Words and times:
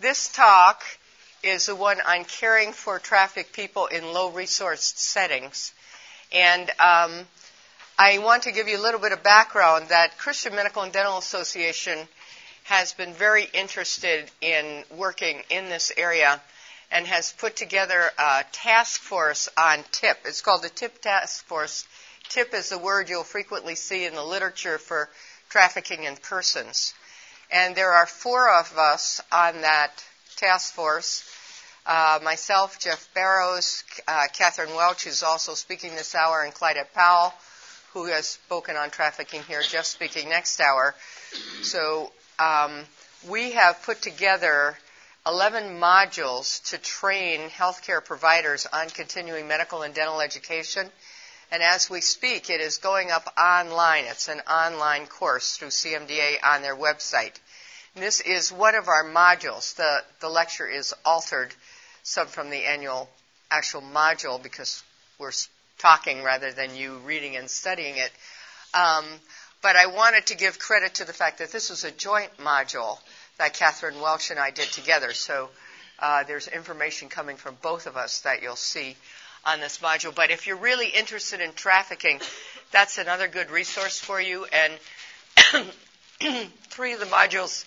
This 0.00 0.28
talk 0.28 0.82
is 1.44 1.66
the 1.66 1.76
one 1.76 2.00
on 2.00 2.24
caring 2.24 2.72
for 2.72 2.98
trafficked 2.98 3.52
people 3.52 3.86
in 3.86 4.12
low 4.12 4.30
resource 4.30 4.92
settings. 4.96 5.72
And 6.32 6.68
um, 6.80 7.28
I 7.96 8.18
want 8.18 8.42
to 8.44 8.52
give 8.52 8.66
you 8.66 8.76
a 8.76 8.82
little 8.82 8.98
bit 8.98 9.12
of 9.12 9.22
background 9.22 9.90
that 9.90 10.18
Christian 10.18 10.56
Medical 10.56 10.82
and 10.82 10.92
Dental 10.92 11.18
Association 11.18 12.08
has 12.64 12.92
been 12.92 13.12
very 13.12 13.44
interested 13.52 14.30
in 14.40 14.82
working 14.96 15.42
in 15.48 15.68
this 15.68 15.92
area 15.96 16.40
and 16.90 17.06
has 17.06 17.32
put 17.32 17.54
together 17.54 18.10
a 18.18 18.44
task 18.50 19.00
force 19.00 19.48
on 19.56 19.84
TIP. 19.92 20.18
It's 20.24 20.40
called 20.42 20.62
the 20.62 20.70
TIP 20.70 21.00
Task 21.02 21.44
Force. 21.44 21.86
TIP 22.30 22.52
is 22.54 22.72
a 22.72 22.78
word 22.78 23.08
you'll 23.08 23.22
frequently 23.22 23.76
see 23.76 24.06
in 24.06 24.14
the 24.14 24.24
literature 24.24 24.78
for 24.78 25.08
trafficking 25.50 26.02
in 26.02 26.16
persons. 26.16 26.94
And 27.50 27.74
there 27.74 27.92
are 27.92 28.06
four 28.06 28.52
of 28.52 28.76
us 28.76 29.20
on 29.30 29.60
that 29.62 29.92
task 30.36 30.74
force. 30.74 31.28
Uh, 31.86 32.18
myself, 32.22 32.78
Jeff 32.78 33.08
Barrows, 33.14 33.84
uh, 34.08 34.26
Catherine 34.32 34.74
Welch, 34.74 35.04
who's 35.04 35.22
also 35.22 35.54
speaking 35.54 35.94
this 35.94 36.14
hour, 36.14 36.42
and 36.42 36.54
Clyde 36.54 36.78
Powell, 36.94 37.34
who 37.92 38.06
has 38.06 38.26
spoken 38.26 38.76
on 38.76 38.90
trafficking 38.90 39.42
here, 39.42 39.62
Jeff 39.62 39.84
speaking 39.84 40.28
next 40.30 40.60
hour. 40.60 40.94
So 41.62 42.10
um, 42.38 42.84
we 43.28 43.52
have 43.52 43.82
put 43.82 44.00
together 44.02 44.76
11 45.26 45.80
modules 45.80 46.62
to 46.70 46.78
train 46.78 47.48
healthcare 47.48 48.04
providers 48.04 48.66
on 48.70 48.88
continuing 48.88 49.48
medical 49.48 49.82
and 49.82 49.94
dental 49.94 50.20
education. 50.20 50.90
And 51.54 51.62
as 51.62 51.88
we 51.88 52.00
speak, 52.00 52.50
it 52.50 52.60
is 52.60 52.78
going 52.78 53.12
up 53.12 53.32
online. 53.38 54.06
It's 54.06 54.26
an 54.26 54.40
online 54.40 55.06
course 55.06 55.56
through 55.56 55.68
CMDA 55.68 56.38
on 56.42 56.62
their 56.62 56.74
website. 56.74 57.30
This 57.94 58.20
is 58.20 58.50
one 58.50 58.74
of 58.74 58.88
our 58.88 59.04
modules. 59.04 59.76
The, 59.76 60.02
the 60.18 60.28
lecture 60.28 60.66
is 60.66 60.92
altered 61.04 61.54
some 62.02 62.26
from 62.26 62.50
the 62.50 62.64
annual 62.64 63.08
actual 63.52 63.82
module 63.82 64.42
because 64.42 64.82
we're 65.20 65.30
talking 65.78 66.24
rather 66.24 66.50
than 66.50 66.74
you 66.74 66.96
reading 67.06 67.36
and 67.36 67.48
studying 67.48 67.98
it. 67.98 68.10
Um, 68.76 69.04
but 69.62 69.76
I 69.76 69.86
wanted 69.86 70.26
to 70.26 70.36
give 70.36 70.58
credit 70.58 70.94
to 70.94 71.04
the 71.04 71.12
fact 71.12 71.38
that 71.38 71.52
this 71.52 71.70
was 71.70 71.84
a 71.84 71.92
joint 71.92 72.36
module 72.38 72.98
that 73.38 73.54
Catherine 73.54 74.00
Welch 74.00 74.32
and 74.32 74.40
I 74.40 74.50
did 74.50 74.72
together. 74.72 75.12
So 75.12 75.50
uh, 76.00 76.24
there's 76.24 76.48
information 76.48 77.10
coming 77.10 77.36
from 77.36 77.56
both 77.62 77.86
of 77.86 77.96
us 77.96 78.22
that 78.22 78.42
you'll 78.42 78.56
see 78.56 78.96
on 79.46 79.60
this 79.60 79.78
module. 79.78 80.14
But 80.14 80.30
if 80.30 80.46
you're 80.46 80.56
really 80.56 80.88
interested 80.88 81.40
in 81.40 81.52
trafficking, 81.52 82.20
that's 82.70 82.98
another 82.98 83.28
good 83.28 83.50
resource 83.50 83.98
for 83.98 84.20
you. 84.20 84.46
And 84.46 85.68
three 86.68 86.92
of 86.92 87.00
the 87.00 87.06
modules 87.06 87.64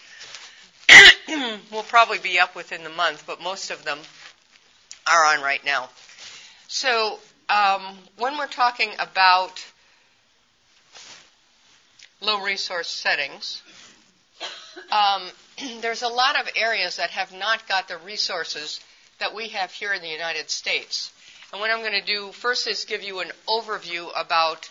will 1.72 1.84
probably 1.84 2.20
be 2.20 2.40
up 2.40 2.56
within 2.56 2.84
the 2.84 2.90
month, 2.90 3.24
but 3.28 3.42
most 3.42 3.72
of 3.72 3.84
them 3.84 4.00
are 5.06 5.26
on 5.26 5.42
right 5.42 5.64
now. 5.66 5.90
So 6.68 7.20
um, 7.50 7.82
when 8.18 8.38
we're 8.38 8.48
talking 8.48 8.92
about 9.00 9.66
low 12.22 12.42
resource 12.44 12.88
settings, 12.88 13.62
um, 14.92 15.24
there's 15.82 16.04
a 16.04 16.08
lot 16.08 16.40
of 16.40 16.50
areas 16.56 16.98
that 16.98 17.12
have 17.12 17.34
not 17.34 17.68
got 17.68 17.88
the 17.88 17.98
resources 17.98 18.80
that 19.20 19.34
we 19.34 19.50
have 19.50 19.72
here 19.72 19.94
in 19.94 20.02
the 20.02 20.10
United 20.10 20.50
States. 20.50 21.12
And 21.52 21.62
what 21.62 21.72
I'm 21.72 21.80
going 21.80 22.00
to 22.00 22.06
do 22.06 22.32
first 22.34 22.68
is 22.68 22.84
give 22.84 23.04
you 23.04 23.20
an 23.20 23.32
overview 23.48 24.10
about 24.16 24.70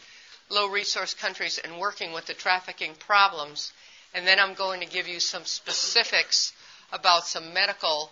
low 0.50 0.68
resource 0.68 1.14
countries 1.14 1.58
and 1.58 1.78
working 1.78 2.12
with 2.12 2.26
the 2.26 2.34
trafficking 2.34 2.94
problems. 2.98 3.72
And 4.14 4.26
then 4.26 4.38
I'm 4.38 4.54
going 4.54 4.80
to 4.80 4.86
give 4.86 5.08
you 5.08 5.18
some 5.18 5.44
specifics 5.44 6.52
about 6.92 7.26
some 7.26 7.54
medical 7.54 8.10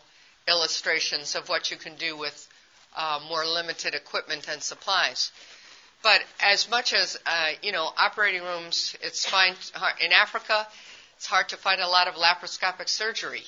illustrations 0.49 1.35
of 1.35 1.49
what 1.49 1.71
you 1.71 1.77
can 1.77 1.95
do 1.97 2.17
with 2.17 2.49
uh, 2.97 3.21
more 3.29 3.45
limited 3.45 3.95
equipment 3.95 4.49
and 4.49 4.63
supplies. 4.63 5.31
But 6.03 6.23
as 6.41 6.69
much 6.71 6.93
as, 6.93 7.19
uh, 7.27 7.51
you 7.63 7.73
know, 7.73 7.91
operating 7.97 8.43
rooms, 8.43 8.97
it's 9.03 9.27
fine. 9.27 9.55
In 10.01 10.13
Africa, 10.13 10.67
it's 11.17 11.27
hard 11.27 11.51
to 11.51 11.57
find 11.57 11.81
a 11.81 11.89
lot 11.89 12.09
of 12.09 12.15
laparoscopic 12.15 12.89
surgery 12.89 13.45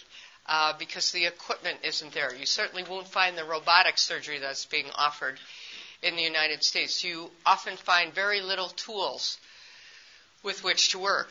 uh, 0.48 0.72
because 0.78 1.12
the 1.12 1.26
equipment 1.26 1.78
isn't 1.82 2.12
there. 2.12 2.34
You 2.34 2.46
certainly 2.46 2.84
won't 2.84 3.08
find 3.08 3.36
the 3.36 3.44
robotic 3.44 3.98
surgery 3.98 4.38
that's 4.38 4.66
being 4.66 4.86
offered 4.94 5.38
in 6.02 6.16
the 6.16 6.22
United 6.22 6.62
States. 6.62 7.02
You 7.02 7.30
often 7.44 7.76
find 7.76 8.14
very 8.14 8.40
little 8.40 8.68
tools 8.68 9.38
with 10.42 10.62
which 10.62 10.90
to 10.90 10.98
work. 10.98 11.30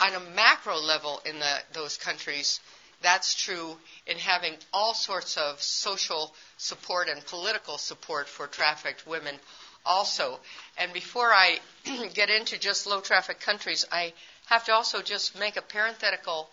On 0.00 0.14
a 0.14 0.20
macro 0.34 0.76
level 0.76 1.20
in 1.24 1.38
the, 1.38 1.58
those 1.72 1.96
countries, 1.96 2.60
that's 3.02 3.34
true 3.34 3.76
in 4.06 4.18
having 4.18 4.54
all 4.72 4.94
sorts 4.94 5.36
of 5.36 5.60
social 5.62 6.34
support 6.58 7.08
and 7.08 7.24
political 7.26 7.78
support 7.78 8.28
for 8.28 8.46
trafficked 8.46 9.06
women 9.06 9.36
also. 9.84 10.38
And 10.76 10.92
before 10.92 11.32
I 11.32 11.58
get 12.14 12.28
into 12.30 12.58
just 12.58 12.86
low 12.86 13.00
traffic 13.00 13.40
countries, 13.40 13.86
I 13.90 14.12
have 14.46 14.64
to 14.66 14.72
also 14.72 15.00
just 15.00 15.38
make 15.38 15.56
a 15.56 15.62
parenthetical 15.62 16.50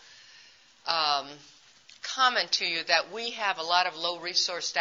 um, 0.88 1.28
comment 2.16 2.52
to 2.54 2.66
you 2.66 2.84
that 2.86 3.12
we 3.12 3.32
have 3.32 3.58
a 3.58 3.64
lot 3.64 3.86
of 3.86 3.96
low 3.96 4.20
resource 4.20 4.74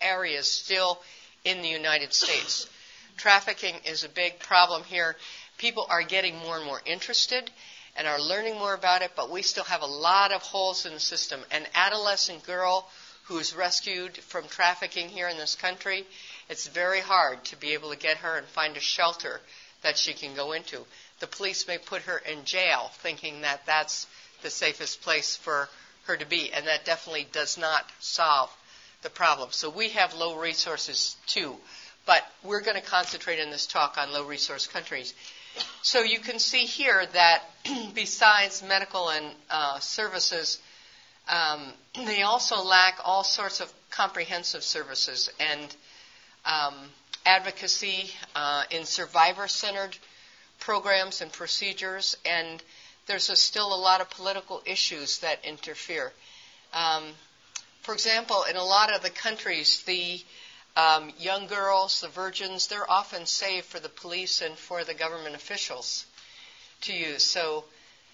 areas 0.00 0.46
still 0.46 1.00
in 1.44 1.62
the 1.62 1.68
United 1.68 2.12
States. 2.12 2.68
Trafficking 3.16 3.74
is 3.84 4.04
a 4.04 4.08
big 4.08 4.38
problem 4.38 4.82
here. 4.84 5.16
People 5.58 5.86
are 5.88 6.02
getting 6.02 6.36
more 6.38 6.56
and 6.56 6.66
more 6.66 6.80
interested 6.84 7.50
and 7.96 8.06
are 8.06 8.20
learning 8.20 8.54
more 8.54 8.74
about 8.74 9.02
it, 9.02 9.12
but 9.14 9.30
we 9.30 9.42
still 9.42 9.64
have 9.64 9.82
a 9.82 9.86
lot 9.86 10.32
of 10.32 10.42
holes 10.42 10.84
in 10.86 10.94
the 10.94 11.00
system. 11.00 11.40
An 11.50 11.64
adolescent 11.74 12.44
girl 12.44 12.88
who's 13.24 13.54
rescued 13.54 14.16
from 14.16 14.46
trafficking 14.48 15.08
here 15.08 15.28
in 15.28 15.38
this 15.38 15.54
country, 15.54 16.04
it's 16.48 16.66
very 16.66 17.00
hard 17.00 17.42
to 17.44 17.56
be 17.56 17.72
able 17.72 17.90
to 17.90 17.96
get 17.96 18.18
her 18.18 18.36
and 18.36 18.46
find 18.48 18.76
a 18.76 18.80
shelter 18.80 19.40
that 19.82 19.96
she 19.96 20.12
can 20.12 20.34
go 20.34 20.52
into. 20.52 20.84
The 21.20 21.26
police 21.26 21.66
may 21.68 21.78
put 21.78 22.02
her 22.02 22.18
in 22.18 22.44
jail 22.44 22.90
thinking 22.94 23.42
that 23.42 23.64
that's 23.66 24.06
the 24.42 24.50
safest 24.50 25.00
place 25.02 25.36
for 25.36 25.68
her 26.06 26.16
to 26.16 26.26
be, 26.26 26.52
and 26.52 26.66
that 26.66 26.84
definitely 26.84 27.26
does 27.32 27.58
not 27.58 27.84
solve 28.00 28.50
the 29.02 29.10
problem. 29.10 29.50
So 29.52 29.70
we 29.70 29.90
have 29.90 30.14
low 30.14 30.36
resources 30.36 31.16
too, 31.26 31.56
but 32.06 32.22
we're 32.42 32.60
going 32.60 32.80
to 32.80 32.86
concentrate 32.86 33.38
in 33.38 33.50
this 33.50 33.66
talk 33.66 33.96
on 33.98 34.12
low 34.12 34.24
resource 34.24 34.66
countries. 34.66 35.14
So 35.82 36.02
you 36.02 36.18
can 36.18 36.38
see 36.38 36.64
here 36.64 37.06
that 37.12 37.42
besides 37.94 38.62
medical 38.62 39.08
and 39.10 39.26
uh, 39.50 39.78
services, 39.78 40.58
um, 41.28 41.72
they 42.06 42.22
also 42.22 42.62
lack 42.62 42.98
all 43.04 43.24
sorts 43.24 43.60
of 43.60 43.72
comprehensive 43.90 44.62
services 44.62 45.30
and 45.38 45.74
um, 46.44 46.74
advocacy 47.24 48.10
uh, 48.34 48.64
in 48.70 48.84
survivor 48.84 49.48
centered 49.48 49.96
programs 50.60 51.20
and 51.20 51.32
procedures, 51.32 52.16
and 52.24 52.62
there's 53.06 53.30
a, 53.30 53.36
still 53.36 53.74
a 53.74 53.76
lot 53.76 54.00
of 54.00 54.10
political 54.10 54.62
issues 54.64 55.18
that 55.18 55.44
interfere. 55.44 56.12
Um, 56.72 57.04
for 57.82 57.92
example, 57.92 58.44
in 58.48 58.56
a 58.56 58.64
lot 58.64 58.92
of 58.92 59.02
the 59.02 59.10
countries, 59.10 59.82
the 59.82 60.22
um, 60.76 61.12
young 61.18 61.46
girls, 61.46 62.00
the 62.00 62.08
virgins, 62.08 62.66
they're 62.66 62.90
often 62.90 63.26
saved 63.26 63.66
for 63.66 63.78
the 63.78 63.88
police 63.88 64.40
and 64.40 64.56
for 64.56 64.84
the 64.84 64.94
government 64.94 65.34
officials 65.34 66.06
to 66.82 66.92
use. 66.92 67.22
So 67.22 67.64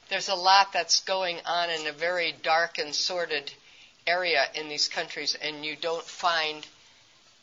there's 0.08 0.28
a 0.28 0.34
lot 0.34 0.72
that's 0.72 1.00
going 1.00 1.38
on 1.46 1.70
in 1.70 1.86
a 1.86 1.92
very 1.92 2.34
dark 2.42 2.78
and 2.78 2.94
sordid 2.94 3.52
area 4.06 4.44
in 4.54 4.68
these 4.68 4.88
countries, 4.88 5.36
and 5.40 5.64
you 5.64 5.76
don't 5.76 6.04
find 6.04 6.66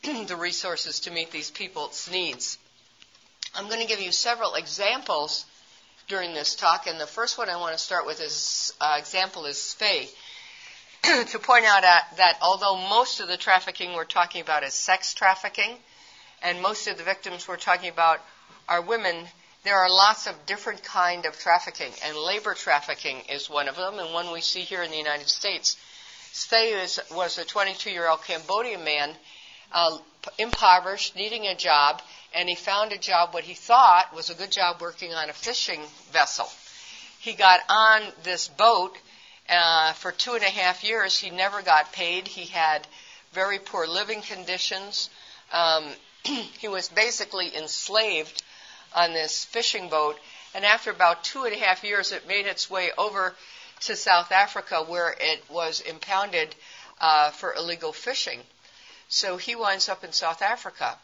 the 0.26 0.36
resources 0.36 1.00
to 1.00 1.10
meet 1.10 1.30
these 1.30 1.50
people's 1.50 2.08
needs. 2.10 2.58
I'm 3.54 3.68
going 3.68 3.80
to 3.80 3.86
give 3.86 4.00
you 4.00 4.12
several 4.12 4.54
examples 4.54 5.46
during 6.08 6.32
this 6.32 6.54
talk, 6.54 6.86
and 6.86 6.98
the 6.98 7.06
first 7.06 7.36
one 7.36 7.50
I 7.50 7.56
want 7.56 7.76
to 7.76 7.82
start 7.82 8.06
with 8.06 8.20
is 8.20 8.72
uh, 8.80 8.96
example 8.98 9.44
is 9.44 9.56
Svay. 9.56 10.08
to 11.28 11.38
point 11.38 11.64
out 11.64 11.82
that 11.82 12.38
although 12.42 12.76
most 12.88 13.20
of 13.20 13.28
the 13.28 13.36
trafficking 13.36 13.92
we're 13.92 14.04
talking 14.04 14.40
about 14.40 14.64
is 14.64 14.74
sex 14.74 15.14
trafficking, 15.14 15.76
and 16.42 16.62
most 16.62 16.88
of 16.88 16.96
the 16.96 17.04
victims 17.04 17.46
we're 17.46 17.56
talking 17.56 17.90
about 17.90 18.20
are 18.68 18.80
women, 18.80 19.26
there 19.64 19.76
are 19.76 19.90
lots 19.90 20.26
of 20.26 20.46
different 20.46 20.82
kind 20.82 21.26
of 21.26 21.38
trafficking, 21.38 21.92
and 22.04 22.16
labor 22.16 22.54
trafficking 22.54 23.20
is 23.28 23.50
one 23.50 23.68
of 23.68 23.76
them, 23.76 23.98
and 23.98 24.12
one 24.14 24.32
we 24.32 24.40
see 24.40 24.60
here 24.60 24.82
in 24.82 24.90
the 24.90 24.96
United 24.96 25.28
States. 25.28 25.76
Svay 26.32 26.98
was 27.14 27.38
a 27.38 27.44
22-year-old 27.44 28.24
Cambodian 28.24 28.82
man, 28.82 29.14
uh, 29.72 29.98
impoverished, 30.38 31.16
needing 31.16 31.46
a 31.46 31.54
job, 31.54 32.02
and 32.34 32.48
he 32.48 32.54
found 32.54 32.92
a 32.92 32.98
job, 32.98 33.32
what 33.32 33.44
he 33.44 33.54
thought 33.54 34.14
was 34.14 34.30
a 34.30 34.34
good 34.34 34.52
job 34.52 34.80
working 34.80 35.14
on 35.14 35.30
a 35.30 35.32
fishing 35.32 35.80
vessel. 36.12 36.48
He 37.20 37.32
got 37.32 37.60
on 37.68 38.02
this 38.22 38.48
boat 38.48 38.96
uh, 39.48 39.92
for 39.94 40.12
two 40.12 40.34
and 40.34 40.42
a 40.42 40.50
half 40.50 40.84
years. 40.84 41.18
He 41.18 41.30
never 41.30 41.62
got 41.62 41.92
paid. 41.92 42.28
He 42.28 42.44
had 42.46 42.86
very 43.32 43.58
poor 43.58 43.86
living 43.86 44.22
conditions. 44.22 45.10
Um, 45.52 45.84
he 46.24 46.68
was 46.68 46.88
basically 46.88 47.56
enslaved 47.56 48.42
on 48.94 49.12
this 49.12 49.44
fishing 49.44 49.88
boat. 49.88 50.18
And 50.54 50.64
after 50.64 50.90
about 50.90 51.24
two 51.24 51.44
and 51.44 51.54
a 51.54 51.58
half 51.58 51.84
years, 51.84 52.12
it 52.12 52.26
made 52.26 52.46
its 52.46 52.70
way 52.70 52.90
over 52.96 53.34
to 53.80 53.96
South 53.96 54.32
Africa 54.32 54.82
where 54.82 55.14
it 55.18 55.42
was 55.48 55.80
impounded 55.80 56.54
uh, 57.00 57.30
for 57.30 57.54
illegal 57.54 57.92
fishing. 57.92 58.40
So 59.08 59.36
he 59.36 59.54
winds 59.54 59.88
up 59.88 60.04
in 60.04 60.12
South 60.12 60.42
Africa. 60.42 60.98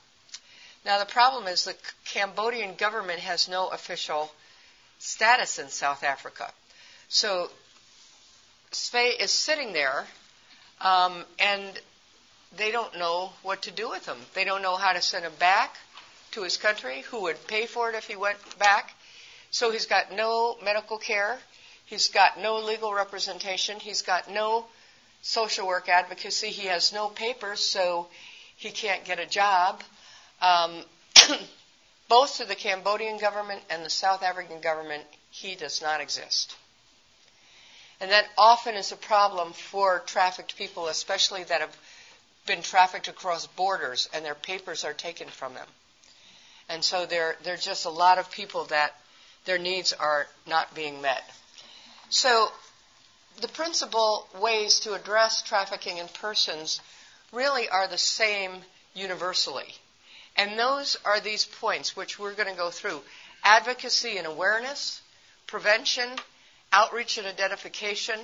Now 0.84 0.98
the 0.98 1.06
problem 1.06 1.46
is 1.46 1.64
the 1.64 1.76
Cambodian 2.04 2.74
government 2.74 3.20
has 3.20 3.48
no 3.48 3.68
official 3.68 4.30
status 4.98 5.58
in 5.58 5.68
South 5.68 6.04
Africa. 6.04 6.52
So 7.08 7.50
Svay 8.72 9.18
is 9.18 9.30
sitting 9.30 9.72
there, 9.72 10.06
um, 10.80 11.24
and 11.38 11.80
they 12.56 12.70
don't 12.70 12.98
know 12.98 13.32
what 13.42 13.62
to 13.62 13.70
do 13.70 13.88
with 13.88 14.06
him. 14.06 14.18
They 14.34 14.44
don't 14.44 14.62
know 14.62 14.76
how 14.76 14.92
to 14.92 15.00
send 15.00 15.24
him 15.24 15.32
back 15.38 15.76
to 16.32 16.42
his 16.42 16.56
country, 16.56 17.02
who 17.02 17.22
would 17.22 17.46
pay 17.46 17.66
for 17.66 17.88
it 17.88 17.94
if 17.94 18.06
he 18.06 18.16
went 18.16 18.58
back. 18.58 18.94
So 19.50 19.70
he's 19.70 19.86
got 19.86 20.12
no 20.12 20.56
medical 20.62 20.98
care. 20.98 21.38
He's 21.86 22.08
got 22.08 22.40
no 22.40 22.58
legal 22.58 22.92
representation. 22.92 23.78
He's 23.78 24.02
got 24.02 24.30
no 24.30 24.66
social 25.24 25.66
work 25.66 25.88
advocacy. 25.88 26.48
He 26.48 26.68
has 26.68 26.92
no 26.92 27.08
papers, 27.08 27.60
so 27.60 28.08
he 28.56 28.70
can't 28.70 29.04
get 29.04 29.18
a 29.18 29.26
job. 29.26 29.82
Um, 30.40 30.84
both 32.08 32.36
to 32.36 32.44
the 32.44 32.54
Cambodian 32.54 33.18
government 33.18 33.62
and 33.70 33.84
the 33.84 33.90
South 33.90 34.22
African 34.22 34.60
government, 34.60 35.02
he 35.30 35.54
does 35.54 35.80
not 35.80 36.02
exist. 36.02 36.54
And 38.00 38.10
that 38.10 38.26
often 38.36 38.74
is 38.74 38.92
a 38.92 38.96
problem 38.96 39.54
for 39.54 40.00
trafficked 40.00 40.56
people, 40.56 40.88
especially 40.88 41.44
that 41.44 41.62
have 41.62 41.76
been 42.46 42.60
trafficked 42.60 43.08
across 43.08 43.46
borders 43.46 44.10
and 44.12 44.22
their 44.24 44.34
papers 44.34 44.84
are 44.84 44.92
taken 44.92 45.28
from 45.28 45.54
them. 45.54 45.66
And 46.68 46.84
so 46.84 47.06
there, 47.06 47.36
there 47.44 47.54
are 47.54 47.58
just 47.58 47.86
a 47.86 47.90
lot 47.90 48.18
of 48.18 48.30
people 48.30 48.64
that 48.64 48.94
their 49.46 49.58
needs 49.58 49.94
are 49.94 50.26
not 50.46 50.74
being 50.74 51.00
met. 51.00 51.22
So 52.10 52.48
the 53.40 53.48
principal 53.48 54.28
ways 54.40 54.80
to 54.80 54.94
address 54.94 55.42
trafficking 55.42 55.98
in 55.98 56.08
persons 56.08 56.80
really 57.32 57.68
are 57.68 57.88
the 57.88 57.98
same 57.98 58.52
universally. 58.94 59.74
And 60.36 60.58
those 60.58 60.96
are 61.04 61.20
these 61.20 61.44
points 61.44 61.96
which 61.96 62.18
we're 62.18 62.34
going 62.34 62.48
to 62.48 62.56
go 62.56 62.70
through 62.70 63.00
advocacy 63.42 64.16
and 64.16 64.26
awareness, 64.26 65.00
prevention, 65.46 66.08
outreach 66.72 67.18
and 67.18 67.26
identification, 67.26 68.18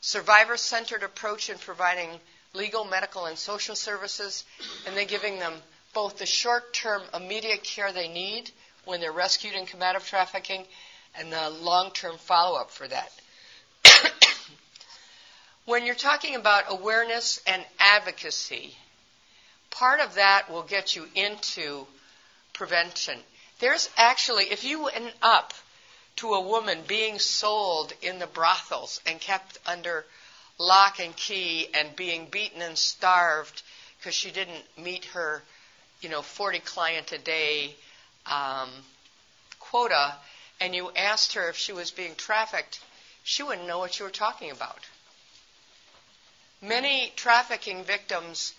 survivor 0.00 0.56
centered 0.56 1.02
approach 1.02 1.50
in 1.50 1.58
providing 1.58 2.08
legal, 2.52 2.84
medical, 2.84 3.26
and 3.26 3.38
social 3.38 3.74
services, 3.74 4.44
and 4.86 4.96
then 4.96 5.06
giving 5.06 5.38
them 5.38 5.54
both 5.92 6.18
the 6.18 6.26
short 6.26 6.72
term 6.72 7.02
immediate 7.14 7.62
care 7.64 7.92
they 7.92 8.08
need 8.08 8.50
when 8.84 9.00
they're 9.00 9.12
rescued 9.12 9.54
and 9.54 9.66
come 9.68 9.82
out 9.82 9.96
of 9.96 10.06
trafficking 10.06 10.64
and 11.18 11.32
the 11.32 11.50
long 11.50 11.90
term 11.92 12.16
follow 12.18 12.58
up 12.58 12.70
for 12.70 12.86
that. 12.86 13.10
When 15.70 15.86
you're 15.86 15.94
talking 15.94 16.34
about 16.34 16.64
awareness 16.66 17.40
and 17.46 17.64
advocacy, 17.78 18.74
part 19.70 20.00
of 20.00 20.16
that 20.16 20.50
will 20.50 20.64
get 20.64 20.96
you 20.96 21.06
into 21.14 21.86
prevention. 22.52 23.16
There's 23.60 23.88
actually, 23.96 24.46
if 24.50 24.64
you 24.64 24.82
went 24.82 25.14
up 25.22 25.54
to 26.16 26.34
a 26.34 26.40
woman 26.40 26.80
being 26.88 27.20
sold 27.20 27.92
in 28.02 28.18
the 28.18 28.26
brothels 28.26 29.00
and 29.06 29.20
kept 29.20 29.58
under 29.64 30.04
lock 30.58 30.98
and 30.98 31.14
key 31.14 31.68
and 31.72 31.94
being 31.94 32.26
beaten 32.26 32.62
and 32.62 32.76
starved 32.76 33.62
because 33.96 34.12
she 34.12 34.32
didn't 34.32 34.64
meet 34.76 35.04
her, 35.04 35.40
you 36.00 36.08
know, 36.08 36.20
40 36.20 36.58
client 36.58 37.12
a 37.12 37.18
day 37.18 37.76
um, 38.26 38.70
quota, 39.60 40.16
and 40.60 40.74
you 40.74 40.90
asked 40.96 41.34
her 41.34 41.48
if 41.48 41.56
she 41.56 41.72
was 41.72 41.92
being 41.92 42.16
trafficked, 42.16 42.80
she 43.22 43.44
wouldn't 43.44 43.68
know 43.68 43.78
what 43.78 44.00
you 44.00 44.04
were 44.04 44.10
talking 44.10 44.50
about. 44.50 44.80
Many 46.62 47.12
trafficking 47.16 47.84
victims 47.84 48.54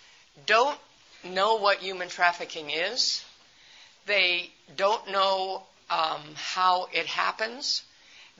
don't 0.45 0.79
know 1.23 1.57
what 1.57 1.79
human 1.79 2.09
trafficking 2.09 2.69
is. 2.69 3.23
They 4.07 4.49
don't 4.75 5.11
know 5.11 5.63
um, 5.89 6.21
how 6.35 6.87
it 6.93 7.05
happens. 7.05 7.83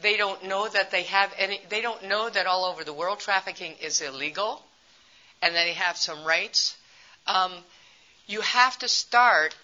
They 0.02 0.18
don't 0.18 0.46
know 0.46 0.68
that 0.68 0.90
they 0.90 1.04
have 1.04 1.32
any. 1.38 1.62
They 1.70 1.82
don't 1.82 2.06
know 2.06 2.30
that 2.30 2.48
all 2.48 2.66
over 2.66 2.84
the 2.84 2.94
world 2.94 3.20
trafficking 3.20 3.76
is 3.82 4.02
illegal, 4.02 4.64
and 5.42 5.54
that 5.54 5.66
they 5.66 5.74
have 5.74 5.98
some 5.98 6.24
rights. 6.24 6.76
Um, 7.28 7.52
you 8.26 8.42
have 8.42 8.80
to 8.80 8.88
start 8.88 9.56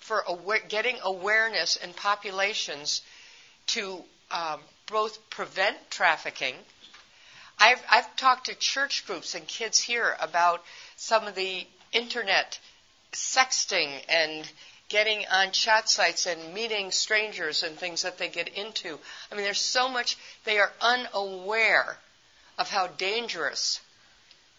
for 0.00 0.24
aware, 0.26 0.60
getting 0.68 0.98
awareness 1.02 1.76
in 1.76 1.94
populations 1.94 3.02
to 3.68 4.02
um, 4.30 4.60
both 4.90 5.30
prevent 5.30 5.76
trafficking. 5.90 6.54
I've, 7.58 7.82
I've 7.90 8.16
talked 8.16 8.46
to 8.46 8.54
church 8.54 9.06
groups 9.06 9.34
and 9.34 9.46
kids 9.46 9.80
here 9.80 10.16
about 10.20 10.64
some 10.96 11.26
of 11.26 11.34
the 11.34 11.66
internet 11.92 12.58
sexting 13.12 13.90
and 14.08 14.50
getting 14.88 15.24
on 15.30 15.50
chat 15.52 15.88
sites 15.88 16.26
and 16.26 16.54
meeting 16.54 16.90
strangers 16.90 17.62
and 17.62 17.76
things 17.76 18.02
that 18.02 18.18
they 18.18 18.28
get 18.28 18.48
into. 18.48 18.98
I 19.30 19.34
mean, 19.34 19.44
there's 19.44 19.60
so 19.60 19.88
much, 19.88 20.16
they 20.44 20.58
are 20.58 20.72
unaware 20.80 21.98
of 22.58 22.70
how 22.70 22.86
dangerous 22.86 23.80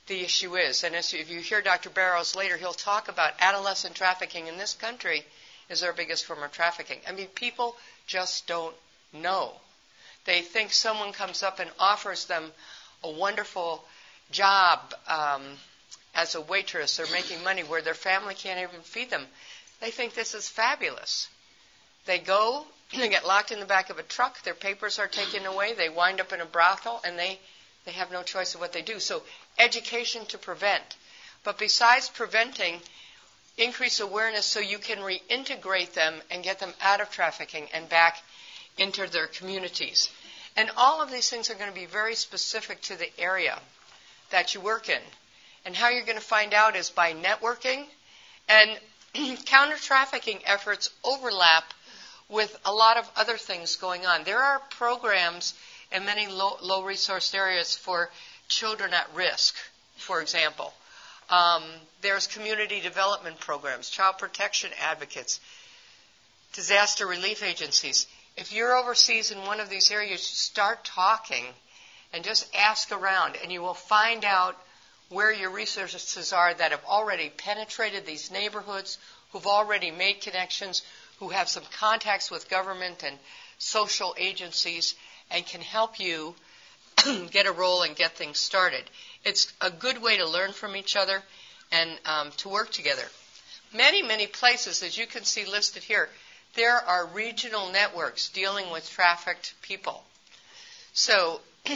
the 0.08 0.22
issue 0.22 0.56
is. 0.56 0.84
And 0.84 0.96
as, 0.96 1.14
if 1.14 1.30
you 1.30 1.40
hear 1.40 1.62
Dr. 1.62 1.90
Barrows 1.90 2.36
later, 2.36 2.58
he'll 2.58 2.74
talk 2.74 3.08
about 3.08 3.34
adolescent 3.40 3.96
trafficking 3.96 4.48
in 4.48 4.58
this 4.58 4.74
country 4.74 5.24
is 5.70 5.84
our 5.84 5.94
biggest 5.94 6.26
form 6.26 6.44
of 6.44 6.52
trafficking. 6.52 7.00
I 7.08 7.12
mean, 7.12 7.28
people 7.28 7.76
just 8.08 8.48
don't 8.48 8.76
know. 9.14 9.54
They 10.26 10.42
think 10.42 10.74
someone 10.74 11.14
comes 11.14 11.44
up 11.44 11.60
and 11.60 11.70
offers 11.80 12.26
them 12.26 12.52
a 13.04 13.10
wonderful 13.10 13.84
job 14.32 14.80
um, 15.08 15.44
as 16.16 16.36
a 16.36 16.42
waitress 16.42 17.00
or 17.00 17.06
making 17.12 17.44
money 17.44 17.64
where 17.64 17.82
their 17.82 17.94
family 17.94 18.36
can't 18.36 18.60
even 18.60 18.82
feed 18.82 19.10
them. 19.10 19.26
They 19.80 19.92
think 19.92 20.14
this 20.14 20.34
is 20.34 20.50
fabulous. 20.50 21.30
They 22.06 22.20
go, 22.20 22.66
they 22.98 23.10
get 23.10 23.26
locked 23.26 23.52
in 23.52 23.60
the 23.60 23.66
back 23.66 23.90
of 23.90 24.00
a 24.00 24.04
truck, 24.04 24.42
their 24.44 24.54
papers 24.54 25.00
are 25.00 25.08
taken 25.08 25.46
away, 25.46 25.74
they 25.74 25.90
wind 25.90 26.20
up 26.20 26.34
in 26.34 26.42
a 26.42 26.46
brothel, 26.46 27.02
and 27.06 27.18
they, 27.18 27.40
they 27.86 27.92
have 27.92 28.12
no 28.12 28.24
choice 28.24 28.56
of 28.56 28.62
what 28.62 28.74
they 28.74 28.82
do. 28.82 29.00
So, 29.00 29.24
education 29.58 30.26
to 30.28 30.38
prevent. 30.38 30.98
But 31.44 31.58
besides 31.58 32.10
preventing, 32.10 32.82
increase 33.58 34.00
awareness 34.00 34.46
so 34.46 34.60
you 34.60 34.78
can 34.78 35.00
reintegrate 35.00 35.94
them 35.94 36.22
and 36.32 36.44
get 36.44 36.60
them 36.60 36.74
out 36.82 37.02
of 37.02 37.12
trafficking 37.12 37.68
and 37.74 37.88
back 37.90 38.22
into 38.78 39.08
their 39.08 39.28
communities. 39.28 40.10
And 40.56 40.70
all 40.78 41.02
of 41.02 41.12
these 41.12 41.30
things 41.30 41.50
are 41.50 41.56
going 41.56 41.70
to 41.70 41.76
be 41.80 41.86
very 41.86 42.16
specific 42.16 42.82
to 42.84 42.98
the 42.98 43.10
area 43.20 43.58
that 44.32 44.54
you 44.54 44.62
work 44.62 44.90
in. 44.90 45.02
And 45.66 45.76
how 45.76 45.90
you're 45.90 46.06
going 46.06 46.18
to 46.18 46.24
find 46.24 46.54
out 46.54 46.76
is 46.76 46.90
by 46.90 47.14
networking 47.14 47.86
and 48.48 48.80
counter 49.46 49.78
trafficking 49.78 50.40
efforts 50.46 50.90
overlap 51.04 51.66
with 52.30 52.58
a 52.66 52.72
lot 52.72 52.98
of 52.98 53.10
other 53.16 53.38
things 53.38 53.76
going 53.76 54.06
on. 54.06 54.24
There 54.24 54.40
are 54.40 54.60
programs 54.70 55.54
in 55.92 56.06
many 56.06 56.28
low, 56.28 56.58
low 56.62 56.84
resource 56.84 57.34
areas 57.34 57.76
for 57.76 58.10
children 58.48 58.94
at 58.94 59.08
risk, 59.16 59.56
for 59.98 60.22
example. 60.22 60.74
Um, 61.30 61.64
there's 62.02 62.28
community 62.28 62.80
development 62.82 63.40
programs, 63.40 63.90
child 63.90 64.18
protection 64.18 64.72
advocates, 64.82 65.40
disaster 66.54 67.06
relief 67.06 67.44
agencies. 67.44 68.08
If 68.38 68.54
you're 68.54 68.76
overseas 68.76 69.32
in 69.32 69.40
one 69.40 69.60
of 69.60 69.70
these 69.70 69.92
areas, 69.92 70.22
start 70.22 70.86
talking 70.86 71.46
and 72.14 72.24
just 72.24 72.54
ask 72.56 72.92
around, 72.92 73.36
and 73.42 73.52
you 73.52 73.62
will 73.62 73.74
find 73.74 74.26
out 74.26 74.56
where 75.10 75.34
your 75.34 75.50
resources 75.50 76.34
are 76.34 76.54
that 76.54 76.72
have 76.72 76.86
already 76.86 77.30
penetrated 77.30 78.06
these 78.06 78.32
neighborhoods, 78.32 78.98
who've 79.32 79.48
already 79.48 79.92
made 79.92 80.22
connections, 80.22 80.84
who 81.20 81.30
have 81.30 81.50
some 81.50 81.64
contacts 81.78 82.32
with 82.32 82.50
government 82.50 83.04
and 83.04 83.18
social 83.58 84.16
agencies, 84.18 84.96
and 85.32 85.46
can 85.46 85.62
help 85.62 86.00
you 86.00 86.36
get 87.32 87.46
a 87.46 87.52
role 87.52 87.84
and 87.84 87.96
get 87.96 88.16
things 88.16 88.40
started. 88.40 88.84
It's 89.24 89.52
a 89.62 89.70
good 89.70 90.02
way 90.02 90.18
to 90.18 90.28
learn 90.28 90.54
from 90.54 90.76
each 90.76 90.96
other 90.96 91.22
and 91.72 91.92
um, 92.06 92.32
to 92.38 92.50
work 92.50 92.72
together. 92.72 93.04
Many, 93.74 94.02
many 94.02 94.28
places, 94.28 94.82
as 94.82 94.98
you 94.98 95.06
can 95.06 95.24
see 95.24 95.46
listed 95.46 95.84
here, 95.84 96.10
there 96.56 96.78
are 96.78 97.06
regional 97.08 97.72
networks 97.72 98.30
dealing 98.30 98.72
with 98.72 98.90
trafficked 98.90 99.54
people. 99.62 100.04
So, 100.94 101.42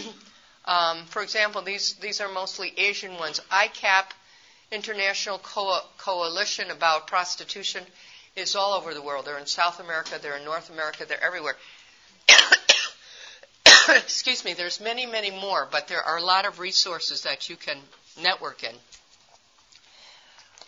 um, 0.66 1.06
for 1.06 1.22
example, 1.22 1.62
these, 1.62 1.94
these 1.96 2.22
are 2.22 2.30
mostly 2.30 2.74
Asian 2.78 3.18
ones. 3.18 3.40
ICAP, 3.52 4.06
International 4.72 5.38
Co- 5.40 5.82
Coalition 5.98 6.72
About 6.72 7.08
Prostitution, 7.08 7.84
is 8.36 8.56
all 8.56 8.74
over 8.74 8.94
the 8.94 9.02
world. 9.02 9.26
They're 9.26 9.38
in 9.38 9.46
South 9.46 9.80
America, 9.80 10.20
they're 10.22 10.38
in 10.38 10.46
North 10.46 10.70
America, 10.70 11.06
they're 11.08 11.24
everywhere. 11.24 11.56
Excuse 13.90 14.44
me, 14.44 14.54
there's 14.54 14.82
many, 14.82 15.06
many 15.06 15.30
more, 15.30 15.68
but 15.72 15.88
there 15.88 16.02
are 16.02 16.18
a 16.18 16.24
lot 16.24 16.46
of 16.46 16.60
resources 16.60 17.24
that 17.24 17.50
you 17.50 17.56
can 17.56 17.78
network 18.22 18.64
in. 18.64 18.74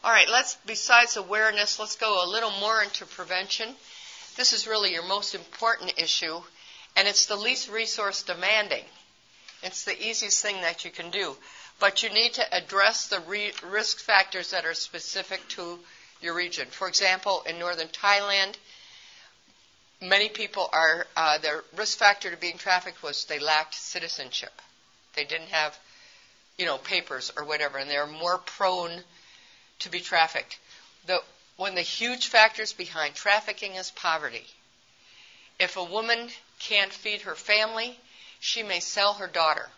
All 0.04 0.12
right, 0.12 0.30
let's, 0.30 0.56
besides 0.68 1.18
awareness, 1.18 1.80
let's 1.80 1.96
go 1.96 2.24
a 2.24 2.30
little 2.30 2.52
more 2.60 2.84
into 2.84 3.06
prevention. 3.06 3.70
This 4.36 4.54
is 4.54 4.68
really 4.68 4.92
your 4.92 5.04
most 5.04 5.34
important 5.34 5.94
issue, 5.98 6.42
and 6.96 7.08
it's 7.08 7.26
the 7.26 7.36
least 7.36 7.70
resource 7.70 8.24
demanding. 8.24 8.84
It's 9.64 9.86
the 9.86 10.00
easiest 10.02 10.42
thing 10.42 10.62
that 10.62 10.86
you 10.86 10.92
can 10.92 11.10
do. 11.10 11.36
But 11.80 12.04
you 12.04 12.10
need 12.10 12.34
to 12.36 12.56
address 12.56 13.08
the 13.08 13.20
re- 13.22 13.54
risk 13.64 14.00
factors 14.00 14.52
that 14.52 14.66
are 14.66 14.74
specific 14.74 15.48
to 15.50 15.80
your 16.22 16.34
region. 16.34 16.68
For 16.68 16.88
example, 16.88 17.44
in 17.48 17.60
northern 17.60 17.88
Thailand, 17.90 18.56
many 20.02 20.30
people 20.30 20.70
are, 20.72 21.08
uh, 21.16 21.38
their 21.40 21.64
risk 21.76 21.98
factor 21.98 22.32
to 22.32 22.38
being 22.38 22.58
trafficked 22.58 23.04
was 23.04 23.26
they 23.26 23.40
lacked 23.40 23.76
citizenship. 23.76 24.62
They 25.16 25.26
didn't 25.26 25.50
have, 25.50 25.78
you 26.58 26.66
know, 26.66 26.78
papers 26.78 27.32
or 27.36 27.44
whatever, 27.46 27.78
and 27.78 27.90
they're 27.90 28.08
more 28.08 28.38
prone 28.38 29.04
to 29.80 29.90
be 29.90 30.00
trafficked. 30.00 30.58
The, 31.08 31.22
one 31.58 31.70
of 31.70 31.76
the 31.76 31.82
huge 31.82 32.28
factors 32.28 32.74
behind 32.74 33.16
trafficking 33.16 33.76
is 33.76 33.92
poverty. 33.92 34.46
If 35.60 35.78
a 35.78 35.84
woman 35.84 36.30
can't 36.60 36.92
feed 36.92 37.22
her 37.22 37.36
family, 37.36 37.98
she 38.40 38.62
may 38.62 38.80
sell 38.80 39.14
her 39.14 39.28
daughter 39.28 39.70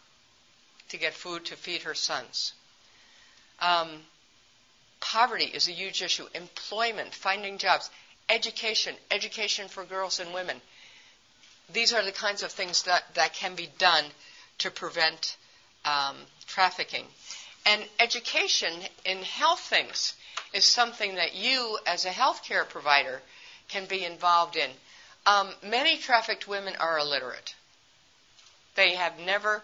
to 0.90 0.98
get 0.98 1.14
food 1.14 1.46
to 1.46 1.56
feed 1.56 1.84
her 1.84 1.94
sons. 1.94 2.54
Um, 3.60 4.02
poverty 5.00 5.46
is 5.46 5.68
a 5.68 5.72
huge 5.72 6.02
issue. 6.02 6.28
Employment, 6.34 7.14
finding 7.14 7.58
jobs, 7.58 7.90
education, 8.30 8.96
education 9.12 9.68
for 9.68 9.84
girls 9.84 10.20
and 10.20 10.34
women. 10.34 10.60
These 11.72 11.94
are 11.94 12.04
the 12.04 12.12
kinds 12.12 12.44
of 12.44 12.52
things 12.52 12.84
that, 12.84 13.04
that 13.16 13.34
can 13.34 13.56
be 13.56 13.70
done 13.78 14.06
to 14.60 14.72
prevent 14.72 15.38
um, 15.86 16.16
trafficking. 16.48 17.06
And 17.66 17.84
education 18.00 18.74
in 19.06 19.22
health 19.22 19.60
things 19.60 20.14
is 20.58 20.66
something 20.66 21.16
that 21.16 21.36
you, 21.36 21.78
as 21.86 22.04
a 22.04 22.10
healthcare 22.10 22.68
provider, 22.68 23.22
can 23.70 23.86
be 23.86 24.04
involved 24.04 24.56
in. 24.56 24.72
Um, 25.28 25.50
many 25.62 25.98
trafficked 25.98 26.48
women 26.48 26.76
are 26.78 26.98
illiterate. 26.98 27.54
They 28.74 28.96
have 28.96 29.20
never 29.20 29.62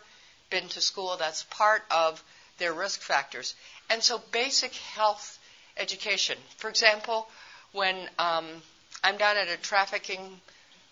been 0.52 0.68
to 0.70 0.82
school. 0.82 1.18
That's 1.18 1.44
part 1.50 1.84
of 1.90 2.24
their 2.60 2.74
risk 2.74 3.02
factors. 3.02 3.56
And 3.90 4.04
so, 4.04 4.22
basic 4.32 4.76
health 4.76 5.40
education. 5.78 6.38
For 6.58 6.70
example, 6.70 7.28
when 7.72 7.96
um, 8.20 8.46
I'm 9.04 9.18
down 9.18 9.38
at 9.38 9.48
a 9.50 9.58
trafficking 9.58 10.42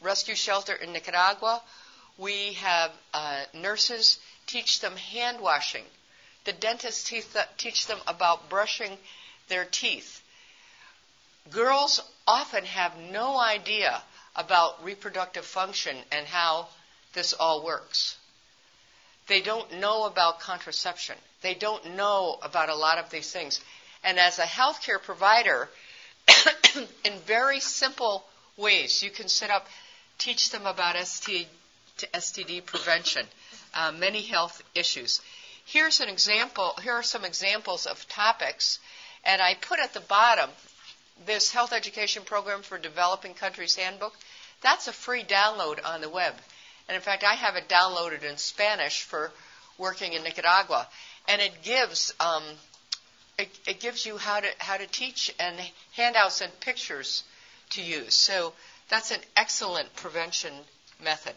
rescue 0.01 0.35
shelter 0.35 0.73
in 0.73 0.93
Nicaragua, 0.93 1.61
we 2.17 2.53
have 2.53 2.91
uh, 3.13 3.43
nurses 3.53 4.17
teach 4.47 4.79
them 4.79 4.95
hand 4.95 5.39
washing. 5.41 5.85
The 6.45 6.53
dentists 6.53 7.03
teach, 7.03 7.27
teach 7.57 7.85
them 7.85 7.99
about 8.07 8.49
brushing 8.49 8.97
their 9.51 9.65
teeth. 9.65 10.23
Girls 11.51 12.01
often 12.25 12.63
have 12.63 12.97
no 12.97 13.37
idea 13.37 14.01
about 14.33 14.81
reproductive 14.83 15.45
function 15.45 15.97
and 16.09 16.25
how 16.25 16.69
this 17.13 17.33
all 17.33 17.61
works. 17.63 18.15
They 19.27 19.41
don't 19.41 19.73
know 19.73 20.05
about 20.05 20.39
contraception. 20.39 21.17
They 21.41 21.53
don't 21.53 21.95
know 21.95 22.39
about 22.41 22.69
a 22.69 22.75
lot 22.75 22.97
of 22.97 23.09
these 23.09 23.29
things. 23.29 23.59
And 24.05 24.17
as 24.17 24.39
a 24.39 24.43
healthcare 24.43 25.01
provider, 25.01 25.69
in 27.03 27.19
very 27.25 27.59
simple 27.59 28.23
ways, 28.55 29.03
you 29.03 29.11
can 29.11 29.27
set 29.27 29.49
up, 29.49 29.67
teach 30.17 30.49
them 30.51 30.65
about 30.65 30.95
ST, 31.05 31.47
STD 31.97 32.65
prevention, 32.65 33.25
uh, 33.73 33.91
many 33.91 34.21
health 34.21 34.63
issues. 34.75 35.19
Here's 35.65 35.99
an 35.99 36.09
example. 36.09 36.73
Here 36.81 36.93
are 36.93 37.03
some 37.03 37.25
examples 37.25 37.85
of 37.85 38.07
topics, 38.07 38.79
and 39.23 39.41
I 39.41 39.55
put 39.55 39.79
at 39.79 39.93
the 39.93 39.99
bottom 39.99 40.49
this 41.25 41.51
health 41.51 41.73
education 41.73 42.23
program 42.23 42.61
for 42.61 42.77
developing 42.77 43.33
countries 43.33 43.75
handbook. 43.75 44.13
That's 44.61 44.87
a 44.87 44.93
free 44.93 45.23
download 45.23 45.79
on 45.85 46.01
the 46.01 46.09
web. 46.09 46.33
And 46.87 46.95
in 46.95 47.01
fact, 47.01 47.23
I 47.23 47.33
have 47.33 47.55
it 47.55 47.69
downloaded 47.69 48.23
in 48.23 48.37
Spanish 48.37 49.03
for 49.03 49.31
working 49.77 50.13
in 50.13 50.23
Nicaragua. 50.23 50.87
And 51.27 51.41
it 51.41 51.61
gives 51.63 52.13
um, 52.19 52.43
it, 53.37 53.49
it, 53.67 53.79
gives 53.79 54.05
you 54.05 54.17
how 54.17 54.39
to 54.39 54.47
how 54.57 54.77
to 54.77 54.87
teach 54.87 55.33
and 55.39 55.55
handouts 55.93 56.41
and 56.41 56.59
pictures 56.59 57.23
to 57.71 57.81
use. 57.81 58.13
So 58.13 58.53
that's 58.89 59.11
an 59.11 59.21
excellent 59.35 59.95
prevention 59.95 60.53
method. 61.03 61.35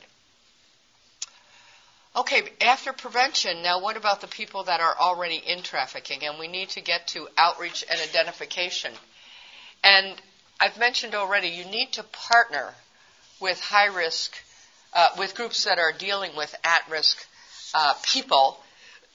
Okay, 2.17 2.45
after 2.61 2.93
prevention, 2.93 3.63
now 3.63 3.81
what 3.81 3.97
about 3.97 4.21
the 4.21 4.29
people 4.29 4.63
that 4.65 4.81
are 4.81 4.97
already 4.97 5.35
in 5.35 5.63
trafficking? 5.63 6.23
And 6.23 6.39
we 6.39 6.47
need 6.47 6.69
to 6.71 6.81
get 6.81 7.09
to 7.09 7.27
outreach 7.37 7.85
and 7.91 8.01
identification. 8.01 8.93
And 9.83 10.15
I've 10.61 10.79
mentioned 10.79 11.17
already, 11.17 11.49
you 11.49 11.65
need 11.65 11.93
to 11.95 12.05
partner 12.05 12.73
with 13.41 13.61
high 13.61 13.87
risk, 13.87 14.33
uh, 14.93 15.09
with 15.19 15.35
groups 15.35 15.65
that 15.65 15.81
are 15.81 15.91
dealing 15.91 16.37
with 16.37 16.55
at 16.63 16.89
risk 16.89 17.19
uh, 17.75 17.95
people. 18.05 18.61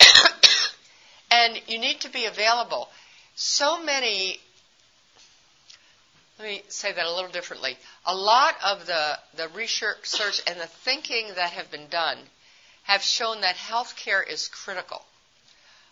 and 1.31 1.57
you 1.67 1.79
need 1.79 2.01
to 2.01 2.09
be 2.09 2.25
available. 2.25 2.89
So 3.35 3.81
many, 3.81 4.41
let 6.37 6.49
me 6.49 6.63
say 6.67 6.91
that 6.91 7.05
a 7.05 7.13
little 7.13 7.31
differently. 7.31 7.77
A 8.05 8.13
lot 8.13 8.55
of 8.61 8.85
the, 8.85 9.17
the 9.37 9.47
research 9.55 10.41
and 10.47 10.59
the 10.59 10.67
thinking 10.67 11.29
that 11.35 11.51
have 11.51 11.71
been 11.71 11.87
done 11.87 12.17
have 12.89 13.01
shown 13.03 13.41
that 13.41 13.55
healthcare 13.55 14.27
is 14.27 14.47
critical, 14.47 15.01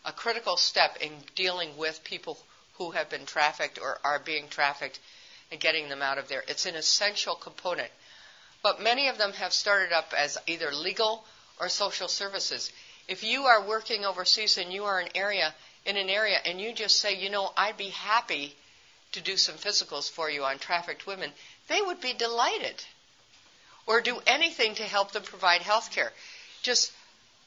a 0.05 0.11
critical 0.11 0.57
step 0.57 0.97
in 1.01 1.11
dealing 1.35 1.77
with 1.77 2.03
people 2.03 2.37
who 2.77 2.91
have 2.91 3.09
been 3.09 3.25
trafficked 3.25 3.79
or 3.79 3.99
are 4.03 4.19
being 4.19 4.47
trafficked 4.49 4.99
and 5.51 5.59
getting 5.59 5.89
them 5.89 6.01
out 6.01 6.17
of 6.17 6.27
there. 6.27 6.43
It's 6.47 6.65
an 6.65 6.75
essential 6.75 7.35
component 7.35 7.91
but 8.63 8.81
many 8.81 9.07
of 9.07 9.17
them 9.17 9.33
have 9.33 9.53
started 9.53 9.93
up 9.93 10.13
as 10.13 10.37
either 10.47 10.71
legal 10.71 11.23
or 11.59 11.69
social 11.69 12.07
services. 12.07 12.71
If 13.07 13.23
you 13.23 13.43
are 13.43 13.65
working 13.65 14.03
overseas 14.03 14.57
and 14.57 14.73
you 14.73 14.85
are 14.85 14.99
an 14.99 15.09
area 15.15 15.53
in 15.85 15.95
an 15.95 16.09
area 16.09 16.37
and 16.45 16.59
you 16.59 16.73
just 16.73 16.97
say, 16.97 17.15
you 17.15 17.29
know, 17.29 17.51
I'd 17.55 17.77
be 17.77 17.89
happy 17.89 18.55
to 19.13 19.21
do 19.21 19.37
some 19.37 19.55
physicals 19.55 20.11
for 20.11 20.29
you 20.29 20.43
on 20.43 20.59
trafficked 20.59 21.07
women, 21.07 21.31
they 21.69 21.81
would 21.81 22.01
be 22.01 22.13
delighted. 22.13 22.83
Or 23.85 24.01
do 24.01 24.19
anything 24.27 24.75
to 24.75 24.83
help 24.83 25.13
them 25.13 25.23
provide 25.23 25.61
health 25.61 25.91
care. 25.91 26.11
Just 26.67 26.91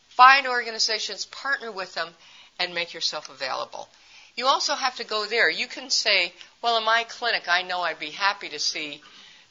find 0.08 0.46
organizations, 0.46 1.26
partner 1.26 1.70
with 1.70 1.94
them, 1.94 2.08
and 2.58 2.74
make 2.74 2.94
yourself 2.94 3.28
available. 3.28 3.88
You 4.34 4.46
also 4.46 4.74
have 4.74 4.96
to 4.96 5.04
go 5.04 5.26
there. 5.26 5.50
You 5.50 5.66
can 5.66 5.90
say, 5.90 6.32
well, 6.62 6.78
in 6.78 6.84
my 6.84 7.04
clinic, 7.04 7.44
I 7.46 7.60
know 7.62 7.82
I'd 7.82 7.98
be 7.98 8.10
happy 8.10 8.48
to 8.48 8.58
see 8.58 9.02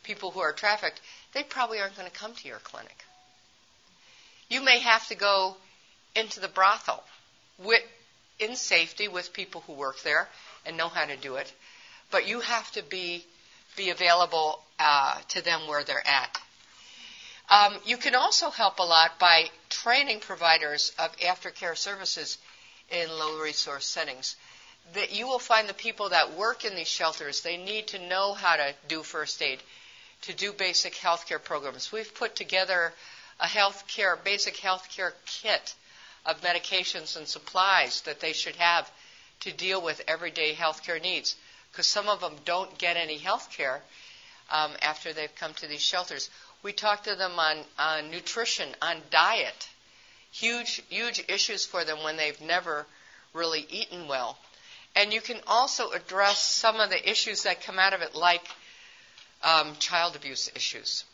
people 0.04 0.32
who 0.32 0.40
are 0.40 0.54
trafficked 0.54 1.02
they 1.34 1.44
probably 1.44 1.80
aren't 1.80 1.96
going 1.96 2.10
to 2.10 2.18
come 2.18 2.34
to 2.34 2.48
your 2.48 2.60
clinic. 2.60 3.06
You 4.50 4.64
may 4.64 4.80
have 4.80 5.08
to 5.10 5.16
go 5.16 5.56
into 6.16 6.40
the 6.40 6.48
brothel 6.48 7.04
with, 7.60 7.84
in 8.40 8.56
safety 8.56 9.08
with 9.08 9.34
people 9.34 9.62
who 9.68 9.74
work 9.74 10.02
there 10.02 10.28
and 10.66 10.76
know 10.76 10.90
how 10.90 11.06
to 11.06 11.16
do 11.16 11.36
it, 11.36 11.54
but 12.10 12.28
you 12.28 12.40
have 12.40 12.72
to 12.72 12.84
be 12.84 13.26
be 13.78 13.92
available 13.92 14.60
uh, 14.80 15.16
to 15.30 15.42
them 15.42 15.68
where 15.68 15.84
they're 15.84 16.06
at. 16.06 16.42
Um, 17.50 17.74
you 17.86 17.98
can 17.98 18.16
also 18.16 18.50
help 18.52 18.80
a 18.80 18.84
lot 18.84 19.18
by 19.20 19.50
training 19.70 20.20
providers 20.20 20.92
of 21.00 21.16
aftercare 21.18 21.76
services 21.76 22.38
in 22.92 23.10
low 23.10 23.40
resource 23.40 23.88
settings. 23.88 24.36
That 24.94 25.12
you 25.12 25.28
will 25.28 25.40
find 25.40 25.68
the 25.68 25.74
people 25.74 26.10
that 26.10 26.38
work 26.38 26.66
in 26.66 26.76
these 26.76 26.88
shelters, 26.88 27.42
they 27.42 27.58
need 27.58 27.88
to 27.88 28.08
know 28.08 28.34
how 28.34 28.56
to 28.56 28.74
do 28.88 29.04
first 29.04 29.42
aid 29.42 29.60
to 30.22 30.34
do 30.34 30.52
basic 30.52 30.94
healthcare 30.96 31.44
programs. 31.44 31.92
We've 31.92 32.14
put 32.14 32.36
together 32.36 32.94
a 33.40 33.46
healthcare, 33.46 34.22
basic 34.24 34.56
healthcare 34.56 35.14
kit 35.26 35.74
of 36.26 36.42
medications 36.42 37.16
and 37.16 37.28
supplies 37.28 38.02
that 38.02 38.20
they 38.20 38.34
should 38.34 38.56
have 38.58 38.90
to 39.42 39.54
deal 39.54 39.82
with 39.82 40.02
everyday 40.08 40.54
healthcare 40.54 41.02
needs. 41.02 41.36
Because 41.72 41.88
some 41.88 42.10
of 42.10 42.20
them 42.20 42.36
don't 42.46 42.78
get 42.78 42.98
any 42.98 43.18
healthcare 43.18 43.80
um, 44.52 44.72
after 44.82 45.14
they've 45.14 45.34
come 45.36 45.54
to 45.56 45.68
these 45.68 45.82
shelters. 45.82 46.30
We 46.62 46.74
talk 46.74 47.04
to 47.04 47.16
them 47.16 47.40
on, 47.40 47.58
on 47.78 48.12
nutrition, 48.12 48.70
on 48.82 48.98
diet. 49.10 49.70
Huge, 50.32 50.82
huge 50.90 51.24
issues 51.28 51.66
for 51.66 51.84
them 51.84 52.04
when 52.04 52.18
they've 52.18 52.40
never 52.42 52.86
really 53.34 53.66
eaten 53.70 54.08
well. 54.08 54.38
And 54.96 55.14
you 55.14 55.22
can 55.22 55.40
also 55.48 55.92
address 55.92 56.40
some 56.40 56.80
of 56.80 56.90
the 56.90 57.10
issues 57.10 57.44
that 57.44 57.64
come 57.64 57.80
out 57.80 57.94
of 57.94 58.02
it, 58.02 58.16
like 58.16 58.46
um, 59.44 59.76
child 59.80 60.16
abuse 60.16 60.50
issues 60.56 61.06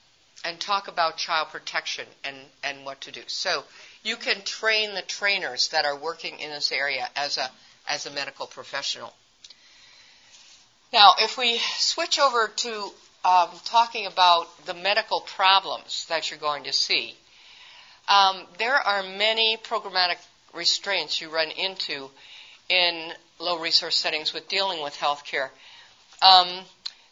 and 0.46 0.60
talk 0.60 0.88
about 0.88 1.18
child 1.18 1.50
protection 1.50 2.06
and, 2.24 2.38
and 2.64 2.86
what 2.86 3.02
to 3.02 3.12
do. 3.12 3.22
So 3.28 3.64
you 4.04 4.16
can 4.16 4.42
train 4.44 4.94
the 4.94 5.02
trainers 5.02 5.70
that 5.70 5.86
are 5.86 5.98
working 5.98 6.40
in 6.40 6.52
this 6.52 6.72
area 6.72 7.10
as 7.16 7.38
a, 7.38 7.50
as 7.90 8.06
a 8.06 8.12
medical 8.12 8.46
professional. 8.46 9.14
Now, 10.94 11.16
if 11.20 11.38
we 11.38 11.58
switch 11.78 12.20
over 12.20 12.48
to 12.48 12.92
um, 13.26 13.50
talking 13.66 14.06
about 14.06 14.46
the 14.68 14.76
medical 14.76 15.20
problems 15.22 16.06
that 16.10 16.30
you're 16.30 16.40
going 16.40 16.66
to 16.66 16.74
see, 16.74 17.16
um, 18.08 18.44
there 18.60 18.76
are 18.76 19.02
many 19.02 19.58
programmatic 19.58 20.18
restraints 20.54 21.20
you 21.20 21.30
run 21.30 21.50
into 21.50 22.10
in 22.70 23.12
low 23.40 23.60
resource 23.60 23.98
settings 23.98 24.32
with 24.32 24.48
dealing 24.48 24.82
with 24.84 24.94
healthcare. 24.94 25.50
Um, 26.22 26.48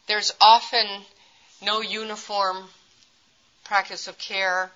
there's 0.06 0.32
often 0.40 0.86
no 1.60 1.80
uniform 1.80 2.64
practice 3.64 4.06
of 4.06 4.16
care. 4.16 4.70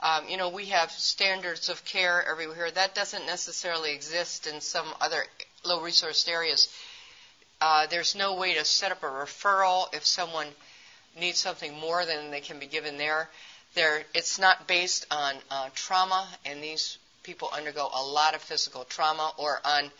Um, 0.00 0.28
you 0.28 0.38
know, 0.38 0.48
we 0.48 0.66
have 0.66 0.90
standards 0.90 1.68
of 1.68 1.84
care 1.84 2.24
everywhere. 2.26 2.70
That 2.70 2.94
doesn't 2.94 3.26
necessarily 3.26 3.92
exist 3.92 4.46
in 4.46 4.62
some 4.62 4.86
other 5.02 5.24
low 5.66 5.80
resourced 5.80 6.28
areas. 6.30 6.68
Uh, 7.60 7.86
there's 7.88 8.14
no 8.14 8.36
way 8.36 8.54
to 8.54 8.64
set 8.64 8.90
up 8.90 9.02
a 9.02 9.06
referral 9.06 9.92
if 9.92 10.06
someone 10.06 10.46
needs 11.18 11.38
something 11.38 11.78
more 11.78 12.04
than 12.04 12.30
they 12.30 12.40
can 12.40 12.58
be 12.58 12.66
given 12.66 12.98
there. 12.98 13.28
There, 13.74 14.02
it's 14.14 14.38
not 14.38 14.66
based 14.66 15.06
on 15.10 15.34
uh, 15.50 15.68
trauma, 15.74 16.26
and 16.44 16.62
these 16.62 16.98
people 17.22 17.50
undergo 17.52 17.88
a 17.92 18.02
lot 18.02 18.34
of 18.34 18.42
physical 18.42 18.84
trauma, 18.84 19.32
or 19.36 19.60
on 19.64 19.90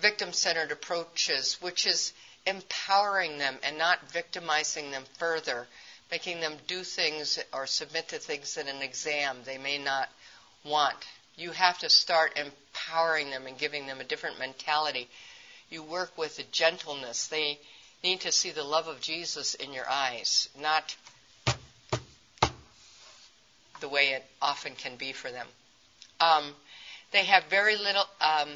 victim-centered 0.00 0.70
approaches, 0.70 1.58
which 1.60 1.86
is 1.86 2.12
empowering 2.46 3.38
them 3.38 3.56
and 3.62 3.78
not 3.78 4.10
victimizing 4.12 4.90
them 4.90 5.04
further 5.18 5.66
making 6.10 6.40
them 6.40 6.54
do 6.66 6.82
things 6.82 7.38
or 7.52 7.66
submit 7.66 8.08
to 8.08 8.18
things 8.18 8.56
in 8.56 8.68
an 8.68 8.82
exam 8.82 9.38
they 9.44 9.58
may 9.58 9.78
not 9.78 10.08
want. 10.64 10.96
You 11.36 11.50
have 11.52 11.78
to 11.78 11.90
start 11.90 12.38
empowering 12.38 13.30
them 13.30 13.46
and 13.46 13.58
giving 13.58 13.86
them 13.86 14.00
a 14.00 14.04
different 14.04 14.38
mentality. 14.38 15.08
You 15.70 15.82
work 15.82 16.16
with 16.16 16.38
a 16.38 16.44
gentleness. 16.44 17.28
They 17.28 17.58
need 18.02 18.20
to 18.20 18.32
see 18.32 18.50
the 18.50 18.64
love 18.64 18.88
of 18.88 19.00
Jesus 19.00 19.54
in 19.54 19.72
your 19.72 19.88
eyes, 19.88 20.48
not 20.60 20.96
the 23.80 23.88
way 23.88 24.08
it 24.08 24.24
often 24.42 24.74
can 24.74 24.96
be 24.96 25.12
for 25.12 25.30
them. 25.30 25.46
Um, 26.20 26.54
they 27.12 27.24
have 27.24 27.44
very 27.44 27.76
little. 27.76 28.04
Um, 28.20 28.48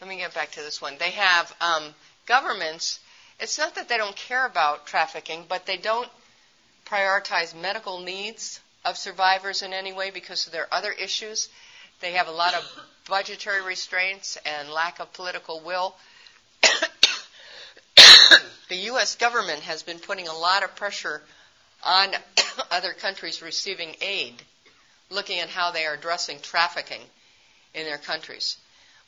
let 0.00 0.08
me 0.08 0.18
get 0.18 0.34
back 0.34 0.52
to 0.52 0.60
this 0.60 0.80
one. 0.80 0.94
They 0.98 1.10
have 1.10 1.54
um, 1.60 1.94
governments 2.26 3.00
it's 3.40 3.58
not 3.58 3.76
that 3.76 3.88
they 3.88 3.96
don't 3.96 4.16
care 4.16 4.44
about 4.44 4.86
trafficking, 4.86 5.44
but 5.48 5.64
they 5.66 5.76
don't 5.76 6.08
prioritize 6.86 7.54
medical 7.54 8.00
needs 8.00 8.60
of 8.84 8.96
survivors 8.96 9.62
in 9.62 9.72
any 9.72 9.92
way 9.92 10.10
because 10.10 10.46
of 10.46 10.52
their 10.52 10.72
other 10.72 10.90
issues. 10.90 11.48
They 12.00 12.12
have 12.12 12.26
a 12.26 12.32
lot 12.32 12.54
of 12.54 12.64
budgetary 13.08 13.62
restraints 13.62 14.36
and 14.44 14.70
lack 14.70 14.98
of 14.98 15.12
political 15.12 15.60
will. 15.60 15.94
The 18.68 18.76
U.S. 18.76 19.16
government 19.16 19.60
has 19.60 19.82
been 19.82 19.98
putting 19.98 20.28
a 20.28 20.32
lot 20.32 20.62
of 20.62 20.74
pressure 20.76 21.22
on 21.84 22.10
other 22.70 22.92
countries 22.92 23.42
receiving 23.42 23.94
aid, 24.00 24.34
looking 25.10 25.40
at 25.40 25.48
how 25.48 25.70
they 25.70 25.86
are 25.86 25.94
addressing 25.94 26.40
trafficking 26.40 27.00
in 27.74 27.84
their 27.84 27.98
countries. 27.98 28.56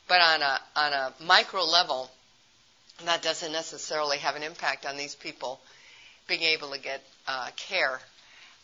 But 0.07 0.21
on 0.21 0.41
a, 0.41 0.59
on 0.75 0.93
a 0.93 1.13
micro 1.23 1.63
level, 1.63 2.09
that 3.05 3.21
doesn't 3.21 3.51
necessarily 3.51 4.17
have 4.17 4.35
an 4.35 4.43
impact 4.43 4.85
on 4.85 4.97
these 4.97 5.15
people 5.15 5.59
being 6.27 6.43
able 6.43 6.71
to 6.71 6.79
get 6.79 7.01
uh, 7.27 7.49
care. 7.57 7.99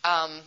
Um, 0.03 0.39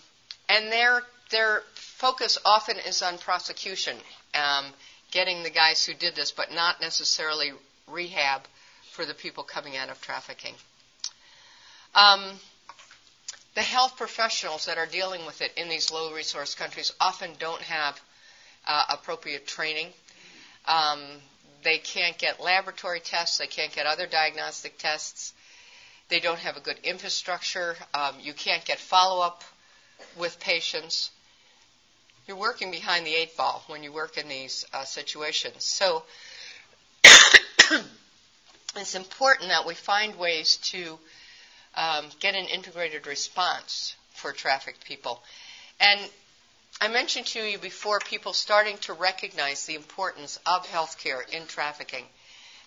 and 0.49 0.71
their 0.73 1.03
their 1.31 1.63
focus 1.75 2.39
often 2.45 2.77
is 2.79 3.03
on 3.03 3.19
prosecution, 3.19 3.97
um, 4.35 4.67
getting 5.13 5.43
the 5.43 5.51
guys 5.51 5.85
who 5.85 5.95
did 5.95 6.17
this, 6.17 6.33
but 6.33 6.53
not 6.53 6.81
necessarily 6.81 7.53
rehab 7.91 8.43
for 8.93 9.05
the 9.05 9.15
people 9.15 9.43
coming 9.43 9.77
out 9.77 9.91
of 9.91 10.01
trafficking. 10.01 10.55
Um, 11.95 12.21
the 13.55 13.63
health 13.63 13.97
professionals 13.97 14.67
that 14.67 14.79
are 14.79 14.87
dealing 14.87 15.27
with 15.27 15.41
it 15.43 15.53
in 15.57 15.69
these 15.69 15.91
low 15.91 16.13
resource 16.13 16.55
countries 16.55 16.93
often 17.01 17.31
don't 17.39 17.63
have 17.63 18.01
uh, 18.67 18.85
appropriate 18.91 19.47
training. 19.47 19.89
Um, 20.67 21.01
they 21.63 21.79
can't 21.79 22.17
get 22.17 22.41
laboratory 22.41 23.01
tests, 23.01 23.39
they 23.39 23.47
can't 23.47 23.73
get 23.73 23.87
other 23.87 24.07
diagnostic 24.07 24.79
tests, 24.79 25.33
they 26.09 26.21
don't 26.21 26.39
have 26.39 26.57
a 26.57 26.61
good 26.61 26.79
infrastructure, 26.85 27.77
um, 27.93 28.15
you 28.21 28.33
can't 28.33 28.65
get 28.65 28.79
follow 28.79 29.23
up 29.23 29.43
with 30.17 30.41
patients. 30.41 31.11
You're 32.27 32.37
working 32.37 32.71
behind 32.71 33.07
the 33.07 33.15
eight 33.15 33.37
ball 33.37 33.65
when 33.67 33.83
you 33.83 33.93
work 33.93 34.17
in 34.17 34.29
these 34.29 34.65
uh, 34.73 34.85
situations. 34.85 35.65
So 35.65 36.05
it's 38.77 38.95
important 38.95 39.49
that 39.49 39.67
we 39.67 39.75
find 39.75 40.19
ways 40.19 40.57
to 40.57 40.99
um, 41.77 42.07
get 42.21 42.35
an 42.35 42.47
integrated 42.47 43.07
response 43.07 43.95
for 44.15 44.33
trafficked 44.33 44.85
people. 44.85 45.23
And 45.81 46.01
I 46.81 46.89
mentioned 46.89 47.27
to 47.27 47.41
you 47.41 47.59
before 47.59 48.01
people 48.01 48.33
starting 48.33 48.79
to 48.79 48.93
recognize 48.93 49.67
the 49.67 49.75
importance 49.75 50.39
of 50.47 50.67
healthcare 50.67 51.29
in 51.29 51.47
trafficking. 51.47 52.05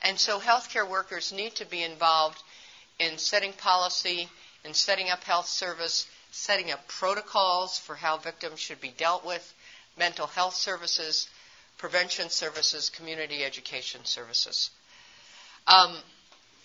And 0.04 0.20
so 0.20 0.40
healthcare 0.40 0.88
workers 0.88 1.32
need 1.32 1.56
to 1.56 1.66
be 1.66 1.84
involved 1.84 2.42
in 3.00 3.18
setting 3.18 3.54
policy, 3.54 4.30
in 4.64 4.74
setting 4.74 5.10
up 5.10 5.24
health 5.24 5.48
service, 5.48 6.08
setting 6.32 6.72
up 6.72 6.88
protocols 6.88 7.78
for 7.78 7.96
how 7.96 8.18
victims 8.18 8.60
should 8.60 8.82
be 8.82 8.90
dealt 8.90 9.26
with, 9.26 9.54
mental 9.98 10.28
health 10.28 10.56
services, 10.56 11.30
prevention 11.78 12.30
services, 12.30 12.90
community 12.90 13.44
education 13.44 14.02
services. 14.06 14.70
Um, 15.68 15.96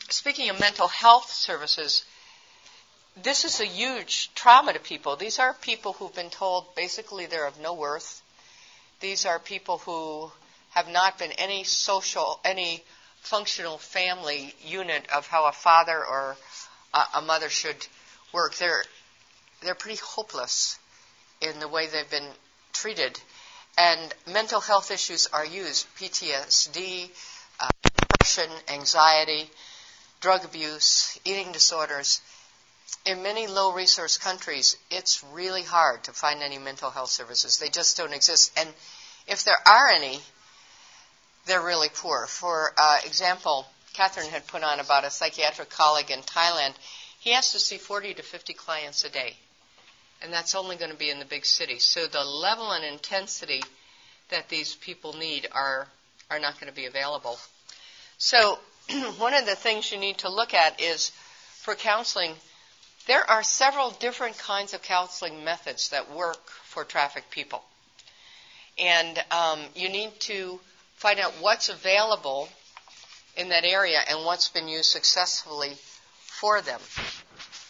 speaking 0.08 0.50
of 0.50 0.58
mental 0.58 0.88
health 0.88 1.30
services, 1.30 2.04
this 3.22 3.44
is 3.44 3.60
a 3.60 3.66
huge 3.66 4.30
trauma 4.34 4.72
to 4.72 4.80
people. 4.80 5.16
These 5.16 5.38
are 5.38 5.54
people 5.54 5.92
who've 5.92 6.14
been 6.14 6.30
told 6.30 6.74
basically 6.74 7.26
they're 7.26 7.46
of 7.46 7.60
no 7.60 7.74
worth. 7.74 8.22
These 9.00 9.26
are 9.26 9.38
people 9.38 9.78
who 9.78 10.30
have 10.70 10.88
not 10.88 11.18
been 11.18 11.32
any 11.32 11.64
social, 11.64 12.40
any 12.44 12.82
functional 13.20 13.78
family 13.78 14.54
unit 14.64 15.06
of 15.14 15.26
how 15.26 15.46
a 15.46 15.52
father 15.52 16.04
or 16.04 16.36
a, 17.14 17.20
mother 17.22 17.48
should 17.48 17.86
work. 18.32 18.54
They're 18.56 18.84
they're 19.62 19.74
pretty 19.74 20.00
hopeless 20.02 20.78
in 21.40 21.58
the 21.60 21.68
way 21.68 21.86
they've 21.86 22.10
been 22.10 22.30
treated, 22.72 23.20
and 23.76 24.14
mental 24.26 24.60
health 24.60 24.90
issues 24.90 25.26
are 25.32 25.44
used: 25.44 25.86
PTSD, 25.96 27.10
uh, 27.60 27.68
depression, 28.28 28.54
anxiety, 28.68 29.48
drug 30.20 30.44
abuse, 30.44 31.18
eating 31.24 31.52
disorders 31.52 32.20
in 33.04 33.22
many 33.22 33.46
low 33.46 33.72
resource 33.72 34.18
countries, 34.18 34.76
it's 34.90 35.24
really 35.32 35.62
hard 35.62 36.04
to 36.04 36.12
find 36.12 36.42
any 36.42 36.58
mental 36.58 36.90
health 36.90 37.10
services. 37.10 37.58
They 37.58 37.68
just 37.68 37.96
don't 37.96 38.12
exist. 38.12 38.52
And 38.56 38.68
if 39.26 39.44
there 39.44 39.58
are 39.66 39.88
any, 39.88 40.20
they're 41.46 41.62
really 41.62 41.88
poor. 41.94 42.26
For 42.26 42.72
uh, 42.76 42.98
example, 43.04 43.66
Catherine 43.92 44.28
had 44.28 44.46
put 44.46 44.62
on 44.62 44.80
about 44.80 45.04
a 45.04 45.10
psychiatric 45.10 45.70
colleague 45.70 46.10
in 46.10 46.20
Thailand. 46.20 46.74
He 47.20 47.30
has 47.32 47.52
to 47.52 47.58
see 47.58 47.78
40 47.78 48.14
to 48.14 48.22
50 48.22 48.54
clients 48.54 49.04
a 49.04 49.10
day. 49.10 49.36
And 50.22 50.32
that's 50.32 50.54
only 50.54 50.76
going 50.76 50.90
to 50.90 50.96
be 50.96 51.10
in 51.10 51.18
the 51.18 51.24
big 51.24 51.44
cities. 51.44 51.84
So 51.84 52.06
the 52.06 52.24
level 52.24 52.72
and 52.72 52.84
intensity 52.84 53.62
that 54.30 54.48
these 54.48 54.74
people 54.74 55.12
need 55.12 55.46
are, 55.52 55.86
are 56.30 56.40
not 56.40 56.54
going 56.60 56.70
to 56.70 56.76
be 56.76 56.86
available. 56.86 57.38
So 58.18 58.58
one 59.18 59.34
of 59.34 59.46
the 59.46 59.56
things 59.56 59.90
you 59.90 59.98
need 59.98 60.18
to 60.18 60.30
look 60.30 60.54
at 60.54 60.80
is 60.80 61.10
for 61.62 61.74
counseling– 61.74 62.34
there 63.08 63.28
are 63.28 63.42
several 63.42 63.90
different 63.90 64.38
kinds 64.38 64.74
of 64.74 64.82
counseling 64.82 65.42
methods 65.42 65.88
that 65.88 66.14
work 66.14 66.50
for 66.50 66.84
trafficked 66.84 67.30
people. 67.30 67.64
And 68.78 69.18
um, 69.30 69.60
you 69.74 69.88
need 69.88 70.12
to 70.20 70.60
find 70.96 71.18
out 71.18 71.32
what's 71.40 71.70
available 71.70 72.50
in 73.34 73.48
that 73.48 73.64
area 73.64 73.98
and 74.08 74.26
what's 74.26 74.50
been 74.50 74.68
used 74.68 74.90
successfully 74.90 75.72
for 76.18 76.60
them. 76.60 76.80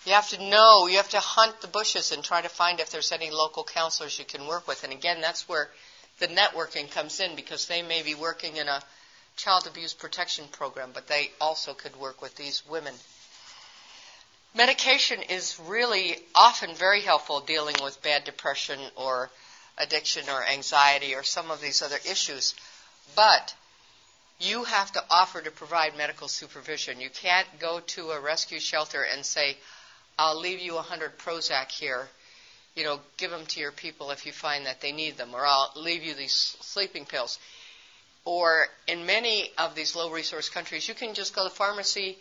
You 0.04 0.14
have 0.14 0.28
to 0.30 0.42
know, 0.42 0.88
you 0.88 0.96
have 0.96 1.10
to 1.10 1.20
hunt 1.20 1.60
the 1.60 1.68
bushes 1.68 2.10
and 2.10 2.24
try 2.24 2.42
to 2.42 2.48
find 2.48 2.80
if 2.80 2.90
there's 2.90 3.12
any 3.12 3.30
local 3.30 3.62
counselors 3.62 4.18
you 4.18 4.24
can 4.24 4.48
work 4.48 4.66
with. 4.66 4.82
And 4.82 4.92
again, 4.92 5.20
that's 5.20 5.48
where 5.48 5.68
the 6.18 6.26
networking 6.26 6.90
comes 6.90 7.20
in 7.20 7.36
because 7.36 7.68
they 7.68 7.82
may 7.82 8.02
be 8.02 8.16
working 8.16 8.56
in 8.56 8.66
a 8.66 8.82
child 9.38 9.66
abuse 9.66 9.94
protection 9.94 10.44
program, 10.52 10.90
but 10.92 11.06
they 11.06 11.30
also 11.40 11.72
could 11.72 11.96
work 11.96 12.20
with 12.20 12.34
these 12.36 12.62
women 12.68 12.94
Medication 14.54 15.22
is 15.22 15.60
really 15.66 16.18
often 16.34 16.74
very 16.74 17.00
helpful 17.02 17.40
dealing 17.40 17.76
with 17.82 18.02
bad 18.02 18.24
depression 18.24 18.80
or 18.96 19.30
addiction 19.76 20.28
or 20.28 20.42
anxiety 20.44 21.14
or 21.14 21.22
some 21.22 21.50
of 21.50 21.60
these 21.60 21.82
other 21.82 21.98
issues. 22.10 22.54
But 23.14 23.54
you 24.40 24.64
have 24.64 24.90
to 24.92 25.04
offer 25.10 25.40
to 25.40 25.50
provide 25.50 25.96
medical 25.96 26.28
supervision. 26.28 27.00
You 27.00 27.10
can't 27.10 27.46
go 27.60 27.80
to 27.80 28.10
a 28.10 28.20
rescue 28.20 28.58
shelter 28.58 29.02
and 29.02 29.24
say, 29.24 29.56
I'll 30.18 30.40
leave 30.40 30.60
you 30.60 30.74
100 30.74 31.18
Prozac 31.18 31.70
here. 31.70 32.08
You 32.74 32.84
know, 32.84 33.00
give 33.16 33.30
them 33.30 33.46
to 33.46 33.60
your 33.60 33.72
people 33.72 34.10
if 34.10 34.24
you 34.24 34.32
find 34.32 34.66
that 34.66 34.80
they 34.80 34.92
need 34.92 35.16
them, 35.16 35.34
or 35.34 35.44
I'll 35.44 35.72
leave 35.76 36.02
you 36.02 36.14
these 36.14 36.56
sleeping 36.60 37.04
pills. 37.04 37.38
Or 38.28 38.68
in 38.86 39.06
many 39.06 39.50
of 39.56 39.74
these 39.74 39.96
low 39.96 40.10
resource 40.10 40.50
countries, 40.50 40.86
you 40.86 40.92
can 40.92 41.14
just 41.14 41.34
go 41.34 41.44
to 41.44 41.48
the 41.48 41.54
pharmacy 41.54 42.18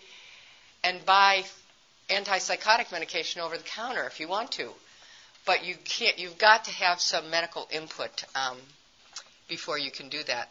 and 0.82 1.06
buy 1.06 1.44
antipsychotic 2.10 2.94
medication 2.94 3.42
over 3.42 3.58
the 3.58 3.64
counter 3.66 4.06
if 4.06 4.22
you 4.22 4.30
want 4.30 4.52
to, 4.54 4.72
but 5.46 5.66
you 5.66 5.76
can't. 5.84 6.18
You've 6.18 6.38
got 6.38 6.64
to 6.64 6.72
have 6.72 7.02
some 7.02 7.30
medical 7.30 7.68
input 7.72 8.24
um, 8.36 8.56
before 9.50 9.78
you 9.78 9.92
can 9.92 10.08
do 10.08 10.24
that. 10.24 10.50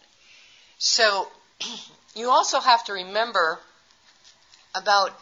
So 0.77 1.27
you 2.15 2.29
also 2.29 2.61
have 2.61 2.85
to 2.85 2.93
remember 2.93 3.59
about 4.75 5.19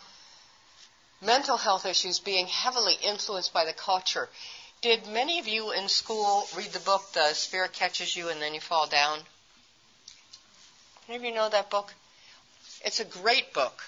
mental 1.23 1.57
health 1.57 1.87
issues 1.87 2.19
being 2.19 2.49
heavily 2.49 2.97
influenced 3.05 3.55
by 3.55 3.67
the 3.67 3.73
culture. 3.73 4.29
Did 4.83 5.07
many 5.07 5.39
of 5.39 5.47
you 5.47 5.71
in 5.71 5.89
school 5.89 6.49
read 6.57 6.73
the 6.73 6.81
book 6.81 7.13
The 7.13 7.35
Spirit 7.35 7.73
Catches 7.73 8.17
You 8.17 8.31
and 8.31 8.43
Then 8.43 8.53
You 8.53 8.61
Fall 8.61 8.89
Down? 8.89 9.21
Any 11.09 11.17
of 11.17 11.25
you 11.25 11.35
know 11.35 11.49
that 11.51 11.69
book? 11.69 11.93
It's 12.85 13.01
a 13.01 13.05
great 13.05 13.53
book. 13.53 13.83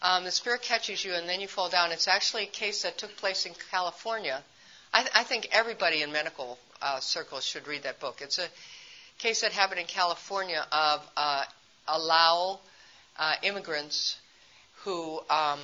Um, 0.00 0.24
the 0.24 0.30
Spirit 0.30 0.62
Catches 0.62 1.04
You 1.04 1.12
and 1.12 1.28
Then 1.28 1.40
You 1.40 1.48
Fall 1.48 1.68
Down. 1.68 1.92
It's 1.92 2.08
actually 2.08 2.44
a 2.44 2.46
case 2.46 2.82
that 2.82 2.96
took 2.96 3.14
place 3.16 3.44
in 3.44 3.52
California. 3.70 4.42
I, 4.92 5.00
th- 5.00 5.12
I 5.14 5.24
think 5.24 5.48
everybody 5.52 6.02
in 6.02 6.12
medical 6.12 6.58
uh, 6.80 7.00
circles 7.00 7.44
should 7.44 7.66
read 7.66 7.82
that 7.82 8.00
book. 8.00 8.20
It's 8.22 8.38
a 8.38 8.48
case 9.18 9.42
that 9.42 9.52
happened 9.52 9.80
in 9.80 9.86
California 9.86 10.64
of 10.72 11.06
uh, 11.16 11.44
allow 11.88 12.60
uh, 13.18 13.34
immigrants 13.42 14.16
who 14.84 15.20
um, 15.28 15.60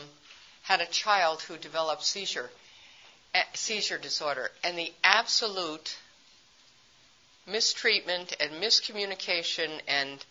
had 0.63 0.81
a 0.81 0.87
child 0.87 1.41
who 1.43 1.57
developed 1.57 2.05
seizure 2.05 2.51
seizure 3.55 3.97
disorder 3.97 4.51
and 4.63 4.77
the 4.77 4.93
absolute 5.03 5.97
mistreatment 7.47 8.37
and 8.41 8.63
miscommunication 8.63 9.81
and 9.89 10.23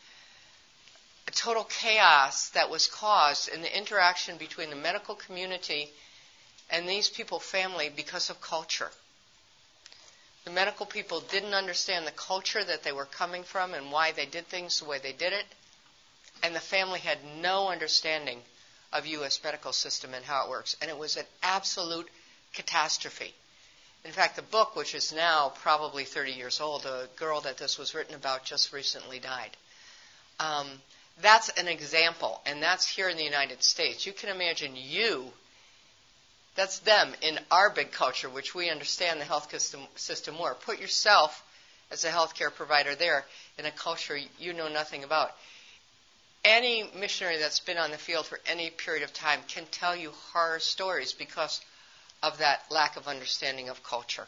total 1.32 1.64
chaos 1.64 2.50
that 2.50 2.70
was 2.70 2.88
caused 2.88 3.50
in 3.50 3.62
the 3.62 3.78
interaction 3.78 4.38
between 4.38 4.70
the 4.70 4.76
medical 4.76 5.16
community 5.16 5.90
and 6.70 6.88
these 6.88 7.10
people 7.10 7.40
family 7.40 7.90
because 7.96 8.30
of 8.30 8.42
culture 8.42 8.92
the 10.44 10.52
medical 10.52 10.86
people 10.86 11.22
didn't 11.22 11.54
understand 11.54 12.08
the 12.08 12.12
culture 12.12 12.64
that 12.64 12.84
they 12.84 12.92
were 12.92 13.06
coming 13.06 13.44
from 13.44 13.74
and 13.74 13.92
why 13.92 14.12
they 14.12 14.26
did 14.26 14.48
things 14.48 14.80
the 14.80 14.86
way 14.86 14.98
they 14.98 15.14
did 15.14 15.34
it 15.34 15.46
and 16.44 16.56
the 16.56 16.60
family 16.60 17.00
had 17.00 17.20
no 17.42 17.70
understanding 17.70 18.42
of 18.92 19.06
U.S. 19.06 19.40
medical 19.44 19.72
system 19.72 20.14
and 20.14 20.26
how 20.26 20.46
it 20.46 20.50
works. 20.50 20.76
And 20.82 20.90
it 20.90 20.98
was 20.98 21.16
an 21.16 21.26
absolute 21.44 22.10
catastrophe. 22.54 23.34
In 24.04 24.12
fact, 24.12 24.36
the 24.36 24.42
book, 24.42 24.76
which 24.76 24.96
is 24.96 25.14
now 25.14 25.54
probably 25.62 26.04
30 26.04 26.32
years 26.32 26.60
old, 26.60 26.84
the 26.84 27.08
girl 27.16 27.42
that 27.42 27.58
this 27.58 27.78
was 27.78 27.94
written 27.94 28.16
about 28.16 28.44
just 28.44 28.74
recently 28.74 29.20
died. 29.20 29.56
Um, 30.40 30.68
that's 31.22 31.50
an 31.50 31.68
example, 31.68 32.42
and 32.46 32.62
that's 32.62 32.88
here 32.88 33.10
in 33.10 33.18
the 33.18 33.24
United 33.24 33.64
States. 33.64 34.06
You 34.06 34.14
can 34.14 34.30
imagine 34.30 34.74
you, 34.76 35.26
that's 36.56 36.80
them 36.80 37.14
in 37.22 37.40
our 37.50 37.70
big 37.70 37.92
culture, 37.92 38.30
which 38.30 38.54
we 38.56 38.70
understand 38.70 39.20
the 39.20 39.26
health 39.26 39.50
system, 39.52 39.82
system 39.96 40.36
more. 40.36 40.54
Put 40.56 40.80
yourself 40.80 41.44
as 41.92 42.04
a 42.06 42.10
healthcare 42.10 42.54
provider 42.54 42.96
there 42.96 43.26
in 43.58 43.66
a 43.66 43.72
culture 43.72 44.18
you 44.40 44.54
know 44.54 44.70
nothing 44.70 45.04
about 45.04 45.32
any 46.44 46.90
missionary 46.98 47.38
that's 47.38 47.60
been 47.60 47.78
on 47.78 47.92
the 47.92 47.98
field 47.98 48.26
for 48.26 48.40
any 48.48 48.70
period 48.70 49.04
of 49.04 49.14
time 49.14 49.40
can 49.48 49.66
tell 49.72 49.96
you 49.96 50.12
horror 50.32 50.60
stories 50.60 51.14
because 51.14 51.62
of 52.24 52.38
that 52.40 52.62
lack 52.70 52.98
of 52.98 53.08
understanding 53.08 53.70
of 53.70 53.84
culture. 53.84 54.28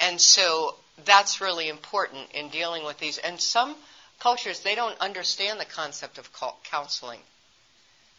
And 0.00 0.20
so 0.20 0.74
that's 1.04 1.40
really 1.40 1.68
important 1.68 2.30
in 2.32 2.48
dealing 2.48 2.84
with 2.84 2.98
these. 2.98 3.18
And 3.18 3.40
some 3.40 3.74
cultures, 4.20 4.60
they 4.60 4.74
don't 4.74 4.98
understand 5.00 5.60
the 5.60 5.64
concept 5.64 6.18
of 6.18 6.30
counseling. 6.64 7.20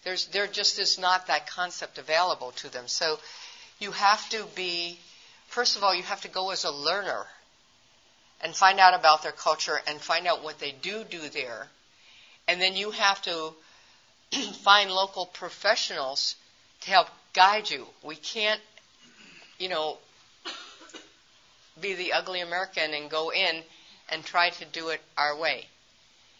There's, 0.03 0.27
there 0.27 0.47
just 0.47 0.79
is 0.79 0.97
not 0.97 1.27
that 1.27 1.47
concept 1.47 1.97
available 1.97 2.51
to 2.57 2.69
them. 2.69 2.87
So 2.87 3.19
you 3.79 3.91
have 3.91 4.29
to 4.29 4.45
be, 4.55 4.97
first 5.47 5.75
of 5.75 5.83
all, 5.83 5.93
you 5.93 6.03
have 6.03 6.21
to 6.21 6.29
go 6.29 6.51
as 6.51 6.63
a 6.63 6.71
learner 6.71 7.25
and 8.41 8.55
find 8.55 8.79
out 8.79 8.97
about 8.97 9.23
their 9.23 9.33
culture 9.33 9.81
and 9.87 9.99
find 9.99 10.25
out 10.25 10.43
what 10.43 10.59
they 10.59 10.71
do 10.71 11.03
do 11.03 11.27
there 11.29 11.67
and 12.49 12.59
then 12.59 12.75
you 12.75 12.89
have 12.89 13.21
to 13.21 13.53
find 14.63 14.89
local 14.89 15.27
professionals 15.27 16.35
to 16.81 16.89
help 16.89 17.07
guide 17.33 17.69
you. 17.69 17.85
We 18.01 18.15
can't, 18.15 18.59
you 19.59 19.69
know, 19.69 19.99
be 21.79 21.93
the 21.93 22.13
ugly 22.13 22.41
American 22.41 22.95
and 22.95 23.07
go 23.07 23.31
in 23.31 23.61
and 24.11 24.25
try 24.25 24.49
to 24.49 24.65
do 24.65 24.89
it 24.89 24.99
our 25.15 25.37
way. 25.37 25.67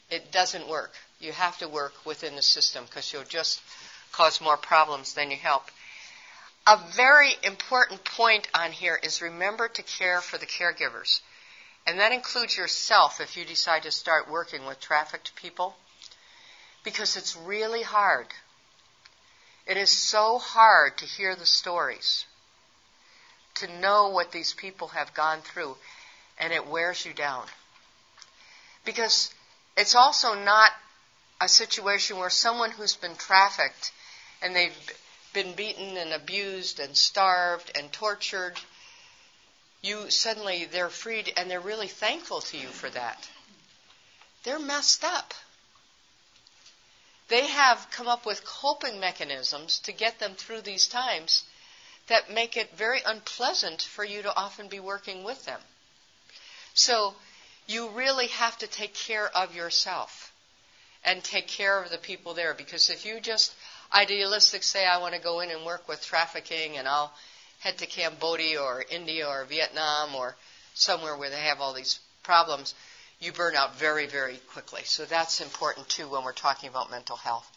It 0.09 0.31
doesn't 0.31 0.67
work. 0.67 0.93
You 1.19 1.31
have 1.33 1.57
to 1.59 1.67
work 1.67 1.93
within 2.05 2.35
the 2.35 2.41
system 2.41 2.85
because 2.85 3.11
you'll 3.13 3.23
just 3.23 3.61
cause 4.11 4.41
more 4.41 4.57
problems 4.57 5.13
than 5.13 5.31
you 5.31 5.37
help. 5.37 5.63
A 6.65 6.77
very 6.95 7.33
important 7.43 8.03
point 8.03 8.47
on 8.53 8.71
here 8.71 8.99
is 9.01 9.21
remember 9.21 9.67
to 9.67 9.83
care 9.83 10.21
for 10.21 10.37
the 10.37 10.45
caregivers. 10.45 11.21
And 11.85 11.99
that 11.99 12.11
includes 12.11 12.57
yourself 12.57 13.19
if 13.21 13.37
you 13.37 13.45
decide 13.45 13.83
to 13.83 13.91
start 13.91 14.29
working 14.29 14.65
with 14.65 14.79
trafficked 14.79 15.35
people 15.35 15.75
because 16.83 17.17
it's 17.17 17.35
really 17.35 17.81
hard. 17.81 18.27
It 19.65 19.77
is 19.77 19.89
so 19.89 20.39
hard 20.39 20.97
to 20.97 21.05
hear 21.05 21.35
the 21.35 21.45
stories, 21.45 22.25
to 23.55 23.79
know 23.79 24.09
what 24.09 24.31
these 24.31 24.53
people 24.53 24.89
have 24.89 25.13
gone 25.13 25.41
through, 25.41 25.75
and 26.39 26.51
it 26.53 26.67
wears 26.67 27.05
you 27.05 27.13
down. 27.13 27.45
Because 28.85 29.33
it's 29.79 29.95
also 29.95 30.33
not 30.33 30.71
a 31.39 31.47
situation 31.47 32.17
where 32.17 32.29
someone 32.29 32.71
who's 32.71 32.97
been 32.97 33.15
trafficked 33.15 33.93
and 34.41 34.53
they've 34.53 34.75
been 35.33 35.53
beaten 35.53 35.95
and 35.95 36.11
abused 36.11 36.81
and 36.81 36.95
starved 36.97 37.71
and 37.75 37.89
tortured, 37.93 38.59
you 39.81 40.09
suddenly 40.09 40.65
they're 40.65 40.89
freed 40.89 41.31
and 41.37 41.49
they're 41.49 41.61
really 41.61 41.87
thankful 41.87 42.41
to 42.41 42.57
you 42.57 42.67
for 42.67 42.89
that. 42.89 43.29
They're 44.43 44.59
messed 44.59 45.05
up. 45.05 45.33
They 47.29 47.47
have 47.47 47.87
come 47.91 48.07
up 48.09 48.25
with 48.25 48.43
coping 48.43 48.99
mechanisms 48.99 49.79
to 49.79 49.93
get 49.93 50.19
them 50.19 50.33
through 50.33 50.61
these 50.61 50.87
times 50.87 51.43
that 52.07 52.33
make 52.33 52.57
it 52.57 52.75
very 52.75 52.99
unpleasant 53.05 53.81
for 53.81 54.03
you 54.03 54.23
to 54.23 54.35
often 54.35 54.67
be 54.67 54.79
working 54.81 55.23
with 55.23 55.45
them. 55.45 55.61
So 56.73 57.13
you 57.69 57.89
really 57.89 58.27
have 58.27 58.57
to 58.57 58.67
take 58.67 58.95
care 58.95 59.29
of 59.37 59.55
yourself 59.55 60.33
and 61.05 61.23
take 61.23 61.47
care 61.47 61.81
of 61.81 61.91
the 61.91 61.99
people 61.99 62.33
there 62.33 62.55
because 62.55 62.89
if 62.89 63.05
you 63.05 63.19
just 63.19 63.53
idealistic 63.93 64.63
say 64.63 64.85
I 64.87 64.97
want 64.97 65.13
to 65.13 65.21
go 65.21 65.39
in 65.41 65.51
and 65.51 65.63
work 65.63 65.87
with 65.87 66.03
trafficking 66.03 66.77
and 66.77 66.87
I'll 66.87 67.13
head 67.59 67.77
to 67.77 67.85
Cambodia 67.85 68.59
or 68.59 68.83
India 68.89 69.27
or 69.27 69.45
Vietnam 69.45 70.15
or 70.15 70.35
somewhere 70.73 71.15
where 71.15 71.29
they 71.29 71.41
have 71.41 71.61
all 71.61 71.73
these 71.73 71.99
problems, 72.23 72.73
you 73.19 73.31
burn 73.31 73.55
out 73.55 73.77
very, 73.77 74.07
very 74.07 74.37
quickly. 74.51 74.81
So 74.85 75.05
that's 75.05 75.39
important 75.39 75.87
too 75.89 76.09
when 76.09 76.23
we're 76.23 76.33
talking 76.33 76.69
about 76.69 76.89
mental 76.89 77.17
health. 77.17 77.49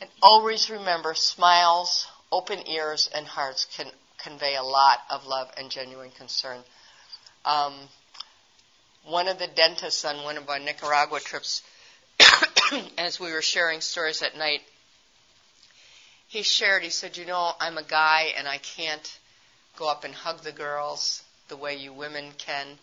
And 0.00 0.10
always 0.22 0.68
remember 0.68 1.14
smiles, 1.14 2.06
open 2.30 2.66
ears, 2.68 3.08
and 3.14 3.26
hearts 3.26 3.66
can 3.76 3.86
convey 4.18 4.56
a 4.56 4.62
lot 4.62 4.98
of 5.08 5.24
love 5.26 5.50
and 5.56 5.70
genuine 5.70 6.10
concern. 6.10 6.58
Um, 7.46 7.72
one 9.04 9.28
of 9.28 9.38
the 9.38 9.46
dentists 9.46 10.04
on 10.04 10.24
one 10.24 10.36
of 10.36 10.48
our 10.48 10.58
Nicaragua 10.58 11.20
trips, 11.20 11.62
as 12.98 13.18
we 13.18 13.32
were 13.32 13.42
sharing 13.42 13.80
stories 13.80 14.22
at 14.22 14.36
night, 14.36 14.60
he 16.28 16.42
shared, 16.42 16.82
he 16.82 16.90
said, 16.90 17.16
You 17.16 17.26
know, 17.26 17.52
I'm 17.60 17.78
a 17.78 17.82
guy 17.82 18.28
and 18.36 18.46
I 18.46 18.58
can't 18.58 19.18
go 19.76 19.88
up 19.90 20.04
and 20.04 20.14
hug 20.14 20.42
the 20.42 20.52
girls 20.52 21.22
the 21.48 21.56
way 21.56 21.76
you 21.76 21.92
women 21.92 22.32
can 22.38 22.78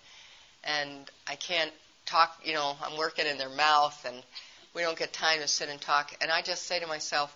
and 0.64 1.10
I 1.26 1.36
can't 1.36 1.72
talk, 2.06 2.40
you 2.44 2.54
know, 2.54 2.76
I'm 2.84 2.98
working 2.98 3.26
in 3.26 3.38
their 3.38 3.50
mouth 3.50 4.06
and 4.06 4.22
we 4.76 4.82
don't 4.82 4.98
get 4.98 5.14
time 5.14 5.40
to 5.40 5.48
sit 5.48 5.70
and 5.70 5.80
talk. 5.80 6.14
And 6.22 6.30
I 6.30 6.42
just 6.42 6.64
say 6.64 6.80
to 6.80 6.88
myself, 6.88 7.36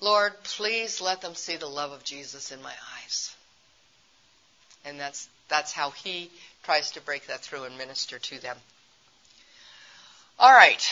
Lord, 0.00 0.32
please 0.42 1.00
let 1.00 1.20
them 1.20 1.34
see 1.34 1.56
the 1.56 1.68
love 1.68 1.92
of 1.92 2.04
Jesus 2.04 2.50
in 2.50 2.60
my 2.60 2.72
eyes. 2.96 3.34
And 4.84 4.98
that's, 4.98 5.28
that's 5.48 5.72
how 5.72 5.90
he 5.90 6.30
tries 6.64 6.90
to 6.92 7.00
break 7.00 7.26
that 7.26 7.40
through 7.40 7.64
and 7.64 7.78
minister 7.78 8.18
to 8.18 8.38
them. 8.40 8.56
All 10.38 10.52
right. 10.52 10.84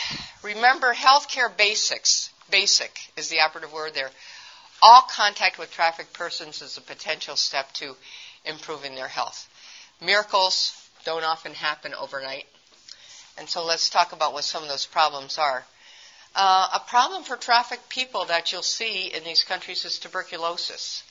Remember 0.43 0.93
healthcare 0.93 1.55
basics. 1.55 2.29
Basic 2.49 2.97
is 3.17 3.29
the 3.29 3.41
operative 3.41 3.73
word 3.73 3.93
there. 3.93 4.09
All 4.81 5.01
contact 5.01 5.57
with 5.57 5.71
trafficked 5.71 6.13
persons 6.13 6.61
is 6.61 6.77
a 6.77 6.81
potential 6.81 7.35
step 7.35 7.71
to 7.73 7.95
improving 8.45 8.95
their 8.95 9.07
health. 9.07 9.49
Miracles, 10.01 10.73
don't 11.05 11.23
often 11.23 11.53
happen 11.53 11.93
overnight. 11.93 12.45
And 13.37 13.49
so 13.49 13.65
let's 13.65 13.89
talk 13.89 14.11
about 14.11 14.33
what 14.33 14.43
some 14.43 14.63
of 14.63 14.69
those 14.69 14.85
problems 14.85 15.37
are. 15.37 15.65
Uh, 16.35 16.67
a 16.73 16.79
problem 16.79 17.23
for 17.23 17.35
trafficked 17.35 17.89
people 17.89 18.25
that 18.25 18.51
you'll 18.51 18.61
see 18.61 19.07
in 19.07 19.23
these 19.23 19.43
countries 19.43 19.85
is 19.85 19.99
tuberculosis. 19.99 21.03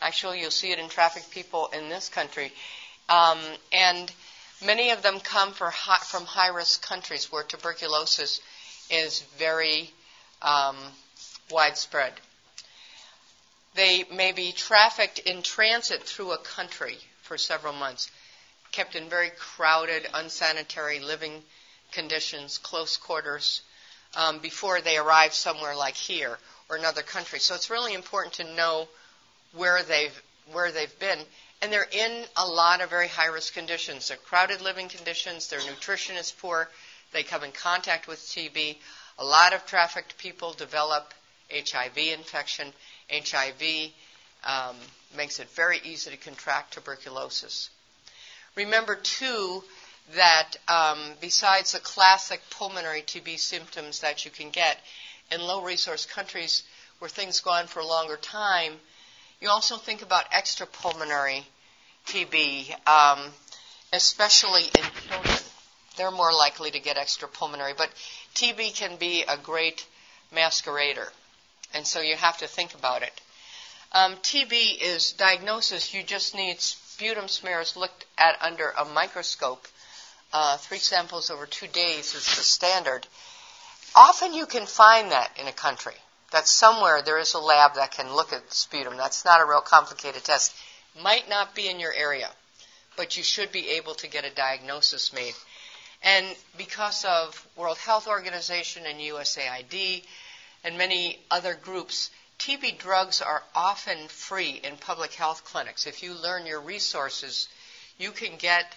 Actually, 0.00 0.40
you'll 0.40 0.50
see 0.50 0.72
it 0.72 0.78
in 0.78 0.88
trafficked 0.88 1.30
people 1.30 1.68
in 1.68 1.88
this 1.88 2.08
country. 2.08 2.52
Um, 3.10 3.38
and 3.72 4.10
many 4.64 4.90
of 4.90 5.02
them 5.02 5.20
come 5.20 5.52
high, 5.52 5.98
from 5.98 6.24
high 6.24 6.48
risk 6.48 6.86
countries 6.86 7.30
where 7.30 7.42
tuberculosis 7.42 8.40
is 8.90 9.20
very 9.38 9.90
um, 10.40 10.76
widespread. 11.50 12.12
They 13.74 14.04
may 14.12 14.32
be 14.32 14.52
trafficked 14.52 15.18
in 15.18 15.42
transit 15.42 16.02
through 16.04 16.32
a 16.32 16.38
country 16.38 16.96
for 17.22 17.36
several 17.36 17.74
months 17.74 18.10
kept 18.72 18.94
in 18.94 19.08
very 19.08 19.30
crowded, 19.30 20.06
unsanitary 20.14 21.00
living 21.00 21.42
conditions, 21.92 22.58
close 22.58 22.96
quarters, 22.96 23.62
um, 24.16 24.38
before 24.38 24.80
they 24.80 24.96
arrive 24.96 25.34
somewhere 25.34 25.74
like 25.74 25.94
here, 25.94 26.38
or 26.68 26.76
another 26.76 27.02
country. 27.02 27.38
So 27.38 27.54
it's 27.54 27.70
really 27.70 27.94
important 27.94 28.34
to 28.34 28.54
know 28.54 28.88
where 29.52 29.82
they've 29.82 30.22
where 30.52 30.72
they've 30.72 30.98
been. 30.98 31.18
And 31.62 31.72
they're 31.72 31.88
in 31.90 32.24
a 32.36 32.46
lot 32.46 32.80
of 32.80 32.90
very 32.90 33.08
high 33.08 33.26
risk 33.26 33.54
conditions. 33.54 34.08
They're 34.08 34.16
crowded 34.16 34.60
living 34.60 34.88
conditions, 34.88 35.48
their 35.48 35.60
nutrition 35.60 36.16
is 36.16 36.32
poor, 36.32 36.68
they 37.12 37.22
come 37.22 37.44
in 37.44 37.52
contact 37.52 38.06
with 38.06 38.20
TB. 38.20 38.76
A 39.18 39.24
lot 39.24 39.52
of 39.52 39.66
trafficked 39.66 40.16
people 40.16 40.52
develop 40.52 41.12
HIV 41.52 41.98
infection. 41.98 42.72
HIV 43.12 43.90
um, 44.44 44.76
makes 45.16 45.40
it 45.40 45.50
very 45.50 45.80
easy 45.84 46.10
to 46.10 46.16
contract 46.16 46.74
tuberculosis. 46.74 47.70
Remember, 48.54 48.94
too, 48.94 49.62
that 50.14 50.52
um, 50.68 50.98
besides 51.20 51.72
the 51.72 51.80
classic 51.80 52.40
pulmonary 52.50 53.02
TB 53.02 53.38
symptoms 53.38 54.00
that 54.00 54.24
you 54.24 54.30
can 54.30 54.50
get 54.50 54.78
in 55.30 55.40
low 55.40 55.62
resource 55.62 56.06
countries 56.06 56.62
where 56.98 57.08
things 57.08 57.40
go 57.40 57.50
on 57.50 57.66
for 57.66 57.80
a 57.80 57.86
longer 57.86 58.16
time, 58.16 58.74
you 59.40 59.48
also 59.48 59.76
think 59.76 60.02
about 60.02 60.30
extrapulmonary 60.30 61.44
TB, 62.06 62.74
um, 62.88 63.30
especially 63.92 64.64
in 64.64 64.84
children. 65.08 65.38
They're 65.96 66.10
more 66.10 66.32
likely 66.32 66.70
to 66.70 66.80
get 66.80 66.96
extrapulmonary, 66.96 67.76
but 67.76 67.90
TB 68.34 68.74
can 68.76 68.96
be 68.96 69.24
a 69.28 69.36
great 69.36 69.86
masquerader, 70.34 71.08
and 71.74 71.86
so 71.86 72.00
you 72.00 72.16
have 72.16 72.38
to 72.38 72.46
think 72.46 72.74
about 72.74 73.02
it. 73.02 73.20
Um, 73.92 74.16
TB 74.16 74.80
is 74.80 75.12
diagnosis. 75.12 75.92
You 75.92 76.02
just 76.02 76.34
need 76.34 76.60
sputum 76.60 77.28
smears 77.28 77.76
looked 77.76 78.04
at 78.18 78.40
under 78.40 78.70
a 78.78 78.84
microscope 78.84 79.66
uh, 80.32 80.56
three 80.58 80.78
samples 80.78 81.30
over 81.30 81.46
two 81.46 81.66
days 81.66 82.14
is 82.14 82.24
the 82.36 82.42
standard. 82.42 83.06
Often 83.96 84.34
you 84.34 84.46
can 84.46 84.66
find 84.66 85.10
that 85.10 85.36
in 85.40 85.48
a 85.48 85.52
country. 85.52 85.94
That 86.32 86.46
somewhere 86.46 87.02
there 87.02 87.18
is 87.18 87.34
a 87.34 87.38
lab 87.38 87.74
that 87.74 87.90
can 87.90 88.14
look 88.14 88.32
at 88.32 88.52
sputum. 88.52 88.96
That's 88.96 89.24
not 89.24 89.40
a 89.40 89.44
real 89.44 89.60
complicated 89.60 90.24
test. 90.24 90.54
Might 91.00 91.28
not 91.28 91.54
be 91.54 91.68
in 91.68 91.80
your 91.80 91.92
area, 91.92 92.28
but 92.96 93.16
you 93.16 93.22
should 93.22 93.52
be 93.52 93.70
able 93.70 93.94
to 93.96 94.08
get 94.08 94.24
a 94.24 94.30
diagnosis 94.30 95.12
made. 95.12 95.34
And 96.02 96.26
because 96.56 97.04
of 97.04 97.46
World 97.56 97.78
Health 97.78 98.06
Organization 98.08 98.86
and 98.86 99.00
USAID 99.00 100.04
and 100.64 100.78
many 100.78 101.18
other 101.30 101.54
groups, 101.54 102.10
TB 102.38 102.78
drugs 102.78 103.20
are 103.20 103.42
often 103.54 104.08
free 104.08 104.60
in 104.64 104.76
public 104.76 105.12
health 105.12 105.44
clinics. 105.44 105.86
If 105.86 106.02
you 106.02 106.14
learn 106.14 106.46
your 106.46 106.60
resources, 106.60 107.48
you 107.98 108.12
can 108.12 108.36
get 108.36 108.72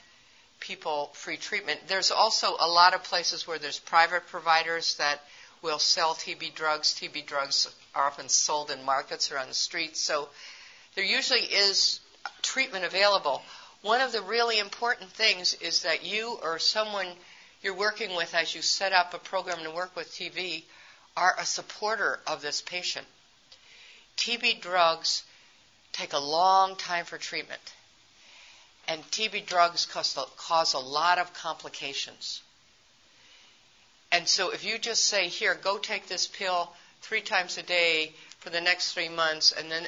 people 0.60 1.12
free 1.14 1.38
treatment. 1.38 1.80
There's 1.88 2.12
also 2.12 2.56
a 2.60 2.68
lot 2.68 2.94
of 2.94 3.04
places 3.04 3.48
where 3.48 3.60
there's 3.60 3.80
private 3.80 4.28
providers 4.28 4.96
that 4.96 5.22
will 5.64 5.80
sell 5.80 6.14
TB 6.14 6.54
drugs. 6.54 6.94
TB 6.94 7.26
drugs 7.26 7.74
are 7.96 8.08
often 8.08 8.30
sold 8.30 8.70
in 8.70 8.84
markets 8.84 9.32
or 9.32 9.40
on 9.40 9.48
the 9.48 9.54
streets. 9.54 10.00
So 10.02 10.30
there 10.96 11.06
usually 11.06 11.40
is 11.40 12.02
treatment 12.42 12.86
available. 12.86 13.42
One 13.82 14.02
of 14.02 14.12
the 14.12 14.22
really 14.22 14.60
important 14.60 15.10
things 15.12 15.54
is 15.56 15.84
that 15.84 16.06
you 16.06 16.38
or 16.44 16.60
someone 16.60 17.08
you're 17.62 17.74
working 17.74 18.16
with 18.16 18.36
as 18.36 18.54
you 18.54 18.62
set 18.62 18.92
up 18.92 19.14
a 19.14 19.20
program 19.20 19.64
to 19.64 19.72
work 19.72 19.96
with 19.96 20.12
TB 20.12 20.64
are 21.16 21.36
a 21.40 21.46
supporter 21.46 22.20
of 22.28 22.42
this 22.42 22.62
patient. 22.62 23.08
TB 24.18 24.62
drugs 24.62 25.24
take 25.94 26.14
a 26.14 26.20
long 26.20 26.76
time 26.76 27.06
for 27.06 27.18
treatment. 27.18 27.62
And 28.88 29.02
TB 29.12 29.46
drugs 29.46 29.86
cause, 29.86 30.18
cause 30.38 30.74
a 30.74 30.80
lot 30.80 31.20
of 31.20 31.34
complications. 31.34 32.42
And 34.14 34.28
so 34.30 34.52
if 34.52 34.64
you 34.64 34.78
just 34.78 35.06
say, 35.06 35.28
here, 35.28 35.56
go 35.56 35.80
take 35.80 36.06
this 36.08 36.28
pill 36.28 36.72
three 37.02 37.22
times 37.22 37.58
a 37.58 37.64
day 37.64 38.14
for 38.40 38.52
the 38.52 38.62
next 38.62 38.94
three 38.94 39.10
months, 39.10 39.52
and 39.52 39.72
then 39.72 39.88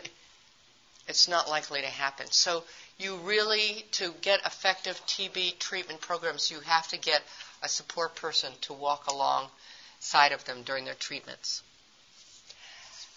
it's 1.07 1.27
not 1.27 1.47
likely 1.47 1.81
to 1.81 1.87
happen. 1.87 2.25
So 2.31 2.63
you 2.97 3.17
really, 3.17 3.85
to 3.91 4.15
get 4.21 4.39
effective 4.43 4.99
TB 5.05 5.59
treatment 5.59 6.01
programs, 6.01 6.49
you 6.49 6.59
have 6.61 6.87
to 6.87 6.97
get 6.97 7.21
a 7.61 7.69
support 7.69 8.15
person 8.15 8.51
to 8.61 8.73
walk 8.73 9.05
alongside 9.07 10.31
of 10.31 10.43
them 10.45 10.63
during 10.63 10.85
their 10.85 10.95
treatments. 10.95 11.61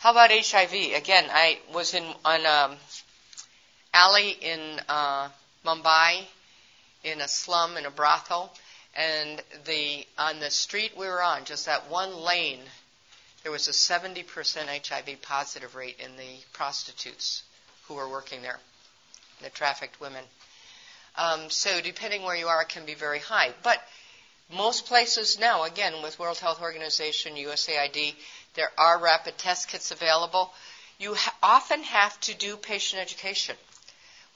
How 0.01 0.11
about 0.11 0.31
HIV? 0.31 0.95
Again, 0.95 1.25
I 1.31 1.59
was 1.73 1.95
in 1.95 2.05
on 2.25 2.45
um, 2.45 2.77
alley 3.95 4.37
in 4.43 4.61
uh, 4.91 5.29
Mumbai 5.65 6.27
in 7.03 7.23
a 7.23 7.29
slum 7.29 7.77
in 7.77 7.87
a 7.87 7.91
brothel, 7.91 8.53
and 8.99 9.41
the 9.65 10.05
on 10.19 10.41
the 10.41 10.51
street 10.51 10.93
we 10.97 11.07
were 11.07 11.23
on, 11.23 11.45
just 11.45 11.67
that 11.67 11.89
one 11.89 12.17
lane, 12.17 12.59
there 13.45 13.53
was 13.53 13.69
a 13.69 13.71
70% 13.71 14.27
HIV 14.27 15.23
positive 15.23 15.77
rate 15.77 16.01
in 16.05 16.17
the 16.17 16.43
prostitutes 16.53 17.45
who 17.87 17.95
were 17.95 18.09
working 18.09 18.43
there, 18.43 18.59
the 19.41 19.51
trafficked 19.51 20.01
women. 20.01 20.25
Um, 21.17 21.49
so 21.49 21.81
depending 21.81 22.25
where 22.25 22.35
you 22.35 22.49
are, 22.49 22.63
it 22.63 22.69
can 22.69 22.85
be 22.85 22.95
very 22.95 23.21
high. 23.21 23.53
But 23.63 23.81
most 24.53 24.87
places 24.87 25.39
now, 25.39 25.63
again, 25.63 26.03
with 26.03 26.19
World 26.19 26.39
Health 26.39 26.61
Organization, 26.61 27.37
USAID, 27.37 28.15
there 28.55 28.73
are 28.77 28.99
rapid 28.99 29.39
test 29.39 29.69
kits 29.69 29.93
available. 29.93 30.53
You 30.99 31.15
ha- 31.15 31.35
often 31.41 31.85
have 31.85 32.19
to 32.23 32.35
do 32.35 32.57
patient 32.57 33.01
education 33.01 33.57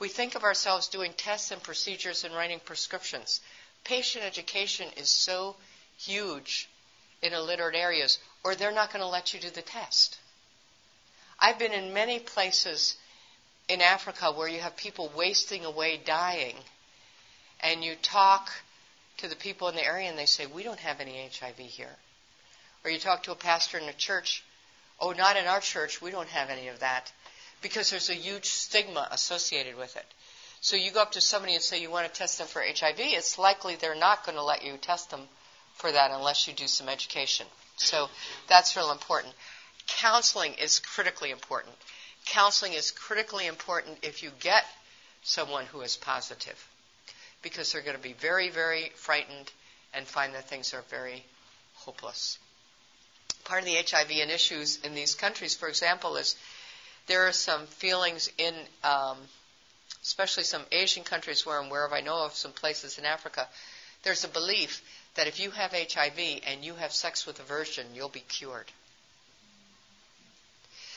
we 0.03 0.09
think 0.09 0.35
of 0.35 0.43
ourselves 0.43 0.89
doing 0.89 1.13
tests 1.17 1.53
and 1.53 1.63
procedures 1.63 2.25
and 2.25 2.35
writing 2.35 2.59
prescriptions. 2.65 3.41
Patient 3.85 4.25
education 4.25 4.89
is 4.97 5.11
so 5.11 5.57
huge 5.99 6.69
in 7.21 7.33
illiterate 7.33 7.75
areas, 7.75 8.19
or 8.45 8.55
they're 8.55 8.73
not 8.73 8.93
going 8.93 9.03
to 9.03 9.09
let 9.09 9.33
you 9.33 9.41
do 9.41 9.51
the 9.51 9.63
test. 9.63 10.19
I've 11.39 11.59
been 11.59 11.73
in 11.73 11.93
many 11.93 12.19
places 12.19 12.97
in 13.69 13.81
Africa 13.81 14.33
where 14.33 14.49
you 14.49 14.61
have 14.61 14.77
people 14.77 15.11
wasting 15.17 15.65
away 15.65 16.01
dying, 16.05 16.57
and 17.61 17.85
you 17.85 17.95
talk 17.97 18.51
to 19.19 19.29
the 19.29 19.37
people 19.37 19.69
in 19.69 19.75
the 19.75 19.85
area 19.85 20.09
and 20.09 20.19
they 20.19 20.27
say, 20.27 20.47
We 20.47 20.63
don't 20.63 20.81
have 20.81 21.01
any 21.01 21.29
HIV 21.33 21.59
here. 21.59 21.97
Or 22.85 22.91
you 22.91 22.99
talk 22.99 23.25
to 23.25 23.33
a 23.33 23.37
pastor 23.37 23.79
in 23.79 23.89
a 23.89 23.93
church, 23.93 24.43
Oh, 25.01 25.13
not 25.13 25.37
in 25.37 25.47
our 25.47 25.61
church, 25.61 26.01
we 26.01 26.11
don't 26.11 26.29
have 26.29 26.51
any 26.51 26.69
of 26.69 26.81
that 26.81 27.11
because 27.61 27.91
there's 27.91 28.11
a 28.11 28.15
huge 28.15 28.47
stigma 28.47 29.09
associated 29.11 29.77
with 29.77 29.97
it. 29.97 30.07
So 30.63 30.77
you 30.77 30.93
go 30.93 31.03
up 31.03 31.13
to 31.13 31.21
somebody 31.21 31.55
and 31.55 31.63
say 31.63 31.83
you 31.83 31.91
want 31.91 32.07
to 32.07 32.19
test 32.19 32.39
them 32.39 32.47
for 32.47 32.63
HIV, 32.63 32.95
it's 32.99 33.37
likely 33.37 33.75
they're 33.75 33.97
not 33.97 34.25
going 34.25 34.37
to 34.37 34.45
let 34.45 34.65
you 34.65 34.77
test 34.77 35.11
them 35.11 35.23
for 35.75 35.91
that 35.91 36.13
unless 36.13 36.47
you 36.47 36.55
do 36.55 36.69
some 36.69 36.89
education. 36.89 37.47
So 37.77 38.09
that's 38.49 38.77
real 38.77 38.93
important. 38.93 39.35
Counseling 39.89 40.55
is 40.55 40.79
critically 40.79 41.33
important. 41.33 41.75
Counseling 42.27 42.75
is 42.75 42.93
critically 42.93 43.49
important 43.49 43.99
if 44.03 44.23
you 44.23 44.31
get 44.39 44.65
someone 45.25 45.67
who 45.67 45.81
is 45.81 45.97
positive 45.97 46.69
because 47.43 47.73
they're 47.73 47.83
going 47.83 47.97
to 47.97 48.03
be 48.03 48.13
very, 48.13 48.49
very 48.49 48.93
frightened 48.95 49.51
and 49.93 50.07
find 50.07 50.33
that 50.35 50.49
things 50.49 50.73
are 50.75 50.85
very 50.89 51.25
hopeless. 51.75 52.39
Part 53.45 53.63
of 53.63 53.67
the 53.67 53.83
HIV 53.85 54.13
and 54.13 54.31
issues 54.31 54.79
in 54.85 54.95
these 54.95 55.17
countries, 55.17 55.57
for 55.57 55.69
example, 55.69 56.17
is 56.17 56.37
there 57.09 57.27
are 57.27 57.33
some 57.33 57.67
feelings 57.67 58.31
in, 58.39 58.55
um, 58.85 59.19
especially 60.03 60.45
some 60.45 60.63
Asian 60.73 61.05
countries 61.05 61.47
where 61.47 61.59
I'm 61.61 61.69
aware 61.69 61.87
of, 61.87 61.93
I 61.93 62.01
know 62.01 62.25
of 62.25 62.35
some 62.35 62.53
places 62.53 62.99
in 62.99 63.05
Africa, 63.05 63.47
there's 64.03 64.25
a 64.25 64.29
belief 64.29 64.83
that 65.15 65.29
if 65.29 65.39
you 65.39 65.51
have 65.51 65.73
HIV 65.73 66.19
and 66.47 66.65
you 66.65 66.75
have 66.75 66.93
sex 66.93 67.27
with 67.27 67.39
a 67.39 67.45
virgin, 67.45 67.87
you'll 67.95 68.09
be 68.09 68.21
cured. 68.21 68.67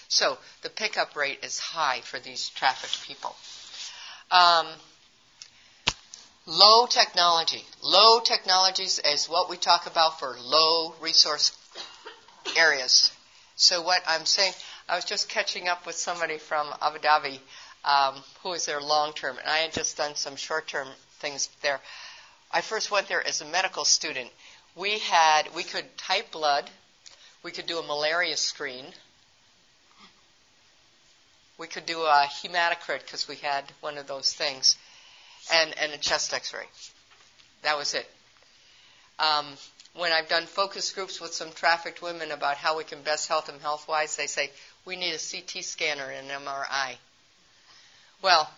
So 0.07 0.37
the 0.61 0.69
pickup 0.69 1.15
rate 1.15 1.39
is 1.43 1.59
high 1.59 2.01
for 2.01 2.19
these 2.19 2.49
trafficked 2.49 3.05
people. 3.05 3.35
Um, 4.31 4.67
low 6.45 6.87
technology. 6.87 7.63
Low 7.83 8.19
technologies 8.19 8.99
is 8.99 9.27
what 9.27 9.49
we 9.49 9.57
talk 9.57 9.87
about 9.87 10.19
for 10.19 10.35
low 10.39 10.95
resource 11.01 11.51
areas. 12.57 13.11
So 13.55 13.81
what 13.81 14.01
I'm 14.07 14.25
saying, 14.25 14.53
I 14.87 14.95
was 14.95 15.05
just 15.05 15.29
catching 15.29 15.67
up 15.67 15.85
with 15.85 15.95
somebody 15.95 16.37
from 16.37 16.67
Abu 16.81 16.99
Dhabi 16.99 17.39
um, 17.85 18.15
who 18.41 18.49
was 18.49 18.65
there 18.65 18.81
long 18.81 19.13
term, 19.13 19.37
and 19.37 19.47
I 19.47 19.59
had 19.59 19.73
just 19.73 19.95
done 19.95 20.15
some 20.15 20.35
short 20.35 20.67
term 20.67 20.87
things 21.19 21.49
there. 21.61 21.79
I 22.51 22.61
first 22.61 22.91
went 22.91 23.07
there 23.07 23.25
as 23.25 23.41
a 23.41 23.45
medical 23.45 23.85
student. 23.85 24.29
We 24.75 24.99
had 24.99 25.53
we 25.55 25.63
could 25.63 25.85
type 25.97 26.31
blood, 26.31 26.69
we 27.43 27.51
could 27.51 27.67
do 27.67 27.77
a 27.77 27.83
malaria 27.83 28.37
screen, 28.37 28.85
we 31.57 31.67
could 31.67 31.85
do 31.85 32.01
a 32.01 32.27
hematocrit 32.29 33.01
because 33.03 33.27
we 33.27 33.35
had 33.35 33.63
one 33.81 33.97
of 33.97 34.07
those 34.07 34.33
things, 34.33 34.77
and 35.53 35.77
and 35.77 35.93
a 35.93 35.97
chest 35.97 36.33
X-ray. 36.33 36.65
That 37.61 37.77
was 37.77 37.93
it. 37.93 38.09
Um, 39.19 39.45
when 39.95 40.11
I've 40.11 40.27
done 40.27 40.45
focus 40.45 40.91
groups 40.91 41.21
with 41.21 41.33
some 41.33 41.51
trafficked 41.53 42.01
women 42.01 42.31
about 42.31 42.57
how 42.57 42.77
we 42.77 42.83
can 42.83 43.01
best 43.01 43.29
help 43.29 43.45
them 43.45 43.59
health 43.61 43.87
wise, 43.87 44.17
they 44.17 44.27
say, 44.27 44.51
we 44.83 44.97
need 44.97 45.13
a 45.13 45.17
CT 45.17 45.63
scanner 45.63 46.03
and 46.03 46.29
an 46.29 46.41
MRI. 46.41 46.97
Well, 48.25 48.49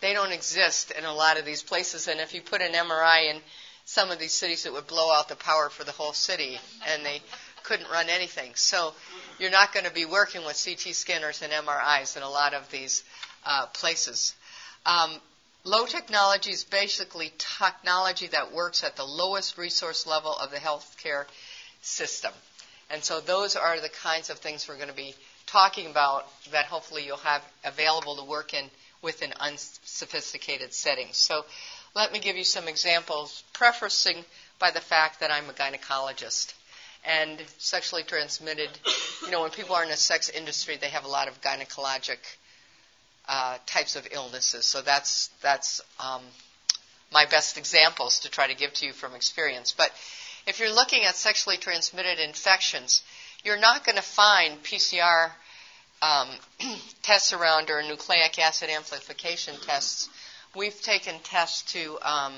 they 0.00 0.14
don't 0.14 0.32
exist 0.32 0.90
in 0.90 1.04
a 1.04 1.14
lot 1.14 1.38
of 1.38 1.44
these 1.44 1.62
places, 1.62 2.08
and 2.08 2.18
if 2.18 2.34
you 2.34 2.42
put 2.42 2.60
an 2.60 2.72
MRI 2.72 3.30
in 3.30 3.40
some 3.84 4.10
of 4.10 4.18
these 4.18 4.32
cities, 4.32 4.66
it 4.66 4.72
would 4.72 4.88
blow 4.88 5.12
out 5.12 5.28
the 5.28 5.36
power 5.36 5.70
for 5.70 5.84
the 5.84 5.92
whole 5.92 6.12
city. 6.12 6.58
And 6.88 7.06
they 7.06 7.22
couldn't 7.62 7.88
run 7.88 8.08
anything. 8.08 8.50
So 8.56 8.94
you're 9.38 9.52
not 9.52 9.72
going 9.72 9.86
to 9.86 9.92
be 9.92 10.06
working 10.06 10.44
with 10.44 10.60
CT 10.60 10.92
scanners 10.96 11.40
and 11.40 11.52
MRIs 11.52 12.16
in 12.16 12.24
a 12.24 12.28
lot 12.28 12.52
of 12.52 12.68
these 12.72 13.04
uh, 13.46 13.66
places. 13.66 14.34
Um, 14.84 15.20
low 15.62 15.86
technology 15.86 16.50
is 16.50 16.64
basically 16.64 17.32
technology 17.38 18.26
that 18.32 18.52
works 18.52 18.82
at 18.82 18.96
the 18.96 19.04
lowest 19.04 19.56
resource 19.56 20.04
level 20.04 20.36
of 20.36 20.50
the 20.50 20.56
healthcare 20.56 21.26
system. 21.80 22.32
And 22.90 23.04
so 23.04 23.20
those 23.20 23.54
are 23.54 23.80
the 23.80 23.88
kinds 23.88 24.30
of 24.30 24.40
things 24.40 24.66
we're 24.66 24.78
going 24.78 24.88
to 24.88 24.94
be 24.94 25.14
talking 25.46 25.90
about 25.90 26.24
that 26.50 26.66
hopefully 26.66 27.04
you'll 27.04 27.16
have 27.18 27.42
available 27.64 28.16
to 28.16 28.24
work 28.24 28.54
in 28.54 28.64
within 29.02 29.32
unsophisticated 29.40 30.72
setting. 30.72 31.08
So 31.12 31.44
let 31.94 32.12
me 32.12 32.20
give 32.20 32.36
you 32.36 32.44
some 32.44 32.68
examples, 32.68 33.42
prefacing 33.52 34.24
by 34.58 34.70
the 34.70 34.80
fact 34.80 35.20
that 35.20 35.30
I'm 35.30 35.50
a 35.50 35.52
gynecologist 35.52 36.54
and 37.04 37.42
sexually 37.58 38.04
transmitted. 38.04 38.70
You 39.22 39.30
know, 39.30 39.42
when 39.42 39.50
people 39.50 39.74
are 39.74 39.82
in 39.82 39.90
the 39.90 39.96
sex 39.96 40.28
industry, 40.28 40.76
they 40.80 40.88
have 40.88 41.04
a 41.04 41.08
lot 41.08 41.28
of 41.28 41.40
gynecologic 41.40 42.18
uh, 43.28 43.58
types 43.66 43.96
of 43.96 44.06
illnesses. 44.10 44.64
So 44.66 44.82
that's 44.82 45.28
that's 45.42 45.80
um, 46.00 46.22
my 47.12 47.26
best 47.26 47.58
examples 47.58 48.20
to 48.20 48.30
try 48.30 48.46
to 48.46 48.54
give 48.54 48.72
to 48.74 48.86
you 48.86 48.92
from 48.92 49.14
experience. 49.14 49.72
But 49.76 49.90
if 50.46 50.58
you're 50.60 50.74
looking 50.74 51.04
at 51.04 51.14
sexually 51.16 51.56
transmitted 51.56 52.18
infections, 52.18 53.02
you're 53.44 53.58
not 53.60 53.84
going 53.84 53.96
to 53.96 54.02
find 54.02 54.62
PCR 54.62 55.30
um, 56.02 56.28
tests 57.02 57.32
around 57.32 57.70
or 57.70 57.82
nucleic 57.82 58.38
acid 58.38 58.68
amplification 58.68 59.54
tests. 59.64 60.10
We've 60.54 60.78
taken 60.82 61.18
tests 61.20 61.72
to 61.72 61.98
um, 62.02 62.34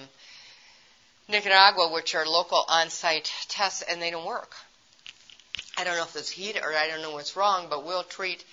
Nicaragua, 1.29 1.91
which 1.93 2.15
are 2.15 2.27
local 2.27 2.65
on-site 2.69 3.33
tests, 3.49 3.83
and 3.83 4.01
they 4.01 4.11
don't 4.11 4.27
work. 4.27 4.53
I 5.77 5.83
don't 5.83 5.97
know 5.97 6.05
if 6.05 6.15
it's 6.15 6.31
heat 6.31 6.57
or 6.63 6.77
I 6.77 6.87
don't 6.87 7.03
know 7.03 7.13
what's 7.13 7.37
wrong, 7.37 7.67
but 7.69 7.85
we'll 7.85 8.05
treat, 8.05 8.45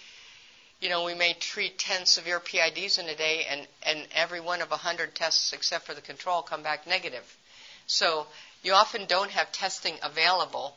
you 0.79 0.89
know, 0.89 1.03
we 1.03 1.13
may 1.13 1.33
treat 1.33 1.77
10 1.77 2.05
severe 2.05 2.39
PIDs 2.39 2.97
in 2.97 3.07
a 3.07 3.15
day, 3.15 3.45
and, 3.47 3.67
and 3.83 4.07
every 4.15 4.39
one 4.39 4.61
of 4.61 4.71
100 4.71 5.13
tests 5.13 5.53
except 5.53 5.85
for 5.85 5.93
the 5.93 6.01
control 6.01 6.41
come 6.41 6.63
back 6.63 6.87
negative. 6.87 7.37
So 7.85 8.25
you 8.63 8.73
often 8.73 9.05
don't 9.05 9.29
have 9.31 9.51
testing 9.51 9.95
available 10.01 10.75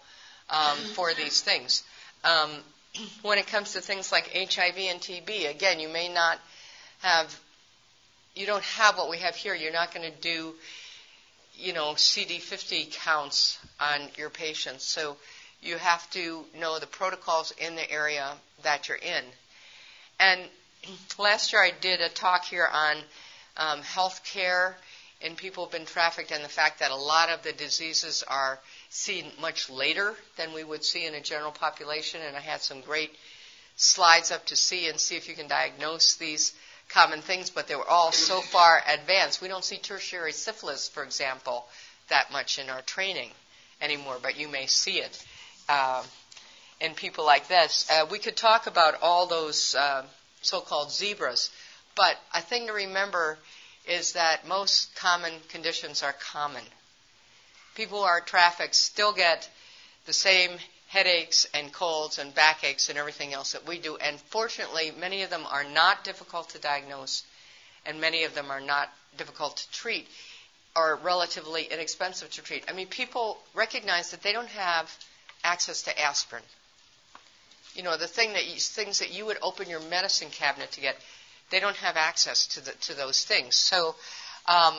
um, 0.51 0.77
for 0.95 1.15
these 1.15 1.41
things. 1.41 1.85
Um, 2.25 2.51
when 3.23 3.39
it 3.39 3.47
comes 3.47 3.73
to 3.73 3.81
things 3.81 4.13
like 4.13 4.31
HIV 4.33 4.77
and 4.79 5.01
TB, 5.01 5.51
again, 5.51 5.81
you 5.81 5.89
may 5.89 6.09
not 6.09 6.39
have, 7.03 7.39
you 8.35 8.47
don't 8.47 8.63
have 8.63 8.97
what 8.97 9.11
we 9.11 9.19
have 9.19 9.35
here. 9.35 9.55
You're 9.55 9.73
not 9.73 9.95
going 9.95 10.11
to 10.11 10.21
do 10.21 10.55
you 11.57 11.73
know, 11.73 11.93
CD50 11.95 12.93
counts 12.93 13.59
on 13.81 14.01
your 14.17 14.31
patients. 14.31 14.85
So 14.85 15.17
you 15.63 15.77
have 15.77 16.09
to 16.11 16.45
know 16.59 16.79
the 16.79 16.87
protocols 16.87 17.53
in 17.59 17.77
the 17.77 17.91
area 17.91 18.33
that 18.63 18.89
you're 18.89 18.99
in. 18.99 19.25
And 20.21 20.41
last 21.19 21.53
year 21.53 21.63
I 21.63 21.73
did 21.81 22.01
a 22.01 22.09
talk 22.09 22.45
here 22.45 22.69
on 22.71 22.97
um, 23.57 23.83
health 23.83 24.23
care 24.25 24.77
and 25.23 25.37
people 25.37 25.65
have 25.65 25.73
been 25.73 25.87
trafficked 25.87 26.33
and 26.33 26.45
the 26.45 26.49
fact 26.49 26.81
that 26.81 26.91
a 26.91 26.97
lot 26.97 27.31
of 27.31 27.43
the 27.43 27.53
diseases 27.53 28.23
are 28.27 28.59
seen 28.91 29.25
much 29.41 29.71
later 29.71 30.15
than 30.37 30.53
we 30.53 30.65
would 30.65 30.85
see 30.85 31.07
in 31.07 31.15
a 31.15 31.21
general 31.21 31.53
population. 31.53 32.21
And 32.21 32.37
I 32.37 32.41
had 32.41 32.61
some 32.61 32.81
great 32.81 33.11
slides 33.77 34.31
up 34.31 34.47
to 34.47 34.57
see 34.57 34.89
and 34.89 34.99
see 35.01 35.17
if 35.17 35.29
you 35.29 35.35
can 35.35 35.49
diagnose 35.49 36.17
these 36.17 36.53
common 36.89 37.23
things, 37.23 37.51
but 37.51 37.67
they 37.67 37.75
were 37.75 37.89
all 37.89 38.13
so 38.13 38.41
far 38.41 38.83
advanced. 38.87 39.41
We 39.41 39.49
don't 39.49 39.65
see 39.65 39.79
tertiary 39.79 40.33
syphilis, 40.33 40.89
for 40.89 41.03
example, 41.03 41.67
that 42.09 42.31
much 42.31 42.59
in 42.59 42.69
our 42.69 42.83
training 42.83 43.31
anymore, 43.81 44.19
but 44.23 44.39
you 44.39 44.49
may 44.49 44.67
see 44.67 44.99
it 44.99 45.25
uh, 45.69 46.03
in 46.81 46.95
people 46.95 47.25
like 47.25 47.49
this. 47.49 47.89
Uh, 47.91 48.07
we 48.11 48.19
could 48.19 48.37
talk 48.37 48.67
about 48.67 48.95
all 49.01 49.27
those 49.27 49.75
uh, 49.75 50.05
so-called 50.43 50.93
zebras, 50.93 51.51
but 51.97 52.17
a 52.35 52.41
thing 52.41 52.67
to 52.67 52.73
remember 52.73 53.39
is 53.87 54.13
that 54.13 54.47
most 54.47 54.95
common 54.97 55.33
conditions 55.49 56.03
are 56.03 56.15
common. 56.15 56.63
People 57.75 57.99
who 57.99 58.05
are 58.05 58.21
trafficked 58.21 58.75
still 58.75 59.13
get 59.13 59.49
the 60.07 60.13
same 60.13 60.59
headaches 60.89 61.47
and 61.55 61.73
colds 61.73 62.19
and 62.19 62.35
backaches 62.35 62.89
and 62.89 62.99
everything 62.99 63.33
else 63.33 63.53
that 63.53 63.67
we 63.67 63.79
do. 63.79 63.97
And 63.97 64.21
fortunately, 64.21 64.93
many 64.99 65.23
of 65.23 65.31
them 65.31 65.45
are 65.51 65.65
not 65.65 66.05
difficult 66.05 66.51
to 66.51 66.59
diagnose, 66.59 67.25
and 67.85 68.01
many 68.01 68.25
of 68.25 68.35
them 68.35 68.51
are 68.51 68.61
not 68.61 68.91
difficult 69.17 69.57
to 69.57 69.71
treat 69.73 70.07
or 70.77 70.97
relatively 71.03 71.65
inexpensive 71.65 72.31
to 72.31 72.43
treat. 72.43 72.65
I 72.69 72.73
mean, 72.73 72.87
people 72.89 73.39
recognize 73.55 74.11
that 74.11 74.23
they 74.23 74.33
don't 74.33 74.49
have 74.49 74.91
access 75.43 75.83
to 75.83 76.01
aspirin. 76.01 76.43
You 77.75 77.83
know, 77.83 77.97
the 77.97 78.07
thing 78.07 78.33
that 78.35 78.47
you, 78.47 78.59
things 78.59 79.01
that 79.01 79.13
you 79.13 79.27
would 79.27 79.39
open 79.43 79.69
your 79.69 79.81
medicine 79.81 80.31
cabinet 80.31 80.73
to 80.73 80.81
get, 80.81 80.97
they 81.55 81.61
don't 81.61 81.77
have 81.77 81.97
access 81.97 82.49
to 82.49 82.65
the, 82.65 82.73
to 82.81 82.95
those 82.95 83.25
things. 83.25 83.55
So 83.55 83.95
um, 84.47 84.75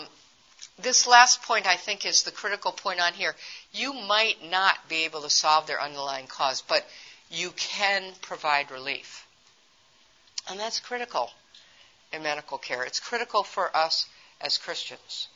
this 0.77 1.07
last 1.07 1.41
point, 1.43 1.65
I 1.65 1.77
think, 1.77 2.05
is 2.05 2.23
the 2.23 2.31
critical 2.31 2.73
point 2.73 2.99
on 2.99 3.13
here. 3.13 3.33
You 3.71 3.93
might 3.93 4.43
not 4.51 4.89
be 4.89 5.05
able 5.05 5.21
to 5.21 5.29
solve 5.29 5.67
their 5.67 5.81
underlying 5.81 6.27
cause, 6.27 6.61
but 6.61 6.85
you 7.31 7.51
can 7.51 8.11
provide 8.21 8.71
relief. 8.71 9.25
And 10.49 10.59
that's 10.59 10.81
critical 10.81 11.29
in 12.11 12.23
medical 12.23 12.57
care. 12.57 12.83
It's 12.83 12.99
critical 12.99 13.43
for 13.43 13.73
us 13.73 14.05
as 14.41 14.57
Christians. 14.57 15.29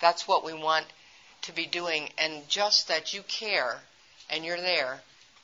That's 0.00 0.28
what 0.28 0.44
we 0.44 0.54
want 0.54 0.86
to 1.42 1.52
be 1.52 1.66
doing. 1.66 2.08
And 2.18 2.48
just 2.48 2.86
that 2.86 3.12
you 3.12 3.22
care 3.22 3.80
and 4.30 4.44
you're 4.44 4.60
there 4.60 5.00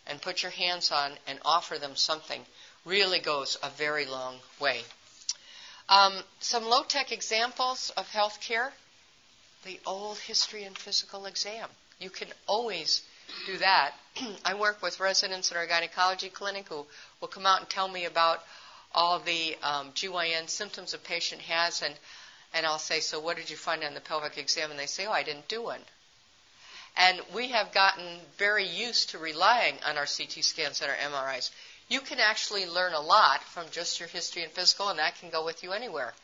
and 0.07 0.23
put 0.23 0.45
your 0.45 0.53
hands 0.53 0.93
on 0.93 1.11
and 1.27 1.41
offer 1.45 1.77
them 1.77 1.97
something 1.97 2.43
really 2.85 3.19
goes 3.19 3.59
a 3.65 3.71
very 3.71 4.07
long 4.07 4.37
way. 4.61 4.83
Um, 5.89 6.15
some 6.41 6.65
low 6.65 6.83
tech 6.85 7.13
examples 7.13 7.91
of 7.97 8.09
health 8.09 8.41
care 8.41 8.73
the 9.65 9.81
old 9.87 10.19
history 10.19 10.65
and 10.65 10.77
physical 10.77 11.27
exam. 11.27 11.69
You 11.99 12.11
can 12.11 12.29
always 12.47 13.03
do 13.47 13.57
that. 13.59 13.93
I 14.45 14.55
work 14.55 14.83
with 14.83 15.01
residents 15.01 15.51
in 15.51 15.57
our 15.57 15.67
gynecology 15.67 16.29
clinic 16.29 16.69
who 16.69 16.87
will 17.21 17.29
come 17.29 17.47
out 17.47 17.61
and 17.61 17.71
tell 17.71 17.89
me 17.89 18.05
about 18.05 18.41
all 18.95 19.19
the 19.19 19.57
um, 19.63 19.91
GYN 19.93 20.49
symptoms 20.49 20.95
a 20.95 20.99
patient 20.99 21.41
has, 21.43 21.83
and 21.83 21.95
and 22.53 22.65
I'll 22.65 22.79
say, 22.79 23.01
so 23.01 23.19
what 23.19 23.37
did 23.37 23.51
you 23.51 23.57
find 23.57 23.83
on 23.83 23.95
the 23.95 24.01
pelvic 24.01 24.39
exam? 24.39 24.71
And 24.71 24.79
they 24.79 24.87
say, 24.87 25.07
oh, 25.07 25.13
I 25.13 25.25
didn't 25.25 25.49
do 25.49 25.65
one. 25.65 25.81
And 26.97 27.21
we 27.35 27.49
have 27.49 27.73
gotten 27.73 28.21
very 28.39 28.65
used 28.65 29.11
to 29.11 29.19
relying 29.19 29.75
on 29.85 29.99
our 29.99 30.07
CT 30.07 30.45
scans 30.45 30.81
and 30.81 30.89
our 30.89 30.97
MRIs. 30.97 31.51
You 31.89 32.01
can 32.01 32.19
actually 32.19 32.67
learn 32.67 32.95
a 32.95 33.01
lot 33.01 33.43
from 33.43 33.67
just 33.71 34.01
your 34.01 34.09
history 34.09 34.43
and 34.43 34.53
physical, 34.53 34.89
and 34.89 34.99
that 34.99 35.19
can 35.21 35.31
go 35.31 35.45
with 35.45 35.63
you 35.63 35.73
anywhere. 35.73 36.15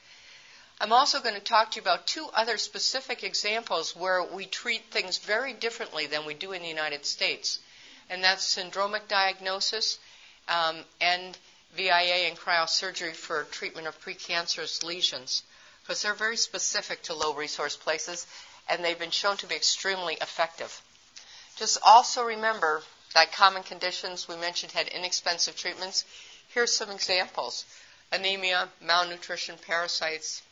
I'm 0.80 0.92
also 0.92 1.20
going 1.20 1.34
to 1.34 1.40
talk 1.42 1.72
to 1.72 1.76
you 1.76 1.82
about 1.82 2.06
two 2.06 2.30
other 2.32 2.56
specific 2.56 3.22
examples 3.22 3.94
where 3.94 4.22
we 4.24 4.46
treat 4.46 4.84
things 4.90 5.18
very 5.18 5.52
differently 5.52 6.06
than 6.06 6.24
we 6.24 6.32
do 6.32 6.52
in 6.52 6.62
the 6.62 6.68
United 6.68 7.04
States. 7.04 7.58
And 8.08 8.24
that's 8.24 8.56
syndromic 8.56 9.06
diagnosis 9.06 9.98
um, 10.48 10.78
and 11.00 11.36
VIA 11.76 12.28
and 12.28 12.36
cryosurgery 12.38 13.14
for 13.14 13.44
treatment 13.44 13.86
of 13.86 14.00
precancerous 14.00 14.82
lesions. 14.82 15.42
Because 15.82 16.00
they're 16.00 16.14
very 16.14 16.38
specific 16.38 17.02
to 17.02 17.14
low 17.14 17.34
resource 17.34 17.76
places 17.76 18.26
and 18.68 18.82
they've 18.82 18.98
been 18.98 19.10
shown 19.10 19.36
to 19.38 19.46
be 19.46 19.56
extremely 19.56 20.14
effective. 20.14 20.80
Just 21.56 21.78
also 21.84 22.24
remember 22.24 22.82
that 23.14 23.32
common 23.32 23.62
conditions 23.62 24.28
we 24.28 24.36
mentioned 24.36 24.72
had 24.72 24.88
inexpensive 24.88 25.56
treatments. 25.56 26.04
Here's 26.48 26.74
some 26.76 26.90
examples 26.90 27.64
anemia, 28.12 28.68
malnutrition, 28.80 29.56
parasites, 29.66 30.42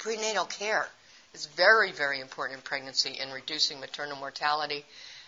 Prenatal 0.00 0.46
care 0.46 0.88
is 1.34 1.44
very, 1.44 1.92
very 1.92 2.20
important 2.20 2.58
in 2.58 2.62
pregnancy 2.62 3.18
in 3.18 3.30
reducing 3.30 3.80
maternal 3.80 4.16
mortality 4.16 4.86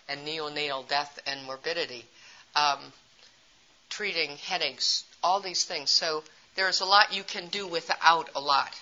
and 0.08 0.26
neonatal 0.26 0.88
death 0.88 1.18
and 1.26 1.44
morbidity. 1.44 2.06
Um, 2.56 2.78
treating 3.90 4.38
headaches, 4.38 5.04
all 5.22 5.40
these 5.40 5.64
things. 5.64 5.90
So 5.90 6.24
there's 6.54 6.80
a 6.80 6.86
lot 6.86 7.12
you 7.12 7.22
can 7.22 7.48
do 7.48 7.66
without 7.66 8.30
a 8.34 8.40
lot. 8.40 8.72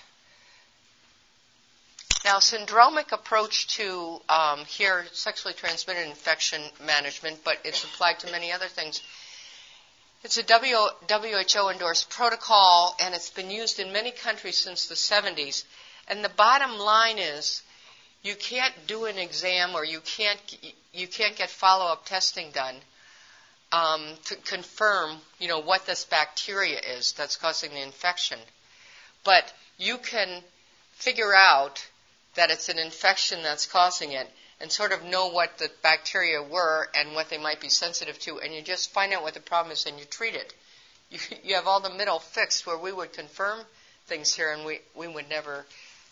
Now, 2.24 2.38
syndromic 2.38 3.12
approach 3.12 3.66
to 3.78 4.20
um, 4.28 4.64
here 4.66 5.06
sexually 5.12 5.54
transmitted 5.54 6.06
infection 6.06 6.60
management, 6.84 7.42
but 7.44 7.58
it's 7.64 7.82
applied 7.82 8.18
to 8.20 8.30
many 8.30 8.52
other 8.52 8.68
things. 8.68 9.00
It's 10.22 10.36
a 10.36 10.42
WHO 10.42 11.70
endorsed 11.70 12.10
protocol, 12.10 12.94
and 13.00 13.14
it's 13.14 13.30
been 13.30 13.50
used 13.50 13.80
in 13.80 13.90
many 13.92 14.10
countries 14.10 14.58
since 14.58 14.86
the 14.86 14.94
70s. 14.94 15.64
And 16.08 16.22
the 16.22 16.28
bottom 16.28 16.78
line 16.78 17.18
is, 17.18 17.62
you 18.22 18.34
can't 18.34 18.74
do 18.86 19.06
an 19.06 19.16
exam 19.16 19.74
or 19.74 19.82
you 19.82 20.00
can't 20.00 20.38
you 20.92 21.06
can't 21.08 21.36
get 21.36 21.48
follow-up 21.48 22.04
testing 22.04 22.50
done 22.50 22.74
um, 23.72 24.02
to 24.24 24.36
confirm, 24.36 25.16
you 25.38 25.48
know, 25.48 25.60
what 25.60 25.86
this 25.86 26.04
bacteria 26.04 26.78
is 26.80 27.12
that's 27.12 27.36
causing 27.36 27.70
the 27.70 27.82
infection. 27.82 28.38
But 29.24 29.50
you 29.78 29.96
can 29.96 30.42
figure 30.92 31.32
out 31.34 31.86
that 32.34 32.50
it's 32.50 32.68
an 32.68 32.78
infection 32.78 33.42
that's 33.42 33.66
causing 33.66 34.12
it, 34.12 34.28
and 34.60 34.70
sort 34.70 34.92
of 34.92 35.04
know 35.04 35.28
what 35.28 35.58
the 35.58 35.70
bacteria 35.82 36.42
were 36.42 36.88
and 36.94 37.14
what 37.14 37.30
they 37.30 37.38
might 37.38 37.60
be 37.60 37.68
sensitive 37.68 38.18
to, 38.20 38.38
and 38.40 38.54
you 38.54 38.62
just 38.62 38.92
find 38.92 39.12
out 39.12 39.22
what 39.22 39.34
the 39.34 39.40
problem 39.40 39.72
is 39.72 39.86
and 39.86 39.98
you 39.98 40.04
treat 40.04 40.34
it. 40.34 40.54
You, 41.10 41.18
you 41.42 41.54
have 41.56 41.66
all 41.66 41.80
the 41.80 41.90
middle 41.90 42.18
fixed 42.18 42.66
where 42.66 42.78
we 42.78 42.92
would 42.92 43.12
confirm 43.12 43.60
things 44.06 44.34
here, 44.34 44.52
and 44.52 44.64
we, 44.64 44.80
we 44.94 45.08
would 45.08 45.28
never 45.28 45.64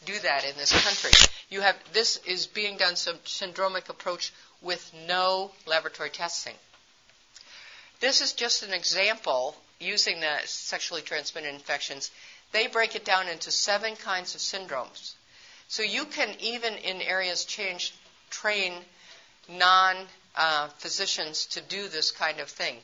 do 0.06 0.18
that 0.20 0.44
in 0.44 0.56
this 0.56 0.72
country. 0.84 1.10
You 1.50 1.60
have 1.60 1.76
this 1.92 2.18
is 2.26 2.46
being 2.46 2.76
done 2.76 2.96
some 2.96 3.16
syndromic 3.24 3.88
approach 3.88 4.32
with 4.62 4.92
no 5.06 5.50
laboratory 5.66 6.10
testing. 6.10 6.54
This 8.00 8.20
is 8.20 8.32
just 8.32 8.62
an 8.62 8.72
example 8.72 9.56
using 9.80 10.20
the 10.20 10.38
sexually 10.44 11.02
transmitted 11.02 11.52
infections. 11.52 12.10
They 12.52 12.66
break 12.66 12.94
it 12.94 13.04
down 13.04 13.28
into 13.28 13.50
seven 13.50 13.96
kinds 13.96 14.34
of 14.34 14.40
syndromes. 14.40 15.14
So 15.68 15.82
you 15.82 16.06
can 16.06 16.34
even 16.40 16.74
in 16.74 17.02
areas 17.02 17.44
change 17.44 17.92
train 18.30 18.72
non 19.48 19.96
uh, 20.34 20.68
physicians 20.78 21.46
to 21.46 21.60
do 21.60 21.88
this 21.88 22.10
kind 22.10 22.40
of 22.40 22.48
thing. 22.48 22.76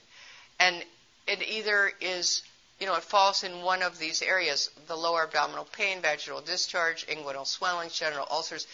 And 0.61 0.85
it 1.27 1.43
either 1.49 1.91
is, 2.01 2.43
you 2.79 2.87
know, 2.87 2.95
it 2.95 3.03
falls 3.03 3.43
in 3.43 3.63
one 3.63 3.83
of 3.83 3.99
these 3.99 4.21
areas 4.21 4.71
the 4.87 4.97
lower 4.97 5.25
abdominal 5.25 5.65
pain, 5.65 6.03
vaginal 6.03 6.43
discharge, 6.43 7.07
inguinal 7.07 7.47
swelling, 7.47 7.89
genital 7.89 8.27
ulcers, 8.31 8.67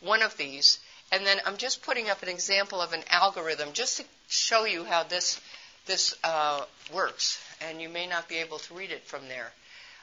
one 0.00 0.22
of 0.22 0.36
these. 0.36 0.78
And 1.10 1.26
then 1.26 1.38
I'm 1.44 1.56
just 1.56 1.82
putting 1.82 2.10
up 2.10 2.22
an 2.22 2.28
example 2.28 2.80
of 2.80 2.92
an 2.92 3.02
algorithm 3.10 3.72
just 3.72 3.96
to 3.96 4.04
show 4.28 4.66
you 4.66 4.84
how 4.84 5.02
this, 5.02 5.40
this 5.86 6.14
uh, 6.22 6.64
works. 6.92 7.42
And 7.60 7.82
you 7.82 7.88
may 7.88 8.06
not 8.06 8.28
be 8.28 8.36
able 8.36 8.58
to 8.58 8.74
read 8.74 8.92
it 8.92 9.04
from 9.04 9.26
there. 9.28 9.50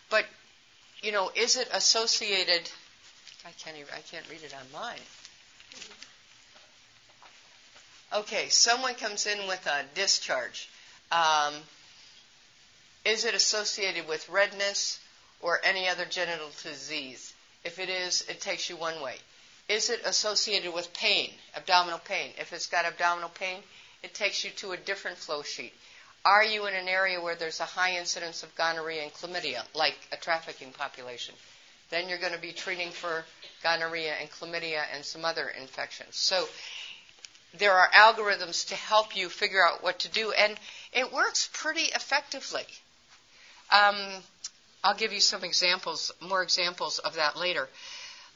But, 0.10 0.26
you 1.02 1.14
know, 1.14 1.32
is 1.36 1.56
it 1.56 1.70
associated? 1.72 2.70
I 3.46 3.52
can't 3.52 3.78
even, 3.78 3.94
I 3.94 4.02
can't 4.02 4.28
read 4.30 4.42
it 4.44 4.54
on 4.54 4.66
mine. 4.74 5.00
Okay, 8.14 8.50
someone 8.50 8.96
comes 8.96 9.28
in 9.28 9.48
with 9.48 9.66
a 9.68 9.84
discharge. 9.94 10.68
Um, 11.12 11.54
is 13.04 13.24
it 13.26 13.36
associated 13.36 14.08
with 14.08 14.28
redness 14.30 15.00
or 15.42 15.60
any 15.64 15.88
other 15.88 16.06
genital 16.06 16.50
disease? 16.64 17.34
If 17.64 17.78
it 17.78 17.90
is, 17.90 18.26
it 18.28 18.42
takes 18.42 18.70
you 18.70 18.78
one 18.78 19.00
way. 19.02 19.16
Is 19.68 19.90
it 19.90 20.02
associated 20.06 20.74
with 20.74 20.94
pain, 20.94 21.32
abdominal 21.56 22.00
pain? 22.00 22.32
If 22.40 22.52
it's 22.54 22.68
got 22.68 22.86
abdominal 22.86 23.30
pain, 23.30 23.62
it 24.02 24.14
takes 24.14 24.44
you 24.44 24.52
to 24.58 24.72
a 24.72 24.78
different 24.78 25.18
flow 25.18 25.44
sheet. 25.44 25.74
Are 26.24 26.44
you 26.44 26.66
in 26.66 26.74
an 26.74 26.88
area 26.88 27.22
where 27.22 27.36
there's 27.36 27.60
a 27.60 27.66
high 27.66 27.98
incidence 27.98 28.42
of 28.42 28.56
gonorrhea 28.56 29.04
and 29.04 29.14
chlamydia, 29.14 29.64
like 29.76 29.98
a 30.12 30.18
trafficking 30.18 30.72
population? 30.72 31.36
Then 31.90 32.10
you're 32.10 32.20
going 32.20 32.34
to 32.34 32.40
be 32.40 32.52
treating 32.52 32.92
for 32.92 33.24
gonorrhea 33.64 34.14
and 34.20 34.30
chlamydia 34.30 34.84
and 34.94 35.06
some 35.06 35.24
other 35.24 35.48
infections. 35.48 36.16
So 36.16 36.48
there 37.58 37.74
are 37.74 37.90
algorithms 37.90 38.68
to 38.70 38.76
help 38.76 39.16
you 39.16 39.30
figure 39.30 39.66
out 39.66 39.84
what 39.84 40.00
to 40.00 40.10
do, 40.10 40.32
and 40.32 40.56
it 40.92 41.12
works 41.14 41.50
pretty 41.54 41.92
effectively. 41.94 42.66
Um, 43.72 43.96
I'll 44.84 44.96
give 44.96 45.14
you 45.14 45.20
some 45.20 45.44
examples, 45.44 46.12
more 46.22 46.44
examples 46.44 47.00
of 47.00 47.16
that 47.16 47.38
later. 47.38 47.68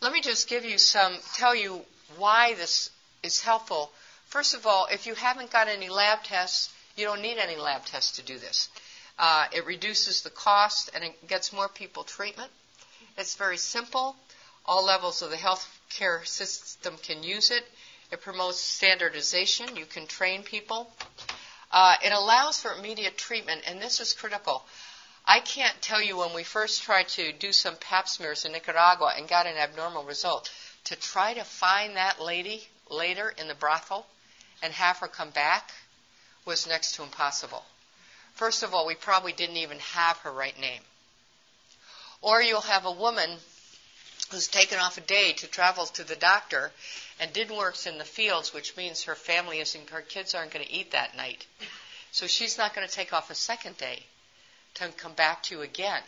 Let 0.02 0.14
me 0.14 0.22
just 0.22 0.48
give 0.48 0.66
you 0.66 0.78
some, 0.78 1.14
tell 1.36 1.54
you 1.54 1.82
why 2.18 2.54
this 2.56 2.90
is 3.22 3.42
helpful. 3.42 3.92
First 4.26 4.54
of 4.54 4.66
all, 4.66 4.88
if 4.92 5.06
you 5.06 5.16
haven't 5.16 5.52
got 5.52 5.68
any 5.68 5.90
lab 5.90 6.24
tests, 6.24 6.74
you 6.96 7.06
don't 7.06 7.22
need 7.22 7.38
any 7.38 7.56
lab 7.56 7.86
tests 7.86 8.18
to 8.18 8.24
do 8.24 8.40
this. 8.40 8.70
Uh, 9.18 9.48
it 9.52 9.66
reduces 9.66 10.22
the 10.22 10.30
cost 10.30 10.90
and 10.94 11.04
it 11.04 11.28
gets 11.28 11.52
more 11.52 11.68
people 11.68 12.04
treatment. 12.04 12.52
It's 13.18 13.36
very 13.36 13.58
simple. 13.58 14.16
All 14.66 14.86
levels 14.86 15.22
of 15.22 15.30
the 15.30 15.38
healthcare 15.38 16.26
system 16.26 16.98
can 16.98 17.24
use 17.24 17.52
it. 17.52 17.64
It 18.12 18.22
promotes 18.22 18.60
standardization. 18.60 19.76
You 19.76 19.86
can 19.86 20.08
train 20.08 20.44
people. 20.44 20.92
Uh, 21.72 21.96
it 22.04 22.12
allows 22.12 22.60
for 22.60 22.74
immediate 22.74 23.18
treatment, 23.18 23.62
and 23.68 23.82
this 23.82 24.00
is 24.00 24.14
critical. 24.14 24.64
I 25.26 25.40
can't 25.40 25.80
tell 25.82 26.02
you 26.02 26.18
when 26.18 26.34
we 26.34 26.44
first 26.44 26.82
tried 26.82 27.08
to 27.10 27.32
do 27.32 27.52
some 27.52 27.76
pap 27.76 28.08
smears 28.08 28.46
in 28.46 28.52
Nicaragua 28.52 29.14
and 29.16 29.28
got 29.28 29.46
an 29.46 29.58
abnormal 29.58 30.04
result. 30.04 30.52
To 30.86 30.96
try 30.96 31.36
to 31.36 31.44
find 31.44 31.96
that 31.96 32.20
lady 32.20 32.68
later 32.90 33.30
in 33.38 33.48
the 33.48 33.54
brothel 33.54 34.08
and 34.64 34.74
have 34.74 34.98
her 34.98 35.08
come 35.08 35.30
back 35.30 35.72
was 36.46 36.66
next 36.66 36.96
to 36.96 37.04
impossible. 37.04 37.64
First 38.34 38.64
of 38.64 38.74
all, 38.74 38.88
we 38.88 38.96
probably 38.96 39.34
didn't 39.34 39.58
even 39.58 39.80
have 39.80 40.18
her 40.20 40.32
right 40.32 40.60
name. 40.60 40.82
Or 42.22 42.42
you'll 42.42 42.62
have 42.62 42.86
a 42.86 42.92
woman 42.92 43.30
who's 44.32 44.48
taken 44.48 44.78
off 44.78 44.98
a 44.98 45.02
day 45.02 45.34
to 45.34 45.48
travel 45.48 45.86
to 45.86 46.04
the 46.04 46.16
doctor 46.16 46.72
and 47.20 47.34
did 47.34 47.50
works 47.50 47.88
in 47.88 47.98
the 47.98 48.06
fields, 48.06 48.54
which 48.54 48.78
means 48.78 49.04
her 49.04 49.16
family 49.16 49.60
isn't, 49.60 49.90
her 49.90 50.02
kids 50.02 50.36
aren't 50.36 50.52
going 50.52 50.66
to 50.66 50.72
eat 50.72 50.92
that 50.92 51.18
night. 51.18 51.46
So 52.12 52.28
she's 52.28 52.58
not 52.58 52.76
going 52.76 52.88
to 52.88 52.94
take 52.94 53.14
off 53.14 53.30
a 53.30 53.36
second 53.36 53.78
day 53.78 54.04
to 54.76 54.90
come 54.90 55.14
back 55.14 55.44
to 55.44 55.56
you 55.56 55.62
again. 55.62 56.02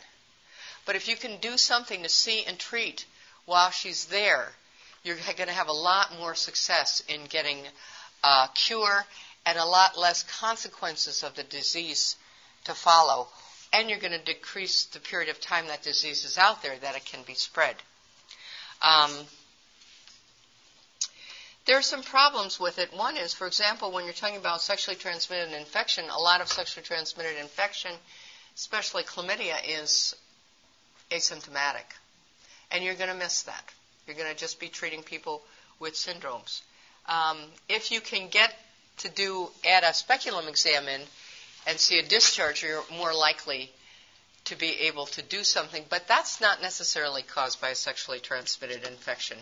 But 0.86 0.96
if 0.96 1.08
you 1.08 1.16
can 1.16 1.38
do 1.38 1.58
something 1.58 2.04
to 2.04 2.10
see 2.10 2.44
and 2.46 2.58
treat 2.58 3.06
while 3.46 3.72
she's 3.72 4.06
there, 4.06 4.52
you're 5.04 5.18
going 5.38 5.48
to 5.48 5.54
have 5.54 5.68
a 5.68 5.74
lot 5.74 6.18
more 6.18 6.36
success 6.36 7.04
in 7.08 7.26
getting 7.26 7.58
a 8.24 8.50
cure 8.54 9.06
and 9.46 9.58
a 9.58 9.66
lot 9.66 9.98
less 9.98 10.24
consequences 10.24 11.24
of 11.24 11.36
the 11.36 11.44
disease 11.44 12.16
to 12.66 12.74
follow. 12.74 13.28
And 13.74 13.90
you're 13.90 14.00
going 14.00 14.12
to 14.12 14.24
decrease 14.24 14.86
the 14.86 15.00
period 15.00 15.30
of 15.30 15.40
time 15.40 15.68
that 15.68 15.84
disease 15.84 16.26
is 16.26 16.38
out 16.38 16.62
there 16.62 16.76
that 16.82 16.96
it 16.96 17.06
can 17.06 17.22
be 17.26 17.36
spread. 17.36 17.76
Um, 18.82 19.12
there 21.66 21.78
are 21.78 21.84
some 21.84 22.04
problems 22.04 22.60
with 22.60 22.80
it. 22.80 22.94
One 22.94 23.18
is, 23.18 23.34
for 23.34 23.48
example, 23.48 23.92
when 23.92 24.06
you're 24.06 24.14
talking 24.14 24.38
about 24.38 24.62
sexually 24.62 24.98
transmitted 24.98 25.56
infection, 25.56 26.06
a 26.10 26.20
lot 26.20 26.42
of 26.42 26.48
sexually 26.48 26.84
transmitted 26.84 27.40
infection, 27.40 27.92
especially 28.56 29.04
chlamydia, 29.04 29.56
is 29.68 30.16
asymptomatic. 31.12 31.86
And 32.72 32.84
you're 32.84 32.96
going 32.96 33.10
to 33.10 33.16
miss 33.16 33.44
that. 33.44 33.64
You're 34.08 34.16
going 34.16 34.32
to 34.32 34.38
just 34.38 34.60
be 34.60 34.70
treating 34.70 35.04
people 35.04 35.44
with 35.80 35.94
syndromes. 35.94 36.62
Um, 37.08 37.38
if 37.70 37.92
you 37.92 38.02
can 38.02 38.30
get 38.30 38.54
to 38.98 39.10
do 39.10 39.50
add 39.68 39.84
a 39.84 39.94
speculum 39.94 40.48
exam 40.48 40.88
in 40.88 41.02
and 41.68 41.80
see 41.80 42.00
a 42.00 42.04
discharge, 42.04 42.64
you're 42.64 42.84
more 42.98 43.14
likely 43.14 43.72
to 44.46 44.56
be 44.58 44.88
able 44.88 45.06
to 45.08 45.22
do 45.22 45.44
something. 45.44 45.84
But 45.90 46.08
that's 46.08 46.42
not 46.42 46.62
necessarily 46.62 47.22
caused 47.22 47.62
by 47.62 47.70
a 47.70 47.76
sexually 47.76 48.20
transmitted 48.20 48.86
infection. 48.88 49.38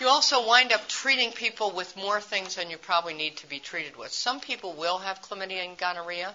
You 0.00 0.08
also 0.08 0.46
wind 0.46 0.72
up 0.72 0.88
treating 0.88 1.30
people 1.32 1.70
with 1.70 1.96
more 1.96 2.20
things 2.20 2.56
than 2.56 2.70
you 2.70 2.78
probably 2.78 3.14
need 3.14 3.36
to 3.36 3.46
be 3.46 3.60
treated 3.60 3.96
with. 3.96 4.12
Some 4.12 4.40
people 4.40 4.72
will 4.72 4.98
have 4.98 5.22
chlamydia 5.22 5.64
and 5.64 5.78
gonorrhea, 5.78 6.34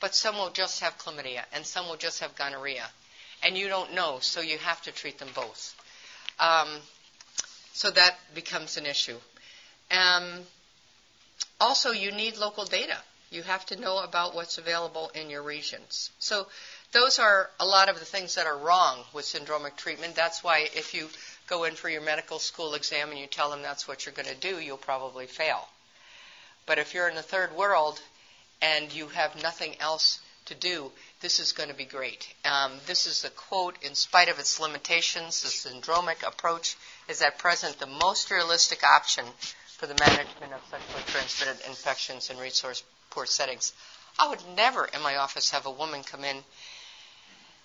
but 0.00 0.14
some 0.14 0.36
will 0.36 0.50
just 0.50 0.80
have 0.80 0.98
chlamydia, 0.98 1.44
and 1.54 1.64
some 1.64 1.88
will 1.88 1.96
just 1.96 2.20
have 2.20 2.36
gonorrhea. 2.36 2.84
And 3.42 3.56
you 3.56 3.68
don't 3.68 3.94
know, 3.94 4.18
so 4.20 4.40
you 4.40 4.58
have 4.58 4.82
to 4.82 4.92
treat 4.92 5.18
them 5.18 5.28
both. 5.34 5.74
Um, 6.38 6.68
so 7.72 7.90
that 7.90 8.16
becomes 8.34 8.76
an 8.76 8.86
issue. 8.86 9.16
Um, 9.90 10.40
also, 11.60 11.90
you 11.90 12.12
need 12.12 12.36
local 12.36 12.64
data. 12.64 12.98
You 13.30 13.42
have 13.42 13.66
to 13.66 13.76
know 13.76 13.98
about 13.98 14.34
what's 14.34 14.58
available 14.58 15.10
in 15.14 15.30
your 15.30 15.42
regions. 15.42 16.10
So, 16.18 16.46
those 16.92 17.18
are 17.18 17.50
a 17.58 17.66
lot 17.66 17.88
of 17.88 17.98
the 17.98 18.04
things 18.04 18.36
that 18.36 18.46
are 18.46 18.56
wrong 18.56 19.04
with 19.12 19.24
syndromic 19.24 19.76
treatment. 19.76 20.14
That's 20.14 20.44
why 20.44 20.68
if 20.74 20.94
you 20.94 21.08
go 21.48 21.64
in 21.64 21.74
for 21.74 21.88
your 21.88 22.00
medical 22.00 22.38
school 22.38 22.74
exam 22.74 23.10
and 23.10 23.18
you 23.18 23.26
tell 23.26 23.50
them 23.50 23.62
that's 23.62 23.88
what 23.88 24.06
you're 24.06 24.14
going 24.14 24.28
to 24.28 24.34
do, 24.34 24.60
you'll 24.60 24.76
probably 24.76 25.26
fail. 25.26 25.68
But 26.66 26.78
if 26.78 26.94
you're 26.94 27.08
in 27.08 27.16
the 27.16 27.22
third 27.22 27.54
world 27.56 28.00
and 28.62 28.94
you 28.94 29.08
have 29.08 29.42
nothing 29.42 29.74
else 29.80 30.20
to 30.46 30.54
do, 30.54 30.92
this 31.20 31.40
is 31.40 31.52
going 31.52 31.68
to 31.68 31.74
be 31.74 31.84
great. 31.84 32.32
Um, 32.44 32.72
this 32.86 33.06
is 33.06 33.24
a 33.24 33.30
quote 33.30 33.76
in 33.82 33.94
spite 33.94 34.28
of 34.28 34.38
its 34.38 34.60
limitations, 34.60 35.42
the 35.42 35.48
syndromic 35.48 36.26
approach 36.26 36.76
is 37.08 37.22
at 37.22 37.38
present 37.38 37.78
the 37.78 37.86
most 37.86 38.30
realistic 38.30 38.84
option 38.84 39.24
for 39.66 39.86
the 39.86 39.96
management 40.00 40.52
of 40.52 40.60
sexually 40.70 41.02
transmitted 41.06 41.66
infections 41.66 42.30
and 42.30 42.38
resource 42.38 42.82
poor 43.14 43.26
settings. 43.26 43.72
I 44.18 44.28
would 44.28 44.40
never 44.56 44.84
in 44.84 45.00
my 45.02 45.16
office 45.16 45.50
have 45.50 45.66
a 45.66 45.70
woman 45.70 46.02
come 46.02 46.24
in 46.24 46.36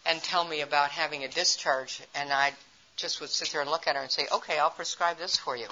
and 0.06 0.22
tell 0.22 0.45
me 0.45 0.62
about 0.62 0.91
having 0.91 1.24
a 1.24 1.28
discharge 1.28 2.02
and 2.16 2.32
I 2.32 2.54
just 2.95 3.20
would 3.22 3.30
sit 3.30 3.50
there 3.52 3.62
and 3.62 3.70
look 3.70 3.88
at 3.88 3.95
her 3.95 4.02
and 4.02 4.12
say, 4.12 4.28
okay, 4.32 4.60
I'll 4.60 4.70
prescribe 4.70 5.18
this 5.18 5.36
for 5.36 5.56
you. 5.56 5.68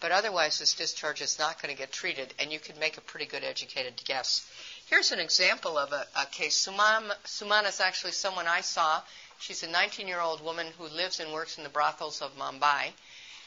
But 0.00 0.12
otherwise, 0.12 0.58
this 0.58 0.74
discharge 0.74 1.22
is 1.22 1.38
not 1.38 1.62
going 1.62 1.74
to 1.74 1.78
get 1.78 1.92
treated, 1.92 2.34
and 2.38 2.52
you 2.52 2.58
can 2.58 2.78
make 2.78 2.98
a 2.98 3.00
pretty 3.00 3.26
good 3.26 3.44
educated 3.44 4.02
guess. 4.04 4.46
Here's 4.86 5.12
an 5.12 5.20
example 5.20 5.78
of 5.78 5.92
a, 5.92 6.04
a 6.16 6.26
case. 6.26 6.66
Suman, 6.66 7.10
Suman 7.24 7.66
is 7.66 7.80
actually 7.80 8.12
someone 8.12 8.46
I 8.46 8.60
saw. 8.60 9.00
She's 9.38 9.62
a 9.62 9.68
19 9.68 10.06
year 10.06 10.20
old 10.20 10.44
woman 10.44 10.66
who 10.76 10.88
lives 10.88 11.20
and 11.20 11.32
works 11.32 11.56
in 11.56 11.64
the 11.64 11.70
brothels 11.70 12.20
of 12.20 12.36
Mumbai. 12.36 12.92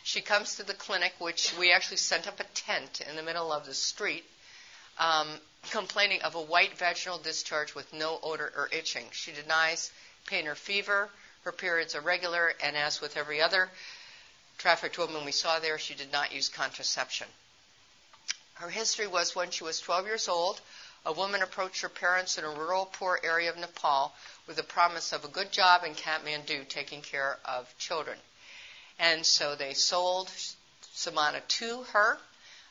She 0.03 0.21
comes 0.21 0.55
to 0.55 0.63
the 0.63 0.73
clinic, 0.73 1.13
which 1.19 1.53
we 1.59 1.73
actually 1.73 1.97
sent 1.97 2.27
up 2.27 2.39
a 2.39 2.45
tent 2.45 3.01
in 3.01 3.17
the 3.17 3.23
middle 3.23 3.51
of 3.51 3.65
the 3.65 3.73
street, 3.73 4.25
um, 4.99 5.27
complaining 5.71 6.21
of 6.21 6.35
a 6.35 6.41
white 6.41 6.77
vaginal 6.77 7.17
discharge 7.17 7.75
with 7.75 7.93
no 7.93 8.19
odor 8.23 8.51
or 8.55 8.69
itching. 8.71 9.05
She 9.11 9.31
denies 9.31 9.91
pain 10.27 10.47
or 10.47 10.55
fever. 10.55 11.09
Her 11.43 11.51
periods 11.51 11.95
are 11.95 12.01
regular, 12.01 12.53
and 12.61 12.75
as 12.75 12.99
with 12.99 13.17
every 13.17 13.41
other 13.41 13.69
trafficked 14.57 14.97
woman 14.97 15.23
we 15.23 15.31
saw 15.31 15.59
there, 15.59 15.77
she 15.77 15.93
did 15.93 16.11
not 16.11 16.33
use 16.33 16.49
contraception. 16.49 17.27
Her 18.55 18.69
history 18.69 19.07
was 19.07 19.35
when 19.35 19.51
she 19.51 19.63
was 19.63 19.79
12 19.79 20.05
years 20.07 20.27
old, 20.27 20.59
a 21.05 21.13
woman 21.13 21.41
approached 21.41 21.81
her 21.83 21.89
parents 21.89 22.37
in 22.37 22.43
a 22.43 22.49
rural, 22.49 22.85
poor 22.85 23.17
area 23.23 23.49
of 23.49 23.57
Nepal 23.57 24.13
with 24.45 24.57
the 24.57 24.63
promise 24.63 25.13
of 25.13 25.23
a 25.23 25.29
good 25.29 25.53
job 25.53 25.85
in 25.85 25.95
Kathmandu 25.95 26.67
taking 26.67 27.01
care 27.01 27.37
of 27.45 27.73
children. 27.77 28.17
And 28.99 29.25
so 29.25 29.55
they 29.55 29.73
sold 29.73 30.29
Samana 30.93 31.39
to 31.39 31.83
her. 31.93 32.17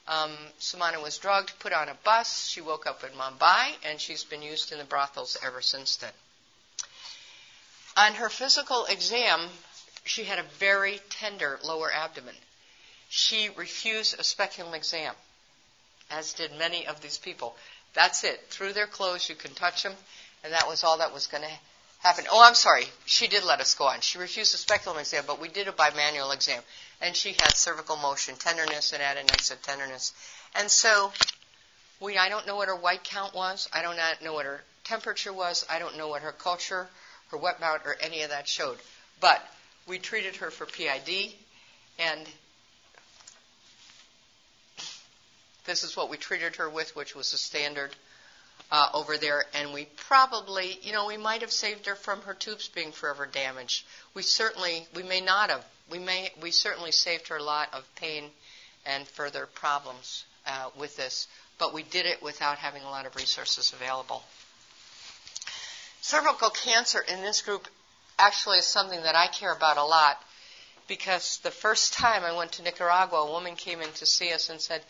Um, 0.09 0.37
Samana 0.59 1.01
was 1.01 1.19
drugged, 1.19 1.59
put 1.59 1.73
on 1.73 1.89
a 1.89 1.95
bus. 2.05 2.47
She 2.47 2.61
woke 2.61 2.87
up 2.87 3.03
in 3.03 3.11
Mumbai, 3.11 3.73
and 3.85 4.01
she's 4.01 4.25
been 4.25 4.43
used 4.43 4.73
in 4.73 4.79
the 4.79 4.85
brothels 4.85 5.37
ever 5.45 5.61
since 5.61 5.97
then. 5.97 6.13
On 7.97 8.15
her 8.15 8.29
physical 8.29 8.85
exam, 8.87 9.41
she 10.05 10.25
had 10.25 10.39
a 10.39 10.45
very 10.59 11.01
tender 11.11 11.59
lower 11.65 11.93
abdomen. 11.93 12.37
She 13.09 13.49
refused 13.57 14.19
a 14.19 14.25
speculum 14.25 14.75
exam, 14.75 15.15
as 16.11 16.35
did 16.35 16.53
many 16.53 16.87
of 16.87 17.01
these 17.01 17.19
people. 17.19 17.57
That's 17.95 18.23
it. 18.23 18.49
Through 18.51 18.75
their 18.75 18.87
clothes, 18.87 19.29
you 19.29 19.35
can 19.35 19.55
touch 19.55 19.83
them, 19.83 19.95
and 20.45 20.53
that 20.53 20.69
was 20.69 20.85
all 20.85 20.99
that 20.99 21.15
was 21.15 21.27
going 21.27 21.43
to 21.43 21.59
happen. 21.99 22.25
Oh, 22.31 22.43
I'm 22.43 22.55
sorry. 22.55 22.85
She 23.05 23.27
did 23.27 23.45
let 23.45 23.61
us 23.61 23.75
go 23.75 23.87
on. 23.87 24.01
She 24.01 24.19
refused 24.19 24.55
a 24.55 24.59
speculum 24.59 24.99
exam, 24.99 25.25
but 25.27 25.41
we 25.41 25.49
did 25.49 25.69
a 25.69 25.73
bimanual 25.73 26.35
exam, 26.35 26.63
and 27.01 27.17
she 27.17 27.33
had 27.33 27.57
cervical 27.57 27.97
motion 27.97 28.37
tenderness 28.37 28.93
and 28.93 29.03
adnexal 29.03 29.61
tenderness. 29.63 30.13
And 30.55 30.71
so, 30.71 31.13
we, 32.01 32.17
I 32.17 32.29
don't 32.29 32.47
know 32.47 32.57
what 32.57 32.69
her 32.69 32.77
white 32.77 33.05
count 33.05 33.35
was. 33.35 33.69
I 33.73 33.83
don't 33.83 33.97
know 34.23 34.35
what 34.35 34.47
her 34.47 34.63
temperature 34.85 35.33
was. 35.33 35.65
I 35.69 35.79
don't 35.79 35.97
know 35.97 36.09
what 36.09 36.23
her 36.23 36.33
culture, 36.33 36.89
her 37.31 37.37
wet 37.37 37.61
mount, 37.61 37.83
or 37.85 37.97
any 38.01 38.23
of 38.23 38.31
that 38.31 38.47
showed. 38.47 38.79
But 39.21 39.43
we 39.87 39.99
treated 39.99 40.37
her 40.37 40.51
for 40.51 40.67
PID, 40.67 41.33
and 41.99 42.27
this 45.65 45.83
is 45.83 45.97
what 45.97 46.11
we 46.11 46.17
treated 46.17 46.57
her 46.57 46.69
with, 46.69 46.95
which 46.95 47.15
was 47.15 47.33
the 47.33 47.39
standard 47.39 47.95
uh, 48.71 48.89
over 48.95 49.17
there. 49.17 49.45
And 49.55 49.73
we 49.73 49.87
probably, 49.97 50.79
you 50.83 50.93
know, 50.93 51.07
we 51.07 51.17
might 51.17 51.43
have 51.43 51.53
saved 51.53 51.87
her 51.87 51.95
from 51.95 52.23
her 52.23 52.35
tubes 52.35 52.69
being 52.69 52.93
forever 52.93 53.27
damaged. 53.27 53.85
We 54.15 54.23
certainly, 54.23 54.87
we 54.95 55.03
may 55.03 55.21
not 55.21 55.51
have. 55.51 55.65
We 55.91 55.99
may, 55.99 56.31
we 56.43 56.51
certainly 56.51 56.91
saved 56.91 57.29
her 57.29 57.37
a 57.37 57.43
lot 57.43 57.69
of 57.73 57.85
pain 57.95 58.31
and 58.85 59.07
further 59.07 59.47
problems 59.47 60.25
uh, 60.47 60.71
with 60.79 60.97
this, 60.97 61.29
but 61.59 61.75
we 61.75 61.83
did 61.83 62.07
it 62.07 62.23
without 62.23 62.59
having 62.59 62.83
a 62.83 62.91
lot 62.91 63.07
of 63.07 63.17
resources 63.17 63.73
available. 63.73 64.23
Cervical 66.01 66.51
cancer 66.51 67.01
in 67.01 67.21
this 67.21 67.43
group 67.43 67.67
actually 68.19 68.59
is 68.59 68.65
something 68.67 69.03
that 69.03 69.17
I 69.17 69.27
care 69.27 69.53
about 69.53 69.77
a 69.77 69.85
lot 69.85 70.21
because 70.89 71.39
the 71.39 71.51
first 71.51 71.93
time 71.95 72.25
I 72.25 72.37
went 72.37 72.53
to 72.53 72.63
Nicaragua, 72.63 73.23
a 73.23 73.31
woman 73.31 73.57
came 73.57 73.81
in 73.81 73.93
to 73.95 74.07
see 74.07 74.33
us 74.33 74.51
and 74.51 74.61
said, 74.61 74.83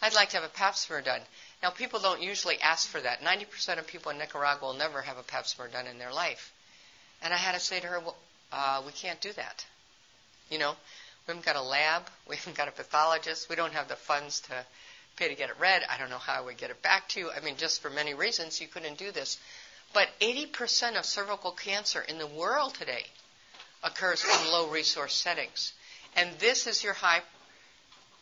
I'd 0.00 0.14
like 0.14 0.30
to 0.30 0.36
have 0.36 0.44
a 0.44 0.48
pap 0.48 0.74
smear 0.76 1.00
done. 1.00 1.20
Now, 1.62 1.70
people 1.70 2.00
don't 2.00 2.20
usually 2.20 2.60
ask 2.60 2.88
for 2.88 3.00
that. 3.00 3.22
90% 3.22 3.78
of 3.78 3.86
people 3.86 4.10
in 4.10 4.18
Nicaragua 4.18 4.68
will 4.68 4.74
never 4.74 5.00
have 5.00 5.16
a 5.16 5.22
pap 5.22 5.46
smear 5.46 5.68
done 5.68 5.86
in 5.86 5.98
their 5.98 6.12
life. 6.12 6.52
And 7.22 7.32
I 7.32 7.36
had 7.36 7.52
to 7.52 7.60
say 7.60 7.78
to 7.78 7.86
her, 7.86 8.00
well, 8.00 8.16
uh, 8.50 8.82
we 8.84 8.92
can't 8.92 9.20
do 9.20 9.32
that. 9.34 9.64
You 10.50 10.58
know, 10.58 10.72
we 11.26 11.32
haven't 11.32 11.46
got 11.46 11.56
a 11.56 11.62
lab, 11.62 12.02
we 12.28 12.36
haven't 12.36 12.56
got 12.56 12.68
a 12.68 12.72
pathologist, 12.72 13.48
we 13.48 13.56
don't 13.56 13.72
have 13.72 13.88
the 13.88 13.96
funds 13.96 14.40
to 14.40 14.66
pay 15.16 15.28
to 15.28 15.34
get 15.34 15.50
it 15.50 15.56
read. 15.60 15.82
I 15.88 15.98
don't 15.98 16.10
know 16.10 16.18
how 16.18 16.34
I 16.34 16.40
would 16.40 16.56
get 16.56 16.70
it 16.70 16.82
back 16.82 17.08
to 17.10 17.20
you. 17.20 17.30
I 17.30 17.40
mean, 17.40 17.56
just 17.56 17.80
for 17.80 17.90
many 17.90 18.14
reasons, 18.14 18.60
you 18.60 18.66
couldn't 18.66 18.98
do 18.98 19.12
this. 19.12 19.38
But 19.94 20.08
80% 20.20 20.98
of 20.98 21.04
cervical 21.04 21.52
cancer 21.52 22.00
in 22.00 22.18
the 22.18 22.26
world 22.26 22.74
today 22.74 23.04
occurs 23.84 24.24
in 24.24 24.50
low 24.50 24.68
resource 24.68 25.14
settings. 25.14 25.72
And 26.16 26.30
this 26.38 26.66
is 26.66 26.82
your 26.82 26.94
high, 26.94 27.20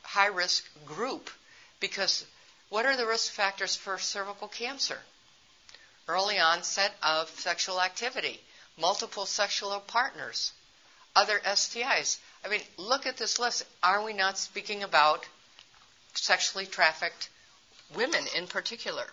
high 0.03 0.27
risk 0.27 0.69
group 0.85 1.31
because 1.79 2.25
what 2.71 2.87
are 2.87 2.97
the 2.97 3.07
risk 3.07 3.33
factors 3.33 3.77
for 3.77 3.99
cervical 3.99 4.49
cancer? 4.49 4.99
Early 6.09 6.39
onset 6.39 6.93
of 7.03 7.29
sexual 7.31 7.81
activity, 7.81 8.41
multiple 8.79 9.27
sexual 9.27 9.79
partners, 9.81 10.53
other 11.15 11.41
STIs. 11.41 12.19
I 12.45 12.49
mean, 12.49 12.63
look 12.77 13.07
at 13.07 13.17
this 13.17 13.39
list. 13.39 13.65
Are 13.83 14.03
we 14.03 14.13
not 14.13 14.39
speaking 14.39 14.83
about 14.83 15.27
sexually 16.15 16.67
trafficked 16.67 17.29
women 17.95 18.25
in 18.37 18.47
particular? 18.47 19.07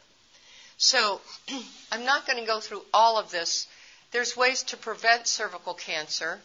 So 0.78 1.20
I'm 1.92 2.06
not 2.06 2.28
going 2.28 2.40
to 2.40 2.46
go 2.46 2.60
through 2.60 2.84
all 2.94 3.18
of 3.18 3.32
this. 3.32 3.68
There's 4.12 4.38
ways 4.38 4.64
to 4.64 4.78
prevent 4.78 5.28
cervical 5.28 5.74
cancer, 5.74 6.40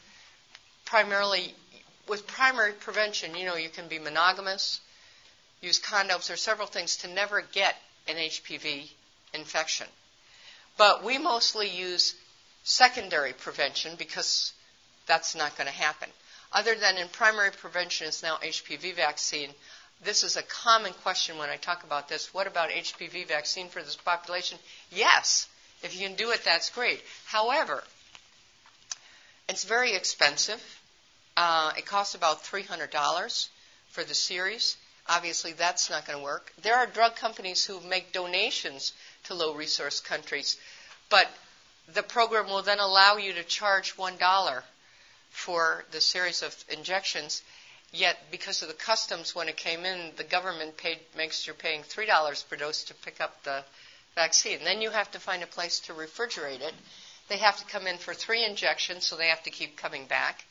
primarily 0.87 1.55
with 2.09 2.27
primary 2.27 2.73
prevention. 2.73 3.37
You 3.37 3.47
know, 3.47 3.57
you 3.57 3.69
can 3.69 3.89
be 3.89 3.99
monogamous, 3.99 4.81
use 5.63 5.81
condoms, 5.81 6.31
are 6.31 6.37
several 6.37 6.67
things 6.67 6.99
to 6.99 7.09
never 7.09 7.41
get 7.41 7.75
an 8.07 8.17
HPV 8.17 8.91
infection. 9.33 9.87
But 10.77 11.03
we 11.05 11.19
mostly 11.19 11.69
use 11.69 12.15
secondary 12.65 13.33
prevention 13.33 13.97
because 13.97 14.53
that's 15.07 15.35
not 15.35 15.57
going 15.57 15.67
to 15.69 15.73
happen. 15.73 16.09
Other 16.53 16.75
than 16.75 16.99
in 16.99 17.09
primary 17.09 17.51
prevention 17.51 18.09
is 18.09 18.23
now 18.23 18.37
HPV 18.37 18.95
vaccine, 18.95 19.51
this 20.05 20.23
is 20.23 20.37
a 20.37 20.43
common 20.43 20.93
question 20.93 21.39
when 21.39 21.49
I 21.49 21.57
talk 21.57 21.85
about 21.85 22.09
this. 22.09 22.35
What 22.35 22.47
about 22.47 22.71
HPV 22.71 23.29
vaccine 23.29 23.69
for 23.69 23.83
this 23.83 23.97
population? 23.97 24.59
Yes. 24.91 25.49
If 25.83 25.99
you 25.99 26.07
can 26.07 26.17
do 26.17 26.31
it, 26.31 26.45
that's 26.45 26.71
great. 26.71 27.01
However, 27.27 27.83
it's 29.49 29.65
very 29.65 29.95
expensive. 29.95 30.61
Uh, 31.37 31.73
it 31.77 31.87
costs 31.87 32.15
about 32.15 32.45
$300 32.45 33.49
for 33.91 34.05
the 34.05 34.15
series. 34.15 34.77
Obviously, 35.15 35.53
that's 35.53 35.91
not 35.91 36.07
going 36.07 36.19
to 36.19 36.25
work. 36.25 36.53
There 36.63 36.77
are 36.77 36.87
drug 36.87 37.17
companies 37.17 37.65
who 37.65 37.81
make 37.81 38.13
donations 38.13 38.93
to 39.25 39.35
low 39.35 39.55
resource 39.55 40.01
countries, 40.01 40.57
but 41.11 41.29
the 41.93 42.03
program 42.03 42.47
will 42.47 42.63
then 42.63 42.79
allow 42.81 43.17
you 43.17 43.33
to 43.35 43.43
charge 43.45 43.97
$1 43.97 44.63
for 45.31 45.85
the 45.91 46.01
series 46.01 46.43
of 46.43 46.65
injections 46.69 47.43
Yet, 47.95 48.31
because 48.31 48.63
of 48.63 48.69
the 48.69 48.75
customs 48.75 49.35
when 49.35 49.51
it 49.51 49.59
came 49.59 49.85
in, 49.85 50.13
the 50.17 50.25
government 50.25 50.79
paid, 50.79 50.99
makes 51.15 51.47
you're 51.47 51.55
paying 51.55 51.83
three 51.83 52.07
dollars 52.07 52.43
per 52.43 52.57
dose 52.57 52.85
to 52.85 52.95
pick 52.95 53.21
up 53.21 53.43
the 53.43 53.65
vaccine. 54.15 54.65
Then 54.65 54.81
you 54.81 54.89
have 54.89 55.11
to 55.11 55.21
find 55.21 55.43
a 55.43 55.47
place 55.47 55.79
to 55.81 55.93
refrigerate 55.93 56.63
it. 56.63 56.73
They 57.29 57.37
have 57.37 57.59
to 57.59 57.67
come 57.67 57.87
in 57.87 57.99
for 57.99 58.15
three 58.15 58.45
injections, 58.45 59.07
so 59.07 59.17
they 59.17 59.29
have 59.29 59.43
to 59.43 59.51
keep 59.51 59.77
coming 59.77 60.07
back. 60.07 60.43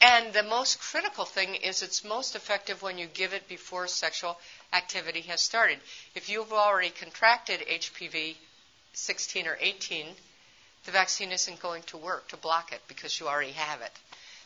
And 0.00 0.32
the 0.32 0.42
most 0.42 0.78
critical 0.78 1.24
thing 1.24 1.54
is 1.54 1.82
it's 1.82 2.04
most 2.04 2.36
effective 2.36 2.82
when 2.82 2.98
you 2.98 3.06
give 3.06 3.32
it 3.32 3.48
before 3.48 3.88
sexual 3.88 4.38
activity 4.72 5.22
has 5.22 5.40
started. 5.40 5.78
If 6.14 6.28
you've 6.28 6.52
already 6.52 6.90
contracted 6.90 7.60
HPV 7.60 8.36
16 8.92 9.46
or 9.46 9.56
18, 9.60 10.06
the 10.84 10.90
vaccine 10.90 11.32
isn't 11.32 11.60
going 11.60 11.82
to 11.84 11.96
work 11.96 12.28
to 12.28 12.36
block 12.36 12.72
it 12.72 12.80
because 12.88 13.18
you 13.18 13.26
already 13.26 13.52
have 13.52 13.80
it. 13.80 13.92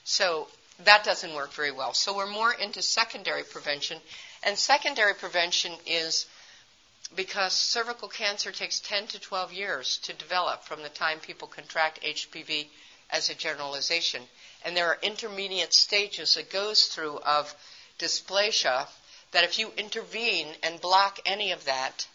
So 0.05 0.48
that 0.84 1.05
doesn't 1.05 1.34
work 1.34 1.53
very 1.53 1.72
well. 1.72 1.94
So 1.94 2.16
we're 2.16 2.26
more 2.26 2.53
into 2.53 2.80
secondary 2.80 3.42
prevention. 3.42 3.98
And 4.42 4.57
secondary 4.57 5.14
prevention 5.14 5.72
is 5.86 6.26
because 7.14 7.53
cervical 7.53 8.09
cancer 8.09 8.53
takes 8.53 8.80
10 8.80 9.09
to 9.09 9.20
12 9.20 9.53
years 9.53 9.98
to 10.05 10.12
develop 10.12 10.62
from 10.64 10.82
the 10.82 10.88
time 10.88 11.18
people 11.18 11.48
contract 11.48 12.03
HPV 12.03 12.68
as 13.11 13.28
a 13.28 13.34
generalization. 13.34 14.22
And 14.64 14.76
there 14.76 14.88
are 14.88 14.98
intermediate 15.02 15.72
stages 15.72 16.36
it 16.36 16.50
goes 16.50 16.86
through 16.86 17.18
of 17.18 17.54
dysplasia 17.98 18.86
that 19.32 19.44
if 19.44 19.58
you 19.58 19.72
intervene 19.76 20.48
and 20.62 20.80
block 20.80 21.18
any 21.24 21.52
of 21.52 21.64
that, 21.64 22.06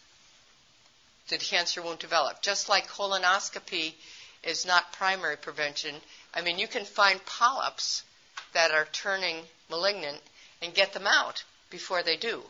the 1.28 1.38
cancer 1.38 1.82
won't 1.82 2.00
develop. 2.00 2.42
Just 2.42 2.68
like 2.68 2.86
colonoscopy 2.86 3.94
is 4.42 4.64
not 4.64 4.92
primary 4.92 5.36
prevention. 5.36 5.94
I 6.34 6.42
mean, 6.42 6.58
you 6.58 6.68
can 6.68 6.84
find 6.84 7.24
polyps 7.26 8.04
that 8.52 8.70
are 8.70 8.86
turning 8.92 9.42
malignant 9.68 10.20
and 10.62 10.74
get 10.74 10.92
them 10.92 11.06
out 11.06 11.42
before 11.70 12.02
they 12.02 12.16
do. 12.16 12.42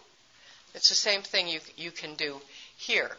It's 0.74 0.88
the 0.90 0.94
same 0.94 1.22
thing 1.22 1.48
you, 1.48 1.60
you 1.76 1.90
can 1.90 2.14
do 2.14 2.40
here. 2.76 3.16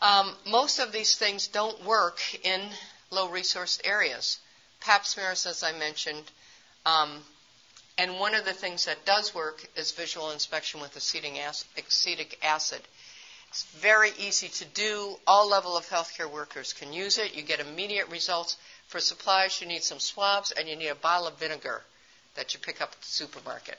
Um, 0.00 0.34
most 0.46 0.78
of 0.78 0.92
these 0.92 1.16
things 1.16 1.48
don't 1.48 1.84
work 1.84 2.18
in 2.42 2.62
low 3.10 3.28
resource 3.28 3.78
areas. 3.84 4.38
Pap 4.80 5.06
smears, 5.06 5.46
as 5.46 5.62
I 5.62 5.72
mentioned, 5.72 6.24
um, 6.86 7.22
and 7.98 8.18
one 8.18 8.34
of 8.34 8.44
the 8.44 8.52
things 8.52 8.86
that 8.86 9.04
does 9.04 9.34
work 9.34 9.64
is 9.76 9.92
visual 9.92 10.30
inspection 10.30 10.80
with 10.80 10.96
acetic 10.96 12.38
acid. 12.42 12.80
It's 13.50 13.64
very 13.64 14.12
easy 14.16 14.48
to 14.48 14.64
do. 14.64 15.18
All 15.26 15.48
level 15.48 15.76
of 15.76 15.86
healthcare 15.88 16.30
workers 16.30 16.72
can 16.72 16.92
use 16.92 17.18
it. 17.18 17.34
You 17.34 17.42
get 17.42 17.60
immediate 17.60 18.08
results. 18.08 18.56
For 18.86 19.00
supplies, 19.00 19.60
you 19.60 19.66
need 19.66 19.82
some 19.82 20.00
swabs 20.00 20.50
and 20.52 20.68
you 20.68 20.76
need 20.76 20.88
a 20.88 20.94
bottle 20.94 21.26
of 21.26 21.38
vinegar 21.38 21.82
that 22.36 22.54
you 22.54 22.60
pick 22.60 22.80
up 22.80 22.92
at 22.92 23.00
the 23.00 23.06
supermarket. 23.06 23.78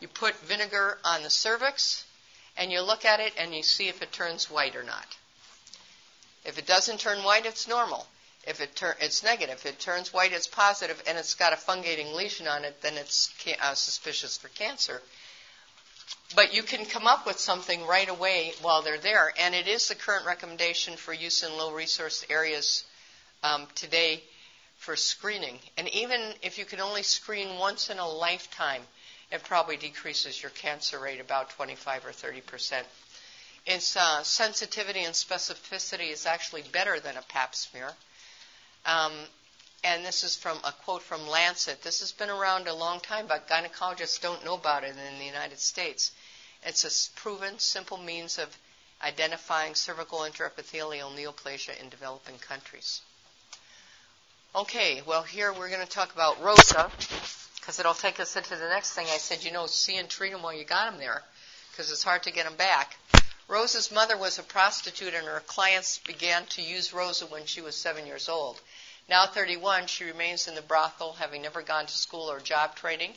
You 0.00 0.08
put 0.08 0.38
vinegar 0.40 0.98
on 1.04 1.22
the 1.22 1.30
cervix 1.30 2.04
and 2.56 2.70
you 2.70 2.82
look 2.82 3.04
at 3.04 3.20
it 3.20 3.32
and 3.38 3.54
you 3.54 3.62
see 3.62 3.88
if 3.88 4.02
it 4.02 4.12
turns 4.12 4.50
white 4.50 4.76
or 4.76 4.82
not. 4.82 5.16
If 6.44 6.58
it 6.58 6.66
doesn't 6.66 7.00
turn 7.00 7.24
white, 7.24 7.46
it's 7.46 7.66
normal. 7.66 8.06
If 8.46 8.60
it 8.60 8.80
it's 9.00 9.22
negative. 9.22 9.56
If 9.56 9.66
it 9.66 9.80
turns 9.80 10.12
white, 10.12 10.32
it's 10.32 10.46
positive, 10.46 11.02
and 11.06 11.16
it's 11.16 11.34
got 11.34 11.52
a 11.52 11.56
fungating 11.56 12.14
lesion 12.14 12.46
on 12.46 12.64
it, 12.64 12.80
then 12.82 12.94
it's 12.94 13.32
ca- 13.42 13.56
uh, 13.60 13.74
suspicious 13.74 14.36
for 14.36 14.48
cancer. 14.48 15.00
But 16.34 16.52
you 16.54 16.62
can 16.62 16.84
come 16.84 17.06
up 17.06 17.26
with 17.26 17.38
something 17.38 17.86
right 17.86 18.08
away 18.08 18.52
while 18.60 18.82
they're 18.82 18.98
there, 18.98 19.32
and 19.38 19.54
it 19.54 19.68
is 19.68 19.88
the 19.88 19.94
current 19.94 20.26
recommendation 20.26 20.96
for 20.96 21.12
use 21.12 21.42
in 21.42 21.56
low 21.56 21.72
resource 21.72 22.24
areas 22.28 22.84
um, 23.42 23.66
today 23.74 24.22
for 24.78 24.96
screening. 24.96 25.58
And 25.78 25.88
even 25.94 26.34
if 26.42 26.58
you 26.58 26.64
can 26.64 26.80
only 26.80 27.02
screen 27.02 27.58
once 27.58 27.88
in 27.88 27.98
a 27.98 28.08
lifetime, 28.08 28.82
it 29.30 29.42
probably 29.44 29.76
decreases 29.76 30.42
your 30.42 30.50
cancer 30.50 30.98
rate 30.98 31.20
about 31.20 31.50
25 31.50 32.06
or 32.06 32.12
30 32.12 32.40
percent. 32.42 32.86
Its 33.66 33.96
uh, 33.96 34.22
sensitivity 34.22 35.04
and 35.04 35.14
specificity 35.14 36.12
is 36.12 36.26
actually 36.26 36.62
better 36.72 37.00
than 37.00 37.16
a 37.16 37.22
pap 37.22 37.54
smear. 37.54 37.90
Um, 38.86 39.12
and 39.82 40.04
this 40.04 40.24
is 40.24 40.34
from 40.34 40.58
a 40.64 40.72
quote 40.72 41.02
from 41.02 41.28
Lancet. 41.28 41.82
This 41.82 42.00
has 42.00 42.12
been 42.12 42.30
around 42.30 42.68
a 42.68 42.74
long 42.74 43.00
time, 43.00 43.26
but 43.26 43.48
gynecologists 43.48 44.20
don't 44.20 44.44
know 44.44 44.54
about 44.54 44.84
it 44.84 44.90
in 44.90 45.18
the 45.18 45.24
United 45.24 45.58
States. 45.58 46.12
It's 46.64 46.84
a 46.84 47.20
proven, 47.20 47.58
simple 47.58 47.98
means 47.98 48.38
of 48.38 48.56
identifying 49.02 49.74
cervical 49.74 50.20
intraepithelial 50.20 51.14
neoplasia 51.14 51.78
in 51.82 51.90
developing 51.90 52.36
countries. 52.38 53.02
Okay, 54.56 55.02
well, 55.06 55.22
here 55.22 55.52
we're 55.52 55.68
going 55.68 55.84
to 55.84 55.92
talk 55.92 56.14
about 56.14 56.42
ROSA, 56.42 56.90
because 57.56 57.78
it'll 57.80 57.92
take 57.92 58.20
us 58.20 58.36
into 58.36 58.56
the 58.56 58.68
next 58.68 58.92
thing. 58.94 59.06
I 59.12 59.18
said, 59.18 59.44
you 59.44 59.52
know, 59.52 59.66
see 59.66 59.96
and 59.96 60.08
treat 60.08 60.32
them 60.32 60.42
while 60.42 60.54
you 60.54 60.64
got 60.64 60.90
them 60.90 61.00
there, 61.00 61.22
because 61.70 61.90
it's 61.90 62.04
hard 62.04 62.22
to 62.22 62.32
get 62.32 62.44
them 62.44 62.56
back. 62.56 62.96
Rosa's 63.46 63.92
mother 63.92 64.16
was 64.16 64.38
a 64.38 64.42
prostitute, 64.42 65.12
and 65.12 65.26
her 65.26 65.40
clients 65.40 65.98
began 65.98 66.46
to 66.46 66.62
use 66.62 66.94
Rosa 66.94 67.26
when 67.26 67.44
she 67.44 67.60
was 67.60 67.76
seven 67.76 68.06
years 68.06 68.28
old. 68.28 68.60
Now 69.08 69.26
31, 69.26 69.86
she 69.86 70.04
remains 70.04 70.48
in 70.48 70.54
the 70.54 70.62
brothel, 70.62 71.12
having 71.12 71.42
never 71.42 71.60
gone 71.60 71.84
to 71.84 71.92
school 71.92 72.30
or 72.30 72.40
job 72.40 72.74
training. 72.74 73.14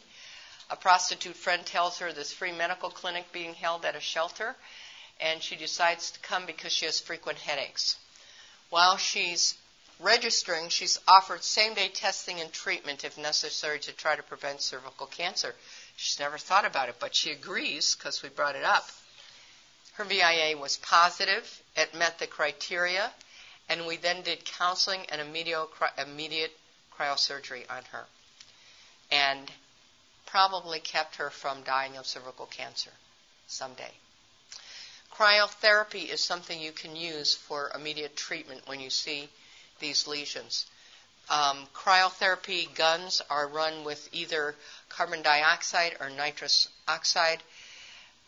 A 0.69 0.75
prostitute 0.75 1.37
friend 1.37 1.65
tells 1.65 1.99
her 1.99 2.11
this 2.11 2.33
free 2.33 2.51
medical 2.51 2.89
clinic 2.89 3.31
being 3.31 3.53
held 3.53 3.85
at 3.85 3.95
a 3.95 4.01
shelter, 4.01 4.55
and 5.21 5.41
she 5.41 5.55
decides 5.55 6.11
to 6.11 6.19
come 6.19 6.45
because 6.45 6.73
she 6.73 6.85
has 6.85 6.99
frequent 6.99 7.39
headaches. 7.39 7.95
While 8.69 8.97
she's 8.97 9.55
registering, 10.01 10.67
she's 10.67 10.99
offered 11.07 11.41
same 11.41 11.73
day 11.73 11.87
testing 11.87 12.41
and 12.41 12.51
treatment 12.51 13.05
if 13.05 13.17
necessary 13.17 13.79
to 13.79 13.93
try 13.93 14.17
to 14.17 14.23
prevent 14.23 14.61
cervical 14.61 15.07
cancer. 15.07 15.55
She's 15.95 16.19
never 16.19 16.37
thought 16.37 16.65
about 16.65 16.89
it, 16.89 16.97
but 16.99 17.15
she 17.15 17.31
agrees 17.31 17.95
because 17.95 18.21
we 18.21 18.27
brought 18.27 18.57
it 18.57 18.65
up. 18.65 18.89
Her 19.97 20.03
VIA 20.03 20.55
was 20.55 20.77
positive, 20.77 21.63
it 21.75 21.95
met 21.95 22.19
the 22.19 22.27
criteria, 22.27 23.11
and 23.67 23.87
we 23.87 23.97
then 23.97 24.21
did 24.21 24.45
counseling 24.45 25.07
and 25.09 25.19
immediate, 25.19 26.55
cryosurgery 26.95 27.67
on 27.67 27.83
her. 27.85 28.05
And 29.09 29.51
probably 30.27 30.79
kept 30.79 31.15
her 31.15 31.31
from 31.31 31.63
dying 31.63 31.97
of 31.97 32.05
cervical 32.05 32.45
cancer 32.45 32.91
someday. 33.47 33.91
Cryotherapy 35.11 36.07
is 36.07 36.23
something 36.23 36.61
you 36.61 36.73
can 36.73 36.95
use 36.95 37.33
for 37.33 37.71
immediate 37.73 38.15
treatment 38.15 38.67
when 38.67 38.79
you 38.79 38.91
see 38.91 39.29
these 39.79 40.05
lesions. 40.05 40.67
Um, 41.27 41.67
cryotherapy 41.73 42.71
guns 42.75 43.23
are 43.31 43.47
run 43.47 43.83
with 43.83 44.07
either 44.11 44.55
carbon 44.89 45.23
dioxide 45.23 45.97
or 45.99 46.11
nitrous 46.11 46.67
oxide 46.87 47.41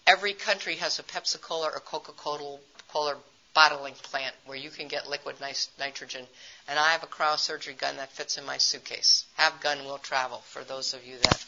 every 0.09 0.33
country 0.33 0.75
has 0.75 0.97
a 0.97 1.03
Pepsi 1.03 1.39
Cola 1.39 1.67
or 1.67 1.79
Coca 1.79 2.11
Cola 2.13 3.15
bottling 3.53 3.93
plant 3.93 4.33
where 4.45 4.57
you 4.57 4.71
can 4.71 4.87
get 4.87 5.07
liquid 5.07 5.35
nitrogen. 5.77 6.25
And 6.67 6.79
I 6.79 6.91
have 6.91 7.03
a 7.03 7.07
cryosurgery 7.07 7.77
gun 7.77 7.97
that 7.97 8.11
fits 8.11 8.37
in 8.37 8.45
my 8.45 8.57
suitcase. 8.57 9.25
Have 9.35 9.61
gun 9.61 9.85
will 9.85 9.99
travel 9.99 10.39
for 10.39 10.63
those 10.63 10.93
of 10.93 11.05
you 11.05 11.17
that 11.17 11.45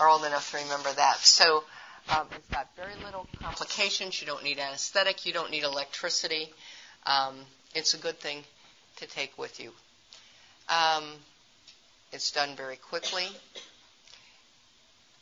are 0.00 0.08
old 0.08 0.24
enough 0.24 0.50
to 0.50 0.58
remember 0.58 0.90
that. 0.92 1.16
So 1.18 1.64
um, 2.08 2.26
it's 2.34 2.48
got 2.48 2.68
very 2.76 2.94
little 3.04 3.26
complications. 3.42 4.20
You 4.20 4.26
don't 4.26 4.44
need 4.44 4.58
anesthetic. 4.58 5.26
You 5.26 5.32
don't 5.34 5.50
need 5.50 5.64
electricity. 5.64 6.48
Um, 7.04 7.34
it's 7.74 7.94
a 7.94 7.98
good 7.98 8.18
thing 8.18 8.44
to 8.96 9.06
take 9.06 9.36
with 9.36 9.60
you. 9.60 9.72
Um, 10.68 11.04
it's 12.12 12.30
done 12.32 12.56
very 12.56 12.76
quickly 12.76 13.28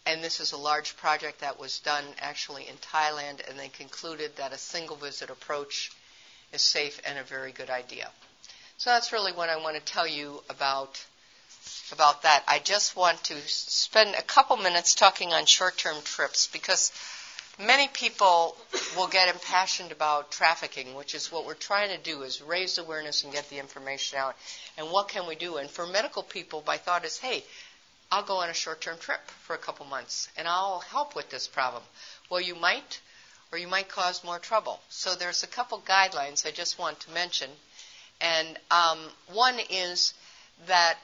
and 0.09 0.25
this 0.25 0.41
is 0.41 0.53
a 0.53 0.57
large 0.57 0.97
project 0.97 1.41
that 1.41 1.61
was 1.61 1.81
done 1.81 2.05
actually 2.19 2.67
in 2.67 2.77
Thailand, 2.77 3.47
and 3.49 3.59
they 3.59 3.69
concluded 3.69 4.35
that 4.37 4.55
a 4.55 4.59
single 4.59 4.97
visit 4.97 5.29
approach 5.29 5.93
is 6.51 6.63
safe 6.63 6.99
and 7.07 7.19
a 7.19 7.23
very 7.23 7.53
good 7.53 7.69
idea. 7.69 8.09
So 8.79 8.89
that's 8.89 9.13
really 9.13 9.33
what 9.33 9.51
I 9.51 9.59
want 9.59 9.77
to 9.77 9.83
tell 9.83 10.07
you 10.07 10.43
about 10.49 11.05
about 11.93 12.23
that. 12.23 12.43
I 12.49 12.59
just 12.59 12.97
want 12.97 13.23
to 13.25 13.35
spend 13.47 14.15
a 14.15 14.23
couple 14.23 14.57
minutes 14.57 14.95
talking 14.95 15.33
on 15.35 15.45
short-term 15.45 15.97
trips 16.05 16.47
because 16.47 16.91
many 17.59 17.89
people 17.89 18.57
will 18.97 19.09
get 19.09 19.29
impassioned 19.35 19.93
about 19.93 20.31
trafficking, 20.31 20.95
which 20.95 21.15
is 21.15 21.33
what 21.33 21.45
we're 21.45 21.55
trying 21.55 21.91
to 21.91 22.03
do 22.03 22.23
is 22.23 22.41
raise 22.41 22.79
awareness 22.79 23.25
and 23.25 23.33
get 23.33 23.49
the 23.51 23.59
information 23.59 24.19
out. 24.19 24.37
And 24.79 24.91
what 24.91 25.09
can 25.09 25.27
we 25.27 25.35
do? 25.35 25.57
And 25.57 25.69
for 25.69 25.87
medical 25.87 26.23
people, 26.23 26.63
my 26.67 26.77
thought 26.77 27.05
is, 27.05 27.19
hey, 27.19 27.43
I'll 28.11 28.23
go 28.23 28.39
on 28.39 28.49
a 28.49 28.55
short 28.55 28.81
term 28.81 28.97
trip 28.99 29.21
for 29.43 29.55
a 29.55 29.59
couple 29.59 29.85
months 29.87 30.29
and 30.37 30.49
I'll 30.49 30.81
help 30.81 31.15
with 31.15 31.29
this 31.29 31.47
problem. 31.47 31.83
Well, 32.31 32.41
you 32.41 32.55
might, 32.55 33.01
or 33.53 33.59
you 33.59 33.69
might 33.69 33.89
cause 33.89 34.25
more 34.25 34.39
trouble. 34.39 34.81
So 34.89 35.15
there's 35.15 35.43
a 35.43 35.47
couple 35.47 35.81
guidelines 35.81 36.47
I 36.47 36.51
just 36.51 36.79
want 36.79 37.01
to 37.01 37.11
mention. 37.11 37.51
And 38.21 38.59
um, 38.71 38.99
one 39.33 39.59
is 39.71 40.15
that 40.67 40.99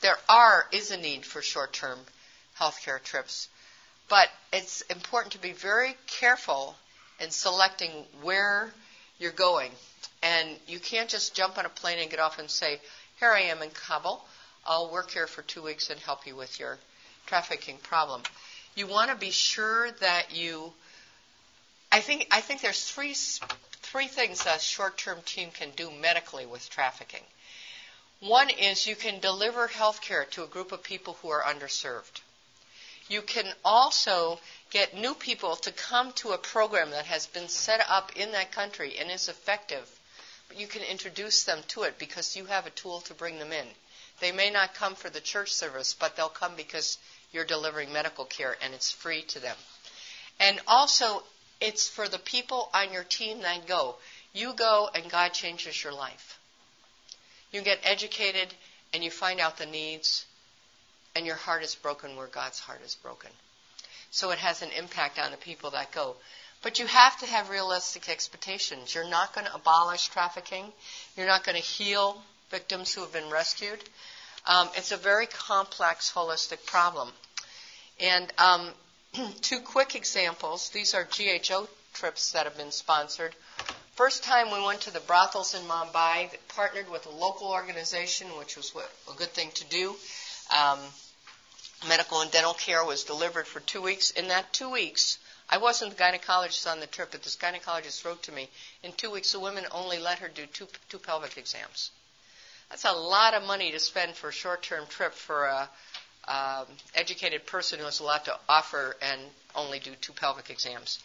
there 0.00 0.18
are 0.28 0.66
is 0.72 0.90
a 0.90 0.96
need 0.96 1.24
for 1.24 1.40
short 1.40 1.72
term 1.72 1.98
healthcare 2.58 3.02
trips, 3.02 3.48
but 4.08 4.28
it's 4.52 4.82
important 4.82 5.32
to 5.32 5.38
be 5.40 5.52
very 5.52 5.96
careful 6.06 6.76
in 7.20 7.30
selecting 7.30 7.90
where 8.22 8.72
you're 9.18 9.32
going. 9.32 9.70
And 10.22 10.48
you 10.66 10.78
can't 10.78 11.08
just 11.08 11.34
jump 11.34 11.58
on 11.58 11.66
a 11.66 11.68
plane 11.68 11.98
and 11.98 12.10
get 12.10 12.20
off 12.20 12.38
and 12.38 12.50
say, 12.50 12.80
Here 13.20 13.30
I 13.30 13.42
am 13.42 13.62
in 13.62 13.70
Kabul. 13.70 14.24
I'll 14.66 14.90
work 14.90 15.10
here 15.10 15.26
for 15.26 15.42
two 15.42 15.62
weeks 15.62 15.90
and 15.90 16.00
help 16.00 16.26
you 16.26 16.36
with 16.36 16.58
your 16.58 16.78
trafficking 17.26 17.76
problem. 17.78 18.22
You 18.74 18.86
want 18.86 19.10
to 19.10 19.16
be 19.16 19.30
sure 19.30 19.90
that 20.00 20.34
you. 20.34 20.72
I 21.92 22.00
think 22.00 22.26
I 22.30 22.40
think 22.40 22.60
there's 22.60 22.84
three 22.84 23.14
three 23.14 24.08
things 24.08 24.44
a 24.46 24.58
short-term 24.58 25.18
team 25.24 25.50
can 25.52 25.70
do 25.76 25.90
medically 25.90 26.46
with 26.46 26.68
trafficking. 26.70 27.22
One 28.20 28.48
is 28.48 28.86
you 28.86 28.96
can 28.96 29.20
deliver 29.20 29.66
health 29.66 30.00
care 30.00 30.24
to 30.32 30.44
a 30.44 30.48
group 30.48 30.72
of 30.72 30.82
people 30.82 31.18
who 31.20 31.28
are 31.28 31.42
underserved. 31.42 32.22
You 33.08 33.20
can 33.20 33.46
also 33.64 34.40
get 34.70 34.94
new 34.96 35.14
people 35.14 35.56
to 35.56 35.72
come 35.72 36.12
to 36.14 36.32
a 36.32 36.38
program 36.38 36.90
that 36.90 37.04
has 37.04 37.26
been 37.26 37.48
set 37.48 37.84
up 37.88 38.16
in 38.16 38.32
that 38.32 38.50
country 38.50 38.96
and 38.98 39.10
is 39.10 39.28
effective. 39.28 39.86
But 40.48 40.58
you 40.58 40.66
can 40.66 40.82
introduce 40.82 41.44
them 41.44 41.62
to 41.68 41.82
it 41.82 41.98
because 41.98 42.34
you 42.34 42.46
have 42.46 42.66
a 42.66 42.70
tool 42.70 43.02
to 43.02 43.14
bring 43.14 43.38
them 43.38 43.52
in. 43.52 43.66
They 44.20 44.32
may 44.32 44.50
not 44.50 44.74
come 44.74 44.94
for 44.94 45.10
the 45.10 45.20
church 45.20 45.52
service, 45.52 45.94
but 45.94 46.16
they'll 46.16 46.28
come 46.28 46.52
because 46.56 46.98
you're 47.32 47.44
delivering 47.44 47.92
medical 47.92 48.24
care 48.24 48.56
and 48.62 48.72
it's 48.74 48.90
free 48.90 49.22
to 49.22 49.40
them. 49.40 49.56
And 50.40 50.60
also, 50.66 51.22
it's 51.60 51.88
for 51.88 52.08
the 52.08 52.18
people 52.18 52.70
on 52.74 52.92
your 52.92 53.04
team 53.04 53.40
that 53.40 53.66
go. 53.66 53.96
You 54.32 54.52
go 54.54 54.88
and 54.94 55.10
God 55.10 55.32
changes 55.32 55.82
your 55.82 55.92
life. 55.92 56.38
You 57.52 57.62
get 57.62 57.78
educated 57.84 58.52
and 58.92 59.02
you 59.02 59.10
find 59.10 59.40
out 59.40 59.58
the 59.58 59.66
needs, 59.66 60.24
and 61.16 61.26
your 61.26 61.34
heart 61.34 61.64
is 61.64 61.74
broken 61.74 62.16
where 62.16 62.28
God's 62.28 62.60
heart 62.60 62.80
is 62.84 62.94
broken. 62.94 63.30
So 64.10 64.30
it 64.30 64.38
has 64.38 64.62
an 64.62 64.70
impact 64.78 65.18
on 65.18 65.32
the 65.32 65.36
people 65.36 65.70
that 65.70 65.90
go. 65.92 66.14
But 66.62 66.78
you 66.78 66.86
have 66.86 67.18
to 67.18 67.26
have 67.26 67.50
realistic 67.50 68.08
expectations. 68.08 68.94
You're 68.94 69.08
not 69.08 69.34
going 69.34 69.46
to 69.46 69.54
abolish 69.54 70.08
trafficking. 70.08 70.72
You're 71.16 71.26
not 71.26 71.44
going 71.44 71.56
to 71.56 71.62
heal 71.62 72.22
victims 72.54 72.94
who 72.94 73.00
have 73.00 73.12
been 73.12 73.30
rescued. 73.30 73.80
Um, 74.46 74.68
it's 74.76 74.92
a 74.92 74.96
very 74.96 75.26
complex, 75.26 76.12
holistic 76.14 76.64
problem. 76.66 77.08
And 77.98 78.32
um, 78.38 78.70
two 79.40 79.58
quick 79.58 79.96
examples. 79.96 80.68
These 80.68 80.94
are 80.94 81.02
GHO 81.02 81.66
trips 81.94 82.30
that 82.30 82.44
have 82.44 82.56
been 82.56 82.70
sponsored. 82.70 83.34
First 83.96 84.22
time 84.22 84.52
we 84.52 84.64
went 84.64 84.82
to 84.82 84.92
the 84.92 85.00
brothels 85.00 85.54
in 85.54 85.62
Mumbai, 85.62 86.30
partnered 86.48 86.88
with 86.88 87.06
a 87.06 87.10
local 87.10 87.48
organization, 87.48 88.28
which 88.38 88.56
was 88.56 88.72
a 89.12 89.16
good 89.16 89.32
thing 89.38 89.50
to 89.54 89.64
do. 89.64 89.96
Um, 90.56 90.78
medical 91.88 92.20
and 92.20 92.30
dental 92.30 92.54
care 92.54 92.84
was 92.84 93.02
delivered 93.02 93.48
for 93.48 93.60
two 93.60 93.82
weeks. 93.82 94.10
In 94.10 94.28
that 94.28 94.52
two 94.52 94.70
weeks, 94.70 95.18
I 95.48 95.58
wasn't 95.58 95.96
the 95.96 96.02
gynecologist 96.02 96.70
on 96.70 96.78
the 96.78 96.86
trip, 96.86 97.10
but 97.10 97.24
this 97.24 97.36
gynecologist 97.36 98.04
wrote 98.04 98.22
to 98.24 98.32
me. 98.32 98.48
In 98.84 98.92
two 98.92 99.10
weeks, 99.10 99.32
the 99.32 99.40
women 99.40 99.64
only 99.72 99.98
let 99.98 100.20
her 100.20 100.28
do 100.28 100.46
two, 100.46 100.68
two 100.88 100.98
pelvic 100.98 101.36
exams. 101.36 101.90
That's 102.74 102.86
a 102.86 102.90
lot 102.90 103.34
of 103.34 103.44
money 103.44 103.70
to 103.70 103.78
spend 103.78 104.16
for 104.16 104.30
a 104.30 104.32
short-term 104.32 104.86
trip 104.88 105.14
for 105.14 105.44
a 105.44 105.68
um, 106.26 106.66
educated 106.96 107.46
person 107.46 107.78
who 107.78 107.84
has 107.84 108.00
a 108.00 108.02
lot 108.02 108.24
to 108.24 108.36
offer 108.48 108.96
and 109.00 109.20
only 109.54 109.78
do 109.78 109.92
two 110.00 110.12
pelvic 110.12 110.50
exams. 110.50 110.98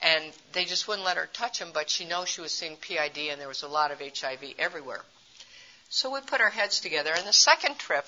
And 0.00 0.24
they 0.54 0.64
just 0.64 0.88
wouldn't 0.88 1.04
let 1.04 1.18
her 1.18 1.28
touch 1.30 1.58
them, 1.58 1.68
but 1.74 1.90
she 1.90 2.06
knows 2.06 2.30
she 2.30 2.40
was 2.40 2.50
seeing 2.50 2.76
PID 2.76 3.28
and 3.30 3.38
there 3.38 3.46
was 3.46 3.62
a 3.62 3.68
lot 3.68 3.90
of 3.90 4.00
HIV 4.00 4.54
everywhere. 4.58 5.02
So 5.90 6.10
we 6.10 6.22
put 6.22 6.40
our 6.40 6.48
heads 6.48 6.80
together. 6.80 7.12
And 7.14 7.26
the 7.26 7.34
second 7.34 7.76
trip, 7.76 8.06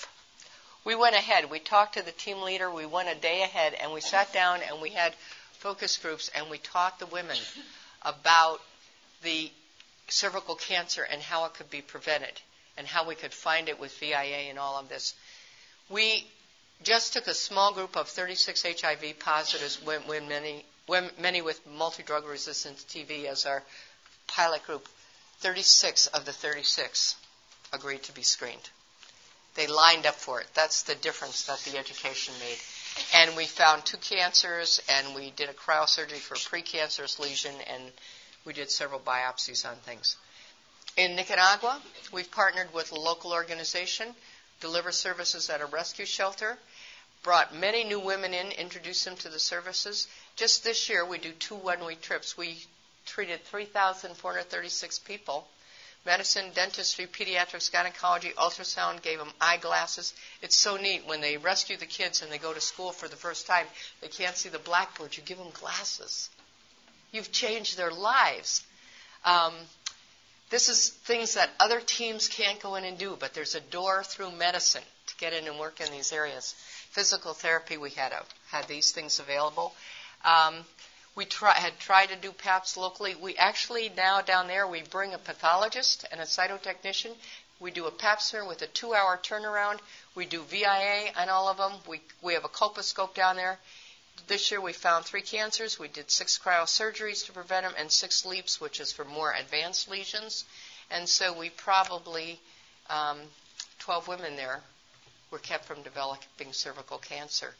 we 0.86 0.94
went 0.94 1.14
ahead. 1.14 1.50
We 1.50 1.58
talked 1.58 1.96
to 1.98 2.02
the 2.02 2.10
team 2.10 2.40
leader. 2.40 2.70
We 2.70 2.86
went 2.86 3.10
a 3.10 3.20
day 3.20 3.42
ahead, 3.42 3.74
and 3.74 3.92
we 3.92 4.00
sat 4.00 4.32
down 4.32 4.60
and 4.66 4.80
we 4.80 4.88
had 4.88 5.14
focus 5.58 5.98
groups, 5.98 6.30
and 6.34 6.48
we 6.48 6.56
taught 6.56 6.98
the 6.98 7.06
women 7.06 7.36
about 8.00 8.62
the 9.22 9.50
cervical 10.08 10.54
cancer 10.54 11.02
and 11.02 11.20
how 11.20 11.44
it 11.44 11.52
could 11.52 11.68
be 11.68 11.82
prevented 11.82 12.40
and 12.76 12.86
how 12.86 13.06
we 13.06 13.14
could 13.14 13.32
find 13.32 13.68
it 13.68 13.78
with 13.80 13.96
VIA 13.98 14.48
and 14.50 14.58
all 14.58 14.78
of 14.78 14.88
this. 14.88 15.14
We 15.90 16.26
just 16.82 17.12
took 17.12 17.26
a 17.26 17.34
small 17.34 17.72
group 17.72 17.96
of 17.96 18.08
36 18.08 18.64
HIV 18.80 19.18
positives, 19.20 19.80
when, 19.84 20.28
many, 20.28 20.64
many 21.18 21.42
with 21.42 21.60
multi-drug 21.66 22.26
resistant 22.26 22.76
TB 22.88 23.26
as 23.26 23.46
our 23.46 23.62
pilot 24.26 24.64
group. 24.64 24.86
36 25.40 26.06
of 26.08 26.24
the 26.24 26.32
36 26.32 27.16
agreed 27.72 28.02
to 28.04 28.12
be 28.12 28.22
screened. 28.22 28.70
They 29.54 29.66
lined 29.66 30.06
up 30.06 30.14
for 30.14 30.40
it. 30.40 30.46
That's 30.54 30.82
the 30.82 30.94
difference 30.96 31.44
that 31.46 31.58
the 31.60 31.78
education 31.78 32.34
made. 32.40 32.58
And 33.14 33.36
we 33.36 33.46
found 33.46 33.84
two 33.84 33.96
cancers, 33.98 34.80
and 34.88 35.14
we 35.14 35.30
did 35.30 35.48
a 35.48 35.52
cryosurgery 35.52 36.18
for 36.18 36.34
a 36.34 36.38
precancerous 36.38 37.18
lesion, 37.18 37.54
and 37.72 37.82
we 38.44 38.52
did 38.52 38.70
several 38.70 39.00
biopsies 39.00 39.68
on 39.68 39.76
things. 39.76 40.16
In 40.96 41.16
Nicaragua, 41.16 41.82
we've 42.12 42.30
partnered 42.30 42.72
with 42.72 42.92
a 42.92 43.00
local 43.00 43.32
organization, 43.32 44.14
deliver 44.60 44.92
services 44.92 45.50
at 45.50 45.60
a 45.60 45.66
rescue 45.66 46.06
shelter, 46.06 46.56
brought 47.24 47.52
many 47.52 47.82
new 47.82 47.98
women 47.98 48.32
in, 48.32 48.52
introduced 48.52 49.04
them 49.04 49.16
to 49.16 49.28
the 49.28 49.40
services. 49.40 50.06
Just 50.36 50.62
this 50.62 50.88
year, 50.88 51.04
we 51.04 51.18
do 51.18 51.32
two 51.32 51.56
one 51.56 51.84
week 51.84 52.00
trips. 52.00 52.36
We 52.36 52.58
treated 53.06 53.42
3,436 53.44 54.98
people. 55.00 55.48
Medicine, 56.06 56.52
dentistry, 56.54 57.06
pediatrics, 57.06 57.72
gynecology, 57.72 58.30
ultrasound, 58.36 59.02
gave 59.02 59.18
them 59.18 59.32
eyeglasses. 59.40 60.12
It's 60.42 60.56
so 60.56 60.76
neat 60.76 61.06
when 61.06 61.20
they 61.22 61.38
rescue 61.38 61.76
the 61.76 61.86
kids 61.86 62.22
and 62.22 62.30
they 62.30 62.38
go 62.38 62.52
to 62.52 62.60
school 62.60 62.92
for 62.92 63.08
the 63.08 63.16
first 63.16 63.46
time, 63.48 63.66
they 64.00 64.08
can't 64.08 64.36
see 64.36 64.50
the 64.50 64.58
blackboard. 64.60 65.16
You 65.16 65.22
give 65.24 65.38
them 65.38 65.50
glasses. 65.54 66.28
You've 67.10 67.32
changed 67.32 67.76
their 67.78 67.90
lives. 67.90 68.62
Um, 69.24 69.54
this 70.54 70.68
is 70.68 70.90
things 70.90 71.34
that 71.34 71.50
other 71.58 71.80
teams 71.80 72.28
can't 72.28 72.62
go 72.62 72.76
in 72.76 72.84
and 72.84 72.96
do, 72.96 73.16
but 73.18 73.34
there's 73.34 73.56
a 73.56 73.60
door 73.60 74.04
through 74.04 74.30
medicine 74.30 74.84
to 75.08 75.16
get 75.16 75.32
in 75.32 75.48
and 75.48 75.58
work 75.58 75.80
in 75.80 75.90
these 75.90 76.12
areas. 76.12 76.54
Physical 76.90 77.34
therapy, 77.34 77.76
we 77.76 77.90
had 77.90 78.12
a, 78.12 78.22
had 78.50 78.68
these 78.68 78.92
things 78.92 79.18
available. 79.18 79.74
Um, 80.24 80.64
we 81.16 81.24
try, 81.24 81.54
had 81.54 81.80
tried 81.80 82.10
to 82.10 82.16
do 82.16 82.30
PAPs 82.30 82.76
locally. 82.76 83.16
We 83.16 83.34
actually 83.34 83.90
now 83.96 84.20
down 84.20 84.46
there 84.46 84.64
we 84.64 84.82
bring 84.82 85.12
a 85.12 85.18
pathologist 85.18 86.04
and 86.12 86.20
a 86.20 86.24
cytotechnician. 86.24 87.16
We 87.58 87.72
do 87.72 87.86
a 87.86 87.90
PAP 87.90 88.22
smear 88.22 88.46
with 88.46 88.62
a 88.62 88.68
two-hour 88.68 89.18
turnaround. 89.24 89.80
We 90.14 90.24
do 90.24 90.44
VIA 90.44 91.10
on 91.16 91.30
all 91.30 91.48
of 91.48 91.56
them. 91.56 91.72
We 91.88 92.00
we 92.22 92.34
have 92.34 92.44
a 92.44 92.48
colposcope 92.48 93.14
down 93.14 93.34
there. 93.34 93.58
This 94.26 94.50
year 94.50 94.60
we 94.60 94.72
found 94.72 95.04
three 95.04 95.22
cancers. 95.22 95.78
We 95.78 95.88
did 95.88 96.10
six 96.10 96.38
cryosurgeries 96.38 97.26
to 97.26 97.32
prevent 97.32 97.66
them 97.66 97.74
and 97.78 97.90
six 97.90 98.22
LEEPs, 98.22 98.60
which 98.60 98.80
is 98.80 98.92
for 98.92 99.04
more 99.04 99.32
advanced 99.32 99.88
lesions. 99.88 100.44
And 100.90 101.08
so 101.08 101.32
we 101.36 101.50
probably, 101.50 102.40
um, 102.88 103.18
12 103.80 104.08
women 104.08 104.36
there 104.36 104.62
were 105.30 105.38
kept 105.38 105.64
from 105.66 105.82
developing 105.82 106.52
cervical 106.52 106.98
cancer. 106.98 107.54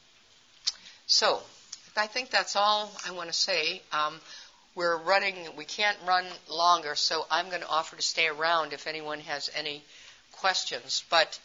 So 1.07 1.42
I 1.96 2.07
think 2.07 2.30
that's 2.30 2.57
all 2.57 2.90
I 3.07 3.12
want 3.12 3.28
to 3.28 3.34
say. 3.34 3.82
Um, 3.92 4.20
we're 4.74 4.96
running, 4.96 5.55
we 5.57 5.64
can't 5.64 5.98
run 6.07 6.26
longer, 6.48 6.94
so 6.94 7.26
I'm 7.30 7.48
going 7.48 7.61
to 7.61 7.68
offer 7.68 7.96
to 7.96 8.02
stay 8.02 8.26
around 8.26 8.72
if 8.72 8.86
anyone 8.86 9.20
has 9.20 9.50
any 9.55 9.84
questions. 10.32 11.05
But 11.11 11.38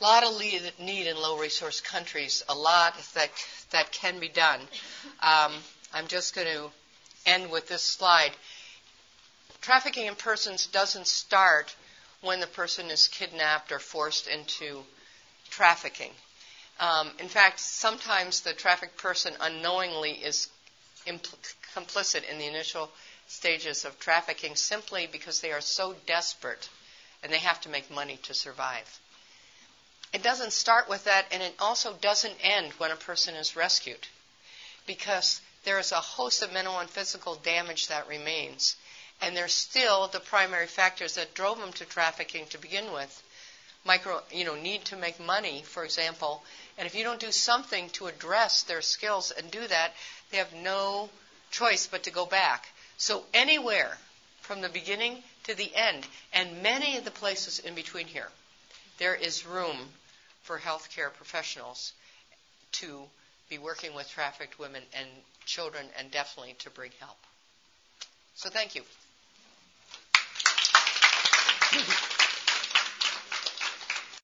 a 0.00 0.04
lot 0.04 0.24
of 0.24 0.40
need 0.40 1.06
in 1.06 1.16
low 1.16 1.38
resource 1.38 1.80
countries, 1.80 2.42
a 2.48 2.54
lot 2.54 2.94
that 3.14 3.30
that 3.70 3.92
can 3.92 4.18
be 4.18 4.28
done. 4.28 4.60
Um, 5.20 5.52
I'm 5.92 6.06
just 6.06 6.34
going 6.34 6.46
to 6.46 6.70
end 7.26 7.50
with 7.50 7.68
this 7.68 7.82
slide. 7.82 8.32
Trafficking 9.60 10.06
in 10.06 10.14
persons 10.14 10.66
doesn't 10.66 11.06
start 11.06 11.74
when 12.22 12.40
the 12.40 12.46
person 12.46 12.90
is 12.90 13.08
kidnapped 13.08 13.72
or 13.72 13.78
forced 13.78 14.26
into 14.26 14.82
trafficking. 15.50 16.12
Um, 16.78 17.10
in 17.18 17.28
fact, 17.28 17.60
sometimes 17.60 18.40
the 18.40 18.54
trafficked 18.54 18.96
person 18.96 19.34
unknowingly 19.38 20.12
is 20.12 20.48
impl- 21.06 21.54
complicit 21.76 22.28
in 22.30 22.38
the 22.38 22.46
initial 22.46 22.90
stages 23.26 23.84
of 23.84 23.98
trafficking 23.98 24.56
simply 24.56 25.08
because 25.12 25.40
they 25.40 25.52
are 25.52 25.60
so 25.60 25.94
desperate 26.06 26.70
and 27.22 27.30
they 27.30 27.38
have 27.38 27.60
to 27.60 27.68
make 27.68 27.90
money 27.90 28.18
to 28.22 28.32
survive. 28.32 29.00
It 30.12 30.24
doesn't 30.24 30.52
start 30.52 30.88
with 30.88 31.04
that, 31.04 31.26
and 31.30 31.40
it 31.40 31.54
also 31.60 31.92
doesn't 31.94 32.36
end 32.42 32.72
when 32.74 32.90
a 32.90 32.96
person 32.96 33.36
is 33.36 33.54
rescued 33.54 34.08
because 34.84 35.40
there 35.62 35.78
is 35.78 35.92
a 35.92 36.00
host 36.00 36.42
of 36.42 36.52
mental 36.52 36.80
and 36.80 36.90
physical 36.90 37.36
damage 37.36 37.86
that 37.86 38.08
remains. 38.08 38.74
And 39.22 39.36
there's 39.36 39.54
still 39.54 40.08
the 40.08 40.18
primary 40.18 40.66
factors 40.66 41.14
that 41.14 41.34
drove 41.34 41.60
them 41.60 41.72
to 41.74 41.84
trafficking 41.84 42.46
to 42.46 42.58
begin 42.58 42.92
with. 42.92 43.22
Micro, 43.84 44.20
you 44.32 44.44
know, 44.44 44.56
need 44.56 44.84
to 44.86 44.96
make 44.96 45.20
money, 45.20 45.62
for 45.62 45.84
example. 45.84 46.42
And 46.76 46.86
if 46.86 46.94
you 46.94 47.04
don't 47.04 47.20
do 47.20 47.30
something 47.30 47.88
to 47.90 48.08
address 48.08 48.64
their 48.64 48.82
skills 48.82 49.30
and 49.30 49.48
do 49.50 49.64
that, 49.66 49.94
they 50.30 50.38
have 50.38 50.52
no 50.52 51.08
choice 51.52 51.86
but 51.86 52.02
to 52.02 52.10
go 52.10 52.26
back. 52.26 52.68
So 52.96 53.24
anywhere 53.32 53.96
from 54.40 54.60
the 54.60 54.68
beginning 54.68 55.22
to 55.44 55.54
the 55.54 55.74
end, 55.74 56.06
and 56.32 56.62
many 56.62 56.96
of 56.96 57.04
the 57.04 57.10
places 57.12 57.60
in 57.60 57.74
between 57.74 58.08
here, 58.08 58.28
there 58.98 59.14
is 59.14 59.46
room 59.46 59.78
for 60.50 60.58
healthcare 60.58 61.14
professionals 61.14 61.92
to 62.72 63.04
be 63.48 63.56
working 63.58 63.94
with 63.94 64.10
trafficked 64.10 64.58
women 64.58 64.82
and 64.98 65.06
children 65.46 65.86
and 65.96 66.10
definitely 66.10 66.56
to 66.58 66.68
bring 66.70 66.90
help. 66.98 67.18
So 68.34 68.50
thank 68.50 68.74
you. 68.74 68.82